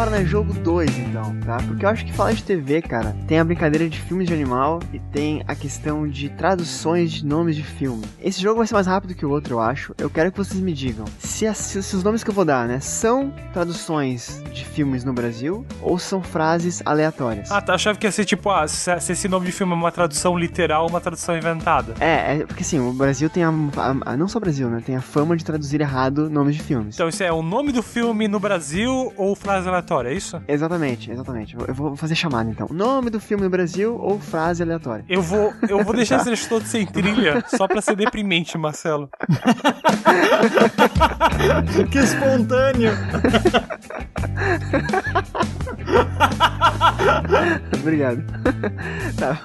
Codorna 0.00 0.24
Jogo 0.24 0.54
2, 0.54 1.09
então, 1.20 1.40
tá? 1.40 1.58
Porque 1.66 1.84
eu 1.84 1.88
acho 1.88 2.04
que 2.04 2.12
falar 2.12 2.32
de 2.32 2.42
TV, 2.42 2.80
cara, 2.82 3.14
tem 3.28 3.38
a 3.38 3.44
brincadeira 3.44 3.88
de 3.88 3.98
filmes 4.00 4.26
de 4.26 4.32
animal 4.34 4.80
e 4.92 4.98
tem 4.98 5.42
a 5.46 5.54
questão 5.54 6.08
de 6.08 6.28
traduções 6.30 7.12
de 7.12 7.24
nomes 7.26 7.54
de 7.56 7.62
filme. 7.62 8.04
Esse 8.22 8.40
jogo 8.40 8.58
vai 8.58 8.66
ser 8.66 8.74
mais 8.74 8.86
rápido 8.86 9.14
que 9.14 9.24
o 9.26 9.30
outro, 9.30 9.54
eu 9.54 9.60
acho. 9.60 9.94
Eu 9.98 10.08
quero 10.08 10.32
que 10.32 10.38
vocês 10.38 10.58
me 10.60 10.72
digam 10.72 11.04
se, 11.18 11.46
as- 11.46 11.58
se- 11.58 11.78
os 11.96 12.02
nomes 12.02 12.24
que 12.24 12.30
eu 12.30 12.34
vou 12.34 12.44
dar, 12.44 12.66
né, 12.66 12.80
são 12.80 13.32
traduções 13.52 14.42
de 14.52 14.64
filmes 14.64 15.04
no 15.04 15.12
Brasil 15.12 15.64
ou 15.82 15.98
são 15.98 16.22
frases 16.22 16.82
aleatórias. 16.84 17.50
Ah, 17.50 17.60
tá. 17.60 17.74
Achava 17.74 17.98
que 17.98 18.06
ia 18.06 18.12
ser 18.12 18.24
tipo, 18.24 18.50
ah, 18.50 18.66
se 18.66 18.90
se 19.00 19.12
esse 19.12 19.28
nome 19.28 19.46
de 19.46 19.52
filme 19.52 19.72
é 19.72 19.76
uma 19.76 19.92
tradução 19.92 20.36
literal 20.38 20.84
ou 20.84 20.90
uma 20.90 21.00
tradução 21.00 21.36
inventada. 21.36 21.94
É, 22.00 22.36
é 22.38 22.46
porque 22.46 22.62
assim, 22.62 22.78
o 22.78 22.92
Brasil 22.92 23.28
tem 23.30 23.44
a, 23.44 23.48
a- 23.50 24.12
a- 24.12 24.16
Não 24.16 24.28
só 24.28 24.38
o 24.38 24.40
Brasil, 24.40 24.68
né? 24.68 24.82
Tem 24.84 24.96
a 24.96 25.00
fama 25.00 25.36
de 25.36 25.44
traduzir 25.44 25.80
errado 25.80 26.28
nomes 26.28 26.56
de 26.56 26.62
filmes. 26.62 26.94
Então 26.96 27.08
isso 27.08 27.22
é 27.22 27.32
o 27.32 27.42
nome 27.42 27.72
do 27.72 27.82
filme 27.82 28.26
no 28.28 28.38
Brasil 28.40 29.12
ou 29.16 29.34
frase 29.34 29.68
aleatória, 29.68 30.08
é 30.10 30.14
isso? 30.14 30.40
Exatamente, 30.48 31.09
exatamente. 31.10 31.56
Eu 31.56 31.74
vou 31.74 31.96
fazer 31.96 32.14
chamada 32.14 32.50
então. 32.50 32.68
Nome 32.70 33.10
do 33.10 33.20
filme 33.20 33.44
no 33.44 33.50
Brasil 33.50 33.96
ou 33.96 34.18
frase 34.18 34.62
aleatória? 34.62 35.04
Eu 35.08 35.22
vou, 35.22 35.52
eu 35.68 35.84
vou 35.84 35.94
deixar 35.94 36.16
esse 36.16 36.24
trecho 36.26 36.48
todo 36.48 36.64
sem 36.64 36.86
trilha, 36.86 37.44
só 37.48 37.66
pra 37.68 37.80
ser 37.80 37.96
deprimente, 37.96 38.56
Marcelo. 38.56 39.08
Que 41.90 41.98
espontâneo! 41.98 42.92
Obrigado. 47.80 48.22
tá. 49.18 49.40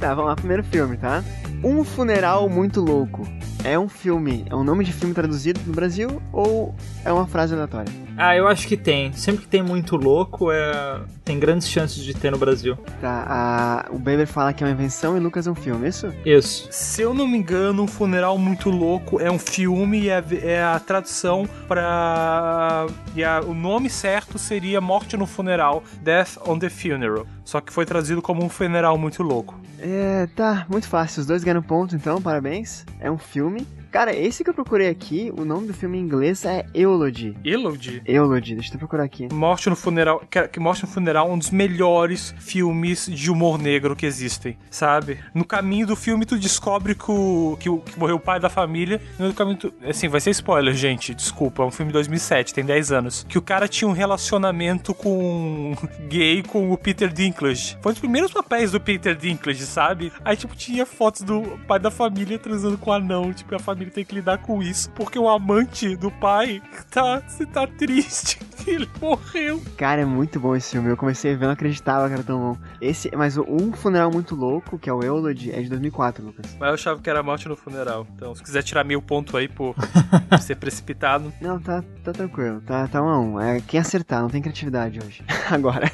tá, 0.00 0.14
vamos 0.14 0.30
lá. 0.30 0.36
Primeiro 0.36 0.64
filme, 0.64 0.96
tá? 0.96 1.22
Um 1.62 1.84
Funeral 1.84 2.48
Muito 2.48 2.80
Louco. 2.80 3.22
É 3.62 3.78
um 3.78 3.88
filme, 3.90 4.46
é 4.48 4.56
um 4.56 4.64
nome 4.64 4.84
de 4.84 4.92
filme 4.92 5.14
traduzido 5.14 5.60
no 5.66 5.74
Brasil 5.74 6.22
ou 6.32 6.74
é 7.04 7.12
uma 7.12 7.26
frase 7.26 7.52
aleatória? 7.52 7.92
Ah, 8.16 8.34
eu 8.34 8.48
acho 8.48 8.66
que 8.66 8.76
tem. 8.76 9.12
Sempre 9.12 9.42
que 9.42 9.48
tem 9.48 9.62
muito 9.62 9.96
louco, 9.96 10.50
é... 10.50 11.00
tem 11.24 11.38
grandes 11.38 11.68
chances 11.68 12.02
de 12.02 12.14
ter 12.14 12.30
no 12.30 12.38
Brasil. 12.38 12.76
Tá, 13.02 13.24
a... 13.28 13.86
o 13.94 13.98
Beber 13.98 14.26
fala 14.26 14.52
que 14.54 14.64
é 14.64 14.66
uma 14.66 14.72
invenção 14.72 15.14
e 15.16 15.20
Lucas 15.20 15.46
é 15.46 15.50
um 15.50 15.54
filme, 15.54 15.86
isso? 15.88 16.10
Isso. 16.24 16.68
Se 16.70 17.02
eu 17.02 17.12
não 17.12 17.28
me 17.28 17.36
engano, 17.36 17.82
Um 17.82 17.86
Funeral 17.86 18.38
Muito 18.38 18.70
Louco 18.70 19.20
é 19.20 19.30
um 19.30 19.38
filme 19.38 20.00
e 20.02 20.08
é, 20.08 20.24
é 20.42 20.62
a 20.62 20.78
tradução 20.80 21.46
pra. 21.68 22.86
E 23.14 23.22
a- 23.22 23.40
o 23.40 23.52
nome 23.54 23.90
certo 23.90 24.38
seria 24.38 24.80
Morte 24.80 25.16
no 25.18 25.26
Funeral, 25.26 25.82
Death 26.02 26.38
on 26.46 26.58
the 26.58 26.70
Funeral. 26.70 27.26
Só 27.44 27.60
que 27.60 27.72
foi 27.72 27.84
traduzido 27.84 28.22
como 28.22 28.42
Um 28.42 28.48
Funeral 28.48 28.96
Muito 28.96 29.22
Louco. 29.22 29.59
É, 29.82 30.26
tá, 30.36 30.66
muito 30.68 30.86
fácil. 30.86 31.20
Os 31.20 31.26
dois 31.26 31.42
ganham 31.42 31.62
ponto, 31.62 31.96
então, 31.96 32.20
parabéns. 32.20 32.84
É 33.00 33.10
um 33.10 33.18
filme. 33.18 33.66
Cara, 33.90 34.14
esse 34.14 34.44
que 34.44 34.50
eu 34.50 34.54
procurei 34.54 34.88
aqui, 34.88 35.32
o 35.36 35.44
nome 35.44 35.66
do 35.66 35.74
filme 35.74 35.98
em 35.98 36.00
inglês 36.00 36.44
é 36.44 36.64
Eulogy. 36.72 37.36
Elodie. 37.44 38.00
Eulogy, 38.06 38.54
deixa 38.54 38.72
eu 38.72 38.78
procurar 38.78 39.02
aqui. 39.02 39.28
Morte 39.32 39.68
no 39.68 39.74
Funeral, 39.74 40.22
que, 40.30 40.46
que 40.46 40.60
Morte 40.60 40.82
no 40.82 40.88
Funeral 40.88 41.28
é 41.28 41.32
um 41.32 41.38
dos 41.38 41.50
melhores 41.50 42.32
filmes 42.38 43.06
de 43.06 43.32
humor 43.32 43.58
negro 43.58 43.96
que 43.96 44.06
existem, 44.06 44.56
sabe? 44.70 45.18
No 45.34 45.44
caminho 45.44 45.88
do 45.88 45.96
filme 45.96 46.24
tu 46.24 46.38
descobre 46.38 46.94
que, 46.94 47.10
o, 47.10 47.56
que, 47.58 47.68
que 47.68 47.98
morreu 47.98 48.14
o 48.14 48.20
pai 48.20 48.38
da 48.38 48.48
família, 48.48 49.02
no 49.18 49.34
caminho 49.34 49.58
tu, 49.58 49.74
assim, 49.84 50.06
vai 50.06 50.20
ser 50.20 50.30
spoiler, 50.30 50.72
gente, 50.72 51.12
desculpa, 51.12 51.64
é 51.64 51.66
um 51.66 51.70
filme 51.72 51.90
de 51.90 51.94
2007, 51.94 52.54
tem 52.54 52.64
10 52.64 52.92
anos, 52.92 53.26
que 53.28 53.38
o 53.38 53.42
cara 53.42 53.66
tinha 53.66 53.88
um 53.88 53.92
relacionamento 53.92 54.94
com 54.94 55.74
gay 56.08 56.44
com 56.44 56.70
o 56.70 56.78
Peter 56.78 57.12
Dinklage. 57.12 57.76
Foi 57.82 57.90
um 57.90 57.92
dos 57.94 58.00
primeiros 58.00 58.30
papéis 58.30 58.70
do 58.70 58.80
Peter 58.80 59.16
Dinklage, 59.16 59.66
sabe? 59.66 60.12
Aí 60.24 60.36
tipo 60.36 60.54
tinha 60.54 60.86
fotos 60.86 61.22
do 61.22 61.58
pai 61.66 61.80
da 61.80 61.90
família 61.90 62.38
transando 62.38 62.78
com 62.78 62.90
o 62.90 62.92
anão, 62.92 63.32
tipo, 63.32 63.52
a 63.52 63.58
família 63.58 63.79
tem 63.88 64.04
que 64.04 64.14
lidar 64.14 64.38
com 64.38 64.62
isso, 64.62 64.90
porque 64.90 65.18
o 65.18 65.28
amante 65.28 65.96
do 65.96 66.10
pai 66.10 66.60
tá, 66.90 67.22
tá 67.52 67.66
triste 67.66 68.38
que 68.58 68.70
ele 68.70 68.88
morreu. 69.00 69.62
Cara, 69.76 70.02
é 70.02 70.04
muito 70.04 70.38
bom 70.38 70.54
esse 70.54 70.72
filme. 70.72 70.90
Eu 70.90 70.96
comecei 70.96 71.32
a 71.32 71.36
ver, 71.36 71.46
não 71.46 71.52
acreditava 71.52 72.08
que 72.08 72.14
era 72.14 72.22
tão 72.22 72.38
bom. 72.38 72.56
Esse, 72.80 73.10
mas 73.16 73.36
Um 73.38 73.72
Funeral 73.72 74.10
Muito 74.10 74.34
Louco, 74.34 74.78
que 74.78 74.90
é 74.90 74.92
o 74.92 75.02
Eulogy, 75.02 75.50
é 75.52 75.62
de 75.62 75.68
2004, 75.68 76.24
Lucas. 76.24 76.56
Mas 76.58 76.68
eu 76.68 76.74
achava 76.74 77.00
que 77.00 77.08
era 77.08 77.22
morte 77.22 77.48
no 77.48 77.56
funeral. 77.56 78.06
Então, 78.14 78.34
se 78.34 78.42
quiser 78.42 78.62
tirar 78.62 78.84
mil 78.84 79.00
ponto 79.00 79.36
aí 79.36 79.48
por 79.48 79.74
ser 80.40 80.56
precipitado. 80.56 81.32
Não, 81.40 81.58
tá, 81.60 81.82
tá 82.04 82.12
tranquilo. 82.12 82.60
Tá, 82.60 82.88
tá 82.88 83.02
um 83.02 83.08
a 83.08 83.20
um. 83.20 83.40
É 83.40 83.60
quem 83.60 83.78
acertar, 83.80 84.20
não 84.20 84.28
tem 84.28 84.42
criatividade 84.42 84.98
hoje. 85.04 85.24
Agora. 85.50 85.90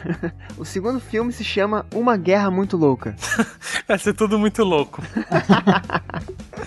o 0.56 0.64
segundo 0.64 0.98
filme 1.00 1.32
se 1.32 1.44
chama 1.44 1.86
Uma 1.94 2.16
Guerra 2.16 2.50
Muito 2.50 2.76
Louca. 2.76 3.14
Vai 3.86 3.98
ser 3.98 4.14
tudo 4.14 4.38
muito 4.38 4.64
louco. 4.64 5.02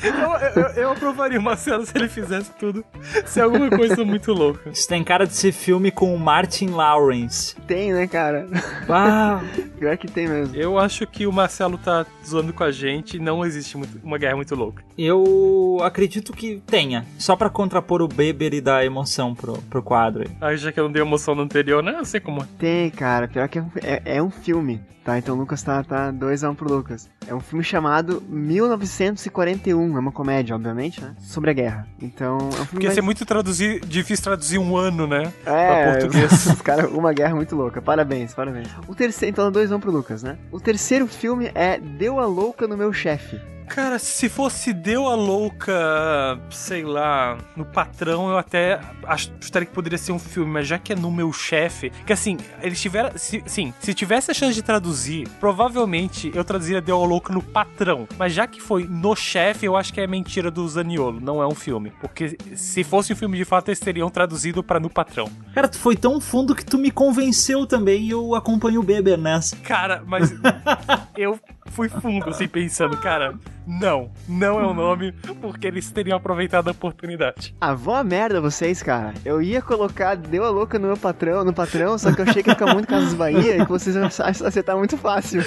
Eu, 0.04 0.62
eu, 0.64 0.70
eu 0.84 0.92
aprovaria 0.92 1.40
o 1.40 1.42
Marcelo 1.42 1.86
se 1.86 1.98
ele 1.98 2.08
fizesse 2.08 2.52
tudo. 2.60 2.84
Se 3.26 3.40
é 3.40 3.44
alguma 3.44 3.70
coisa 3.70 4.04
muito 4.06 4.32
louca. 4.34 4.70
Isso 4.72 4.88
tem 4.88 5.04
cara 5.04 5.26
de 5.26 5.34
ser 5.36 5.52
filme 5.52 5.92
com 5.92 6.14
o 6.14 6.20
Martin 6.20 6.68
Lawrence. 6.68 7.56
Tem, 7.68 7.92
né, 7.94 8.08
cara? 8.08 8.48
Ah, 8.90 9.42
Pior 9.78 9.98
que 9.98 10.08
tem 10.08 10.28
mesmo. 10.28 10.56
Eu 10.56 10.78
acho 10.80 11.06
que 11.08 11.26
o 11.28 11.32
Marcelo 11.32 11.78
tá 11.78 12.06
zoando 12.26 12.52
com 12.54 12.64
a 12.64 12.72
gente 12.72 13.18
e 13.18 13.20
não 13.20 13.46
existe 13.46 13.78
muito- 13.78 14.00
uma 14.04 14.18
guerra 14.18 14.36
muito 14.36 14.56
louca. 14.56 14.84
eu 14.98 15.78
acredito 15.82 16.34
que 16.34 16.62
tenha. 16.68 17.06
Só 17.18 17.36
pra 17.36 17.50
contrapor 17.50 18.02
o 18.02 18.08
Beber 18.08 18.54
e 18.54 18.62
dar 18.62 18.86
emoção 18.86 19.34
pro, 19.34 19.54
pro 19.70 19.82
quadro 19.84 20.24
aí. 20.24 20.32
Aí 20.42 20.58
já 20.58 20.72
que 20.72 20.80
eu 20.80 20.86
não 20.86 20.92
dei 20.92 21.02
emoção 21.02 21.34
no 21.36 21.42
anterior, 21.44 21.82
né? 21.84 21.96
Eu 21.98 22.06
sei 22.06 22.20
como 22.20 22.42
é. 22.42 22.46
Tem, 22.58 22.90
cara. 22.90 23.28
Pior 23.28 23.48
que 23.48 23.60
é, 23.60 23.62
um- 23.62 23.72
é, 23.82 24.02
é 24.18 24.24
um 24.24 24.30
filme, 24.30 24.82
tá? 25.04 25.18
Então 25.18 25.36
o 25.36 25.40
Lucas 25.40 25.62
tá 25.64 25.76
2 25.82 25.88
tá 25.88 26.12
dois 26.12 26.44
a 26.44 26.50
1 26.50 26.52
um 26.52 26.56
pro 26.56 26.70
Lucas. 26.74 27.10
É 27.28 27.34
um 27.34 27.40
filme 27.40 27.64
chamado 27.64 28.22
1941. 28.28 29.89
É 29.98 30.00
uma 30.00 30.12
comédia, 30.12 30.56
obviamente, 30.56 31.02
né? 31.02 31.16
Sobre 31.20 31.52
a 31.52 31.54
guerra. 31.54 31.88
Então, 32.02 32.38
é 32.38 32.44
um 32.44 32.50
filme 32.52 32.68
Porque 32.70 32.86
ia 32.88 32.94
ser 32.94 33.02
muito 33.02 33.26
traduzir, 33.26 33.80
difícil 33.86 34.24
traduzir 34.24 34.58
um 34.58 34.76
ano, 34.76 35.08
né? 35.08 35.32
É, 35.46 35.84
pra 35.84 35.92
português. 35.92 36.46
os 36.48 36.62
caras, 36.62 36.92
uma 36.92 37.14
guerra 37.14 37.36
muito 37.36 37.56
louca. 37.56 37.82
Parabéns, 37.82 38.34
parabéns. 38.34 38.70
O 38.88 38.96
terceiro, 38.96 39.32
então, 39.32 39.52
dois 39.52 39.70
vão 39.70 39.80
pro 39.80 39.92
Lucas, 39.92 40.24
né? 40.24 40.38
O 40.52 40.60
terceiro 40.60 41.08
filme 41.08 41.52
é 41.54 41.80
Deu 41.80 42.20
a 42.20 42.26
Louca 42.26 42.68
no 42.68 42.78
Meu 42.78 42.92
Chefe. 42.94 43.40
Cara, 43.70 44.00
se 44.00 44.28
fosse 44.28 44.74
deu 44.74 45.08
a 45.08 45.14
louca, 45.14 46.40
sei 46.50 46.84
lá, 46.84 47.38
no 47.56 47.64
patrão, 47.64 48.30
eu 48.30 48.38
até 48.38 48.80
acharia 49.06 49.68
que 49.68 49.74
poderia 49.74 49.98
ser 49.98 50.12
um 50.12 50.18
filme, 50.18 50.52
mas 50.52 50.68
já 50.68 50.80
que 50.80 50.94
é 50.94 50.96
no 50.96 51.12
meu 51.12 51.32
chefe, 51.32 51.92
que 52.06 52.12
assim, 52.12 52.38
eles 52.64 52.82
tiveram. 52.82 53.12
Se, 53.16 53.44
sim, 53.46 53.72
se 53.80 53.94
tivesse 53.94 54.32
a 54.32 54.34
chance 54.34 54.56
de 54.56 54.64
traduzir, 54.64 55.30
provavelmente 55.40 56.32
eu 56.34 56.44
traduziria 56.44 56.82
deu 56.82 57.02
a 57.02 57.06
louca 57.06 57.32
no 57.32 57.44
patrão. 57.44 58.08
Mas 58.18 58.34
já 58.34 58.48
que 58.48 58.60
foi 58.60 58.86
no 58.86 59.16
chefe, 59.16 59.68
eu 59.68 59.78
acho 59.78 59.94
que 59.94 60.02
é 60.02 60.08
mentira 60.08 60.50
do 60.50 60.68
Zaniolo, 60.68 61.20
não 61.20 61.42
é 61.42 61.48
um 61.48 61.56
filme. 61.56 61.94
Porque 62.02 62.38
se 62.56 62.84
fosse 62.84 63.14
um 63.14 63.16
filme 63.16 63.38
de 63.38 63.46
fato, 63.46 63.70
eles 63.70 63.80
teriam 63.80 64.10
traduzido 64.10 64.64
pra 64.64 64.80
no 64.80 64.90
patrão. 64.90 65.30
Cara, 65.54 65.68
tu 65.68 65.78
foi 65.78 65.96
tão 65.96 66.20
fundo 66.20 66.56
que 66.56 66.66
tu 66.66 66.80
me 66.80 66.90
convenceu 66.90 67.68
também 67.68 68.06
e 68.06 68.10
eu 68.10 68.34
acompanho 68.34 68.80
o 68.80 68.84
Beber 68.84 69.18
nessa. 69.18 69.56
Cara, 69.58 70.04
mas 70.08 70.34
eu 71.16 71.40
fui 71.70 71.90
fundo 71.90 72.30
assim 72.30 72.48
pensando, 72.48 72.98
cara, 72.98 73.36
não, 73.66 74.10
não 74.28 74.60
é 74.60 74.66
o 74.66 74.74
nome, 74.74 75.12
porque 75.40 75.68
eles 75.68 75.92
teriam 75.92 76.18
aproveitado 76.18 76.70
a 76.70 76.72
oportunidade. 76.72 77.56
Ah, 77.62 77.74
vão 77.74 77.94
a 77.94 78.04
merda 78.04 78.42
vocês, 78.42 78.82
cara. 78.82 79.14
Eu 79.24 79.42
ia 79.42 79.62
colocar 79.62 80.16
Deu 80.16 80.44
a 80.44 80.50
louca 80.50 80.80
no 80.80 80.88
meu 80.88 80.98
patrão, 80.98 81.44
no 81.44 81.54
patrão, 81.54 81.98
só 81.98 82.12
que 82.12 82.22
eu 82.22 82.26
achei 82.28 82.42
que 82.42 82.50
ia 82.50 82.56
ficar 82.56 82.74
muito 82.74 82.88
Casas 82.88 83.14
Bahia 83.14 83.58
e 83.58 83.66
que 83.66 83.72
vocês 83.72 83.96
acertar 84.20 84.76
muito 84.76 84.98
fácil. 84.98 85.42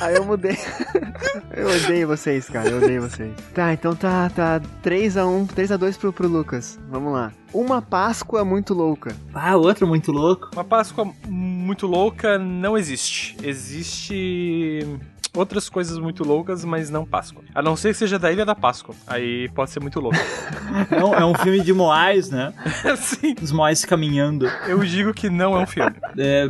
Aí 0.00 0.16
eu 0.16 0.24
mudei. 0.24 0.56
Eu 1.56 1.68
odeio 1.68 2.08
vocês, 2.08 2.48
cara, 2.48 2.68
eu 2.68 2.78
odeio 2.78 3.02
vocês. 3.02 3.32
Tá, 3.54 3.72
então 3.72 3.94
tá, 3.94 4.28
tá 4.30 4.60
3x1, 4.82 5.46
3x2 5.46 5.98
pro, 5.98 6.12
pro 6.12 6.28
Lucas. 6.28 6.80
Vamos 6.88 7.12
lá. 7.12 7.32
Uma 7.52 7.80
Páscoa 7.80 8.44
muito 8.44 8.74
louca. 8.74 9.14
Ah, 9.32 9.56
outro 9.56 9.86
muito 9.86 10.10
louco. 10.10 10.50
Uma 10.52 10.64
Páscoa 10.64 11.08
muito 11.28 11.86
louca 11.86 12.38
não 12.38 12.76
existe. 12.76 13.36
Existe 13.40 14.84
outras 15.34 15.68
coisas 15.68 15.98
muito 15.98 16.24
loucas, 16.24 16.64
mas 16.64 16.90
não 16.90 17.04
Páscoa. 17.04 17.42
A 17.54 17.60
não 17.60 17.76
ser 17.76 17.88
que 17.88 17.98
seja 17.98 18.18
da 18.18 18.32
Ilha 18.32 18.44
da 18.44 18.54
Páscoa. 18.54 18.94
Aí 19.06 19.48
pode 19.50 19.70
ser 19.70 19.80
muito 19.80 20.00
louco. 20.00 20.18
É 20.90 21.04
um, 21.04 21.14
é 21.14 21.24
um 21.24 21.34
filme 21.34 21.60
de 21.60 21.72
Moais, 21.72 22.30
né? 22.30 22.52
Sim. 22.98 23.36
Os 23.40 23.52
Moais 23.52 23.84
caminhando. 23.84 24.46
Eu 24.66 24.82
digo 24.84 25.14
que 25.14 25.30
não 25.30 25.56
é 25.56 25.62
um 25.62 25.66
filme. 25.66 25.92
É. 26.18 26.46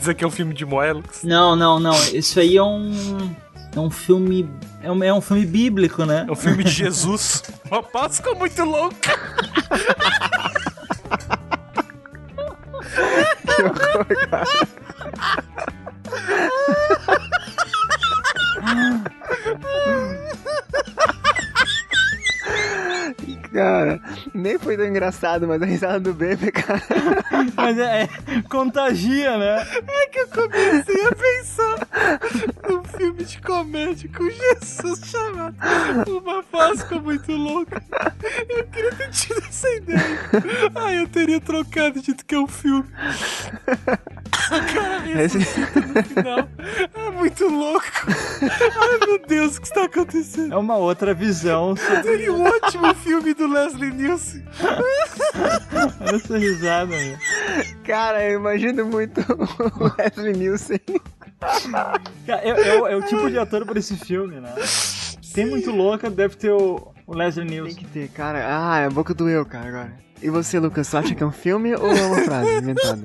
Isso 0.00 0.10
aqui 0.10 0.22
é 0.22 0.26
um 0.26 0.30
filme 0.30 0.54
de 0.54 0.64
Moelos. 0.64 1.22
Não, 1.24 1.56
não, 1.56 1.80
não. 1.80 1.94
Isso 2.12 2.38
aí 2.38 2.56
é 2.56 2.62
um. 2.62 3.34
É 3.74 3.80
um 3.80 3.90
filme. 3.90 4.48
É 4.82 4.90
um, 4.90 5.04
é 5.04 5.12
um 5.12 5.20
filme 5.20 5.44
bíblico, 5.44 6.04
né? 6.04 6.24
É 6.28 6.32
um 6.32 6.36
filme 6.36 6.62
de 6.62 6.70
Jesus. 6.70 7.42
Uma 7.70 7.82
Páscoa 7.82 8.34
muito 8.34 8.64
louca. 8.64 9.18
Cara, 14.30 14.68
nem 24.34 24.58
foi 24.58 24.76
tão 24.76 24.86
engraçado, 24.86 25.46
mas 25.46 25.60
a 25.60 25.66
risada 25.66 26.00
do 26.00 26.14
bebê, 26.14 26.50
cara. 26.50 26.82
Mas 27.54 27.78
é, 27.78 28.02
é- 28.02 28.42
contagia, 28.48 29.36
né? 29.36 29.66
É 29.86 30.06
que 30.06 30.20
eu 30.20 30.28
comecei 30.28 31.06
a 31.06 31.12
pensar 31.12 31.88
num 32.68 32.84
filme 32.84 33.24
de 33.24 33.40
comédia 33.40 34.08
com 34.16 34.28
Jesus 34.30 35.00
chamado 35.04 35.56
Uma 36.18 36.42
Páscoa 36.42 36.98
muito 36.98 37.32
louca. 37.32 37.82
Eu 38.48 38.66
queria 38.68 38.92
ter 38.92 39.10
tido 39.10 39.38
essa 39.38 39.68
ideia. 39.70 40.18
Ai, 40.74 41.00
eu 41.00 41.08
teria 41.08 41.40
trocado 41.40 42.00
dito 42.00 42.24
que 42.24 42.34
é 42.34 42.38
um 42.38 42.46
filme. 42.46 42.88
Cara, 44.48 45.22
Esse- 45.24 45.38
no 45.38 46.02
final. 46.04 46.48
É 46.94 47.10
muito 47.10 47.48
louco. 47.48 47.84
Ai, 48.42 49.06
meu 49.06 49.18
Deus, 49.26 49.56
o 49.56 49.60
que 49.60 49.66
está 49.66 49.84
acontecendo? 49.84 50.52
É 50.52 50.56
uma 50.56 50.76
outra 50.76 51.12
visão 51.14 51.74
sobre 51.76 52.02
Seria 52.02 52.32
um 52.32 52.42
ótimo 52.44 52.94
filme 52.94 53.34
do 53.34 53.46
Leslie 53.46 53.90
Nielsen. 53.92 54.44
essa 56.14 56.38
risada, 56.38 56.96
né? 56.96 57.18
Cara, 57.84 58.24
eu 58.24 58.38
imagino 58.40 58.84
muito 58.86 59.20
o 59.20 59.92
Leslie 60.00 60.32
Nielsen. 60.36 60.80
É 62.26 62.96
o 62.96 63.02
tipo 63.02 63.30
de 63.30 63.38
ator 63.38 63.64
pra 63.66 63.78
esse 63.78 63.96
filme, 63.96 64.36
né? 64.40 64.54
Tem 65.34 65.46
muito 65.46 65.70
louca, 65.70 66.10
deve 66.10 66.36
ter 66.36 66.50
o, 66.52 66.92
o 67.06 67.14
Leslie 67.14 67.46
Tem 67.46 67.60
Nielsen. 67.60 67.76
que 67.76 67.86
ter, 67.86 68.08
cara. 68.08 68.44
Ah, 68.46 68.86
a 68.86 68.90
boca 68.90 69.14
doeu, 69.14 69.44
cara, 69.46 69.68
agora. 69.68 70.07
E 70.22 70.30
você, 70.30 70.58
Lucas, 70.58 70.88
você 70.88 70.96
acha 70.96 71.14
que 71.14 71.22
é 71.22 71.26
um 71.26 71.32
filme 71.32 71.74
ou 71.74 71.90
é 71.90 72.06
uma 72.06 72.22
frase 72.22 72.58
inventada? 72.58 73.02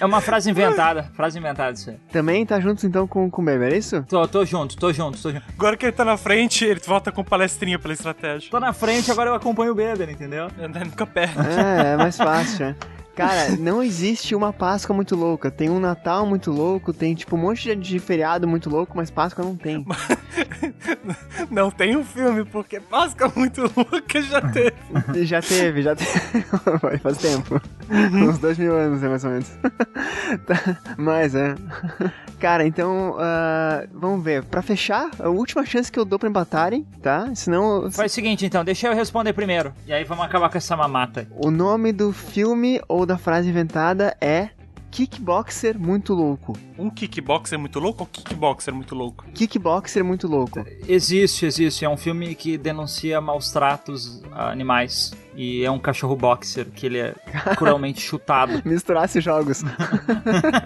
É 0.00 0.06
uma 0.06 0.20
frase 0.22 0.50
inventada, 0.50 1.02
frase 1.14 1.38
inventada 1.38 1.72
isso 1.72 1.90
aí. 1.90 1.96
Também 2.10 2.46
tá 2.46 2.58
juntos 2.58 2.84
então 2.84 3.06
com, 3.06 3.30
com 3.30 3.42
o 3.42 3.44
Baby, 3.44 3.64
é 3.64 3.76
isso? 3.76 4.02
Tô, 4.08 4.26
tô 4.26 4.44
junto, 4.46 4.74
tô 4.76 4.90
junto, 4.92 5.20
tô 5.20 5.30
junto. 5.30 5.44
Agora 5.52 5.76
que 5.76 5.84
ele 5.84 5.92
tá 5.92 6.04
na 6.06 6.16
frente, 6.16 6.64
ele 6.64 6.80
volta 6.80 7.12
com 7.12 7.22
palestrinha 7.22 7.78
pela 7.78 7.92
estratégia. 7.92 8.50
Tô 8.50 8.58
na 8.58 8.72
frente, 8.72 9.10
agora 9.10 9.28
eu 9.28 9.34
acompanho 9.34 9.72
o 9.72 9.74
Beber, 9.74 10.08
entendeu? 10.08 10.48
Ele 10.58 10.84
nunca 10.84 11.06
perde. 11.06 11.34
É, 11.38 11.92
é 11.92 11.96
mais 11.98 12.16
fácil, 12.16 12.66
é. 12.66 12.76
Cara, 13.14 13.56
não 13.58 13.82
existe 13.82 14.34
uma 14.34 14.52
Páscoa 14.52 14.94
muito 14.94 15.14
louca. 15.14 15.50
Tem 15.50 15.68
um 15.68 15.78
Natal 15.80 16.24
muito 16.24 16.50
louco, 16.50 16.92
tem 16.92 17.14
tipo 17.14 17.36
um 17.36 17.38
monte 17.38 17.74
de- 17.76 17.98
feriado 17.98 18.48
muito 18.48 18.70
louco, 18.70 18.96
mas 18.96 19.10
Páscoa 19.10 19.44
não 19.44 19.56
tem. 19.56 19.84
Não 21.50 21.70
tem 21.70 21.96
um 21.96 22.04
filme, 22.04 22.44
porque 22.44 22.80
Páscoa 22.80 23.32
muito 23.34 23.62
louca 23.62 24.22
já 24.22 24.40
teve. 24.40 24.72
Já 25.24 25.40
teve, 25.42 25.82
já 25.82 25.94
teve. 25.96 26.10
Faz 27.02 27.18
tempo. 27.18 27.60
Uns 27.90 28.38
dois 28.38 28.58
mil 28.58 28.74
anos, 28.74 29.00
né, 29.00 29.08
mais 29.08 29.24
ou 29.24 29.30
menos. 29.30 29.50
Tá, 30.46 30.78
Mas, 30.96 31.34
é. 31.34 31.56
Cara, 32.38 32.64
então, 32.64 33.16
ah, 33.18 33.84
vamos 33.92 34.22
ver. 34.24 34.44
Pra 34.44 34.62
fechar, 34.62 35.10
a 35.18 35.28
última 35.28 35.66
chance 35.66 35.90
que 35.90 35.98
eu 35.98 36.04
dou 36.04 36.18
pra 36.20 36.28
empatarem, 36.28 36.86
tá? 37.02 37.28
Senão, 37.34 37.90
Faz 37.90 38.12
o 38.12 38.14
seguinte, 38.14 38.46
então, 38.46 38.64
deixa 38.64 38.86
eu 38.86 38.94
responder 38.94 39.32
primeiro. 39.32 39.72
E 39.86 39.92
aí 39.92 40.04
vamos 40.04 40.24
acabar 40.24 40.48
com 40.48 40.56
essa 40.56 40.76
mamata. 40.76 41.26
o 41.32 41.50
nome 41.50 41.92
do 41.92 42.12
filme 42.12 42.80
ou 42.88 42.99
da 43.06 43.18
frase 43.18 43.48
inventada 43.48 44.16
é 44.20 44.50
Kickboxer 44.90 45.78
Muito 45.78 46.12
Louco. 46.12 46.58
Um 46.76 46.90
kickboxer 46.90 47.58
muito 47.58 47.78
louco 47.78 48.02
ou 48.02 48.06
kickboxer 48.06 48.74
muito 48.74 48.94
louco? 48.94 49.24
Kickboxer 49.32 50.04
Muito 50.04 50.26
Louco. 50.26 50.64
Existe, 50.88 51.46
existe. 51.46 51.84
É 51.84 51.88
um 51.88 51.96
filme 51.96 52.34
que 52.34 52.58
denuncia 52.58 53.20
maus 53.20 53.52
tratos 53.52 54.22
a 54.32 54.50
animais. 54.50 55.12
E 55.36 55.64
é 55.64 55.70
um 55.70 55.78
cachorro 55.78 56.16
boxer 56.16 56.66
que 56.70 56.86
ele 56.86 56.98
é 56.98 57.14
cruelmente 57.56 58.00
chutado. 58.00 58.60
Misturasse 58.64 59.20
jogos. 59.20 59.62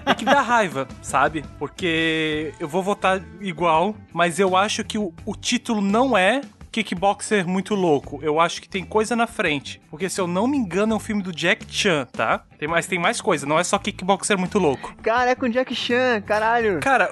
É 0.07 0.15
que 0.15 0.25
dá 0.25 0.41
raiva, 0.41 0.89
sabe? 1.03 1.45
Porque 1.59 2.55
eu 2.59 2.67
vou 2.67 2.83
votar 2.83 3.21
igual, 3.41 3.95
mas 4.13 4.39
eu 4.39 4.57
acho 4.57 4.83
que 4.85 4.97
o, 4.97 5.13
o 5.27 5.37
título 5.37 5.83
não 5.83 6.17
é 6.17 6.41
Kickboxer 6.75 7.47
muito 7.47 7.75
louco. 7.75 8.19
Eu 8.23 8.41
acho 8.41 8.61
que 8.61 8.69
tem 8.69 8.85
coisa 8.85 9.15
na 9.15 9.27
frente. 9.27 9.81
Porque 9.91 10.09
se 10.09 10.21
eu 10.21 10.27
não 10.27 10.49
me 10.49 10.57
engano, 10.57 10.95
é 10.95 10.97
um 10.97 11.01
filme 11.01 11.23
do 11.23 11.31
Jack 11.33 11.67
Chan, 11.69 12.07
tá? 12.13 12.43
Tem 12.59 12.67
mais, 12.67 12.87
tem 12.87 12.99
mais 12.99 13.21
coisa, 13.21 13.47
não 13.47 13.59
é 13.59 13.65
só 13.65 13.79
Kickboxer 13.79 14.39
muito 14.39 14.59
louco. 14.59 14.95
Cara, 15.03 15.31
é 15.31 15.35
com 15.35 15.49
Jack 15.49 15.75
Chan, 15.75 16.21
caralho. 16.23 16.81
Cara, 16.81 17.11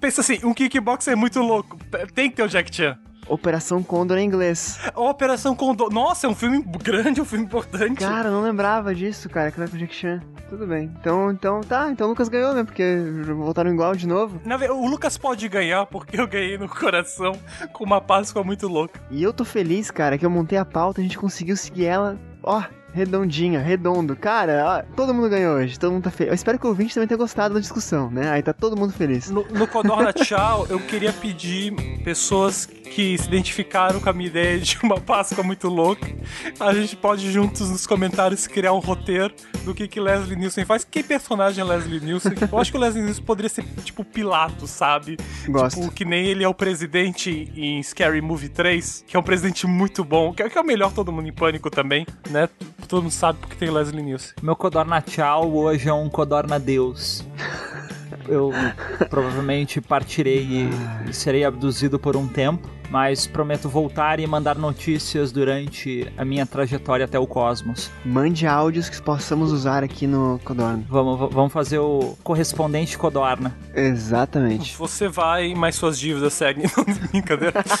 pensa 0.00 0.20
assim, 0.20 0.38
um 0.44 0.52
kickboxer 0.52 1.16
muito 1.16 1.40
louco. 1.40 1.78
Tem 2.14 2.28
que 2.28 2.36
ter 2.36 2.42
o 2.42 2.48
Jack 2.48 2.74
Chan. 2.74 2.98
Operação 3.28 3.82
Condor 3.82 4.18
em 4.18 4.24
inglês. 4.24 4.78
Operação 4.94 5.54
Condor. 5.54 5.92
Nossa, 5.92 6.26
é 6.26 6.30
um 6.30 6.34
filme 6.34 6.64
grande, 6.82 7.20
é 7.20 7.22
um 7.22 7.26
filme 7.26 7.44
importante. 7.44 8.00
Cara, 8.00 8.28
eu 8.28 8.32
não 8.32 8.42
lembrava 8.42 8.94
disso, 8.94 9.28
cara, 9.28 9.50
que 9.50 9.60
era 9.60 9.70
com 9.70 9.76
Jack 9.76 9.94
Chan. 9.94 10.20
Tudo 10.48 10.66
bem. 10.66 10.90
Então, 10.98 11.30
então, 11.30 11.60
tá. 11.60 11.90
Então 11.90 12.06
o 12.06 12.10
Lucas 12.10 12.28
ganhou, 12.28 12.54
né? 12.54 12.64
Porque 12.64 12.82
voltaram 13.36 13.70
igual 13.70 13.94
de 13.94 14.06
novo. 14.06 14.40
Na 14.44 14.56
o 14.56 14.88
Lucas 14.88 15.18
pode 15.18 15.48
ganhar 15.48 15.86
porque 15.86 16.18
eu 16.18 16.26
ganhei 16.26 16.56
no 16.56 16.68
coração 16.68 17.32
com 17.72 17.84
uma 17.84 18.00
Páscoa 18.00 18.42
muito 18.42 18.66
louca. 18.66 19.00
E 19.10 19.22
eu 19.22 19.32
tô 19.32 19.44
feliz, 19.44 19.90
cara, 19.90 20.16
que 20.16 20.24
eu 20.24 20.30
montei 20.30 20.58
a 20.58 20.64
pauta, 20.64 21.00
a 21.00 21.04
gente 21.04 21.18
conseguiu 21.18 21.56
seguir 21.56 21.84
ela, 21.84 22.18
ó, 22.42 22.62
redondinha, 22.92 23.60
redondo. 23.60 24.16
Cara, 24.16 24.84
ó, 24.88 24.94
todo 24.94 25.14
mundo 25.14 25.28
ganhou 25.28 25.56
hoje, 25.56 25.78
todo 25.78 25.92
mundo 25.92 26.04
tá 26.04 26.10
feliz. 26.10 26.30
Eu 26.30 26.34
espero 26.34 26.58
que 26.58 26.66
o 26.66 26.70
ouvinte 26.70 26.94
também 26.94 27.06
tenha 27.06 27.18
gostado 27.18 27.54
da 27.54 27.60
discussão, 27.60 28.10
né? 28.10 28.30
Aí 28.30 28.42
tá 28.42 28.52
todo 28.52 28.76
mundo 28.76 28.92
feliz. 28.92 29.30
No, 29.30 29.46
no 29.48 29.66
Codorna 29.66 30.12
Tchau, 30.14 30.66
eu 30.68 30.80
queria 30.80 31.12
pedir 31.12 31.74
pessoas 32.02 32.66
que 32.66 33.16
se 33.18 33.28
identificaram 33.28 34.00
com 34.00 34.08
a 34.08 34.12
minha 34.12 34.28
ideia 34.28 34.58
de 34.58 34.78
uma 34.82 35.00
Páscoa 35.00 35.44
muito 35.44 35.68
louca. 35.68 36.06
A 36.58 36.72
gente 36.74 36.96
pode 36.96 37.30
juntos 37.30 37.70
nos 37.70 37.86
comentários 37.86 38.46
criar 38.46 38.72
um 38.72 38.78
roteiro 38.78 39.34
do 39.64 39.74
que, 39.74 39.86
que 39.86 40.00
Leslie 40.00 40.36
Nielsen 40.36 40.64
faz. 40.64 40.84
Que 40.84 41.02
personagem 41.02 41.60
é 41.62 41.64
Leslie 41.64 42.00
Nielsen? 42.00 42.32
Eu 42.50 42.58
acho 42.58 42.70
que 42.70 42.76
o 42.76 42.80
Leslie 42.80 43.02
Nielsen 43.02 43.24
poderia 43.24 43.48
ser 43.48 43.64
tipo 43.84 44.04
Pilatos, 44.04 44.70
sabe? 44.70 45.16
Gosto. 45.46 45.80
Tipo, 45.80 45.92
que 45.92 46.04
nem 46.04 46.26
ele 46.26 46.42
é 46.42 46.48
o 46.48 46.54
presidente 46.54 47.52
em 47.54 47.82
Scary 47.82 48.20
Movie 48.20 48.48
3, 48.48 49.04
que 49.06 49.16
é 49.16 49.20
um 49.20 49.22
presidente 49.22 49.66
muito 49.66 50.02
bom, 50.02 50.32
que 50.32 50.42
é, 50.42 50.48
que 50.48 50.56
é 50.56 50.60
o 50.60 50.64
melhor 50.64 50.92
Todo 50.92 51.12
Mundo 51.12 51.28
em 51.28 51.32
Pânico 51.32 51.70
também, 51.70 52.06
né? 52.30 52.48
Todo 52.86 53.02
mundo 53.02 53.12
sabe 53.12 53.38
porque 53.40 53.56
tem 53.56 53.70
Leslie 53.70 54.02
Nielsen. 54.02 54.34
Meu 54.42 54.56
Codorna 54.56 55.00
Tchau 55.02 55.52
hoje 55.54 55.88
é 55.88 55.92
um 55.92 56.08
Codorna 56.08 56.58
Deus. 56.58 57.24
Eu 58.26 58.50
provavelmente 59.10 59.80
partirei 59.80 60.68
e, 61.08 61.12
serei 61.12 61.44
abduzido 61.44 61.98
por 61.98 62.16
um 62.16 62.26
tempo. 62.28 62.68
mas 62.90 63.26
prometo 63.26 63.68
voltar 63.68 64.18
e 64.18 64.26
mandar 64.26 64.56
notícias 64.56 65.30
durante 65.30 66.10
a 66.16 66.24
minha 66.24 66.46
trajetória 66.46 67.04
até 67.04 67.18
o 67.18 67.26
cosmos. 67.26 67.90
Mande 68.02 68.46
áudios 68.46 68.88
que 68.88 69.00
possamos 69.02 69.52
usar 69.52 69.84
aqui 69.84 70.06
no 70.06 70.40
Codorna. 70.42 70.82
Vamos, 70.88 71.30
vamos 71.32 71.52
fazer 71.52 71.78
o 71.78 72.16
correspondente 72.22 72.96
Codorna. 72.96 73.54
Exatamente. 73.74 74.74
Você 74.78 75.06
vai, 75.06 75.54
mas 75.54 75.74
suas 75.76 75.98
dívidas 75.98 76.32
seguem. 76.32 76.64
Brincadeira. 77.12 77.62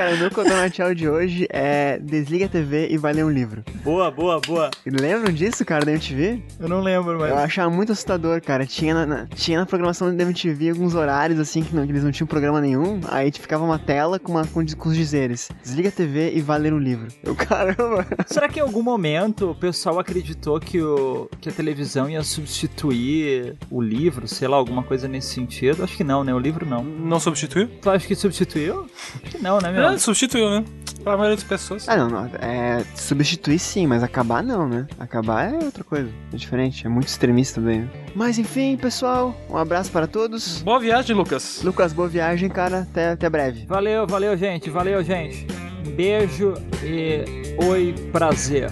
Cara, 0.00 0.14
o 0.14 0.18
meu 0.18 0.30
Codorna 0.30 0.70
Tchau 0.70 0.94
de 0.94 1.06
hoje 1.06 1.46
é 1.50 1.98
desliga 1.98 2.46
a 2.46 2.48
TV 2.48 2.88
e 2.90 2.96
vai 2.96 3.12
ler 3.12 3.22
um 3.22 3.28
livro. 3.30 3.62
Boa, 3.84 4.10
boa, 4.10 4.40
boa. 4.40 4.70
Lembram 4.86 5.30
disso, 5.30 5.62
cara, 5.62 5.84
da 5.84 5.92
MTV? 5.92 6.42
Eu 6.58 6.70
não 6.70 6.80
lembro, 6.80 7.18
mas... 7.18 7.28
Eu 7.28 7.36
achava 7.36 7.68
muito 7.68 7.92
assustador, 7.92 8.40
cara. 8.40 8.64
Tinha 8.64 8.94
na, 8.94 9.04
na- 9.04 9.26
tinha 9.26 9.58
na 9.60 9.66
programação 9.66 10.16
da 10.16 10.22
MTV 10.22 10.70
alguns 10.70 10.94
horários, 10.94 11.38
assim, 11.38 11.62
que, 11.62 11.76
não- 11.76 11.84
que 11.84 11.92
eles 11.92 12.02
não 12.02 12.10
tinham 12.10 12.26
programa 12.26 12.62
nenhum. 12.62 12.98
Aí 13.10 13.30
ficava 13.30 13.62
uma 13.62 13.78
tela 13.78 14.18
com, 14.18 14.32
uma, 14.32 14.46
com, 14.46 14.64
com 14.64 14.88
os 14.88 14.96
dizeres. 14.96 15.50
Desliga 15.62 15.90
a 15.90 15.92
TV 15.92 16.32
e 16.34 16.40
vai 16.40 16.58
ler 16.58 16.72
um 16.72 16.78
livro. 16.78 17.08
Eu, 17.22 17.34
caramba. 17.36 18.06
Será 18.26 18.48
que 18.48 18.58
em 18.58 18.62
algum 18.62 18.82
momento 18.82 19.50
o 19.50 19.54
pessoal 19.54 19.98
acreditou 19.98 20.58
que, 20.58 20.80
o, 20.80 21.28
que 21.42 21.50
a 21.50 21.52
televisão 21.52 22.08
ia 22.08 22.22
substituir 22.22 23.54
o 23.70 23.82
livro? 23.82 24.26
Sei 24.26 24.48
lá, 24.48 24.56
alguma 24.56 24.82
coisa 24.82 25.06
nesse 25.06 25.34
sentido? 25.34 25.84
Acho 25.84 25.94
que 25.94 26.04
não, 26.04 26.24
né? 26.24 26.32
O 26.32 26.38
livro 26.38 26.64
não. 26.64 26.82
Não 26.82 27.20
substituiu? 27.20 27.68
Tu 27.82 27.90
acha 27.90 28.06
que 28.06 28.14
substituiu? 28.14 28.86
Acho 29.22 29.36
que 29.36 29.42
não, 29.42 29.58
né, 29.60 29.70
meu? 29.70 29.89
É, 29.94 29.98
substituiu, 29.98 30.50
né? 30.50 30.64
Pra 31.02 31.16
maioria 31.16 31.36
das 31.36 31.44
pessoas. 31.44 31.88
Ah, 31.88 31.96
não, 31.96 32.08
não. 32.10 32.26
É, 32.40 32.84
substituir 32.94 33.58
sim, 33.58 33.86
mas 33.86 34.02
acabar 34.02 34.42
não, 34.42 34.68
né? 34.68 34.86
Acabar 34.98 35.50
é 35.52 35.56
outra 35.64 35.82
coisa. 35.82 36.10
É 36.32 36.36
diferente. 36.36 36.86
É 36.86 36.90
muito 36.90 37.08
extremista 37.08 37.60
também. 37.60 37.80
né? 37.80 37.88
Mas 38.14 38.38
enfim, 38.38 38.76
pessoal. 38.76 39.34
Um 39.48 39.56
abraço 39.56 39.90
para 39.90 40.06
todos. 40.06 40.60
Boa 40.62 40.78
viagem, 40.78 41.16
Lucas. 41.16 41.62
Lucas, 41.64 41.92
boa 41.94 42.08
viagem, 42.08 42.50
cara. 42.50 42.80
Até, 42.80 43.10
até 43.12 43.30
breve. 43.30 43.64
Valeu, 43.66 44.06
valeu, 44.06 44.36
gente. 44.36 44.68
Valeu, 44.68 45.02
gente. 45.02 45.46
Um 45.86 45.90
beijo 45.92 46.52
e 46.84 47.56
oi, 47.64 47.94
prazer. 48.12 48.70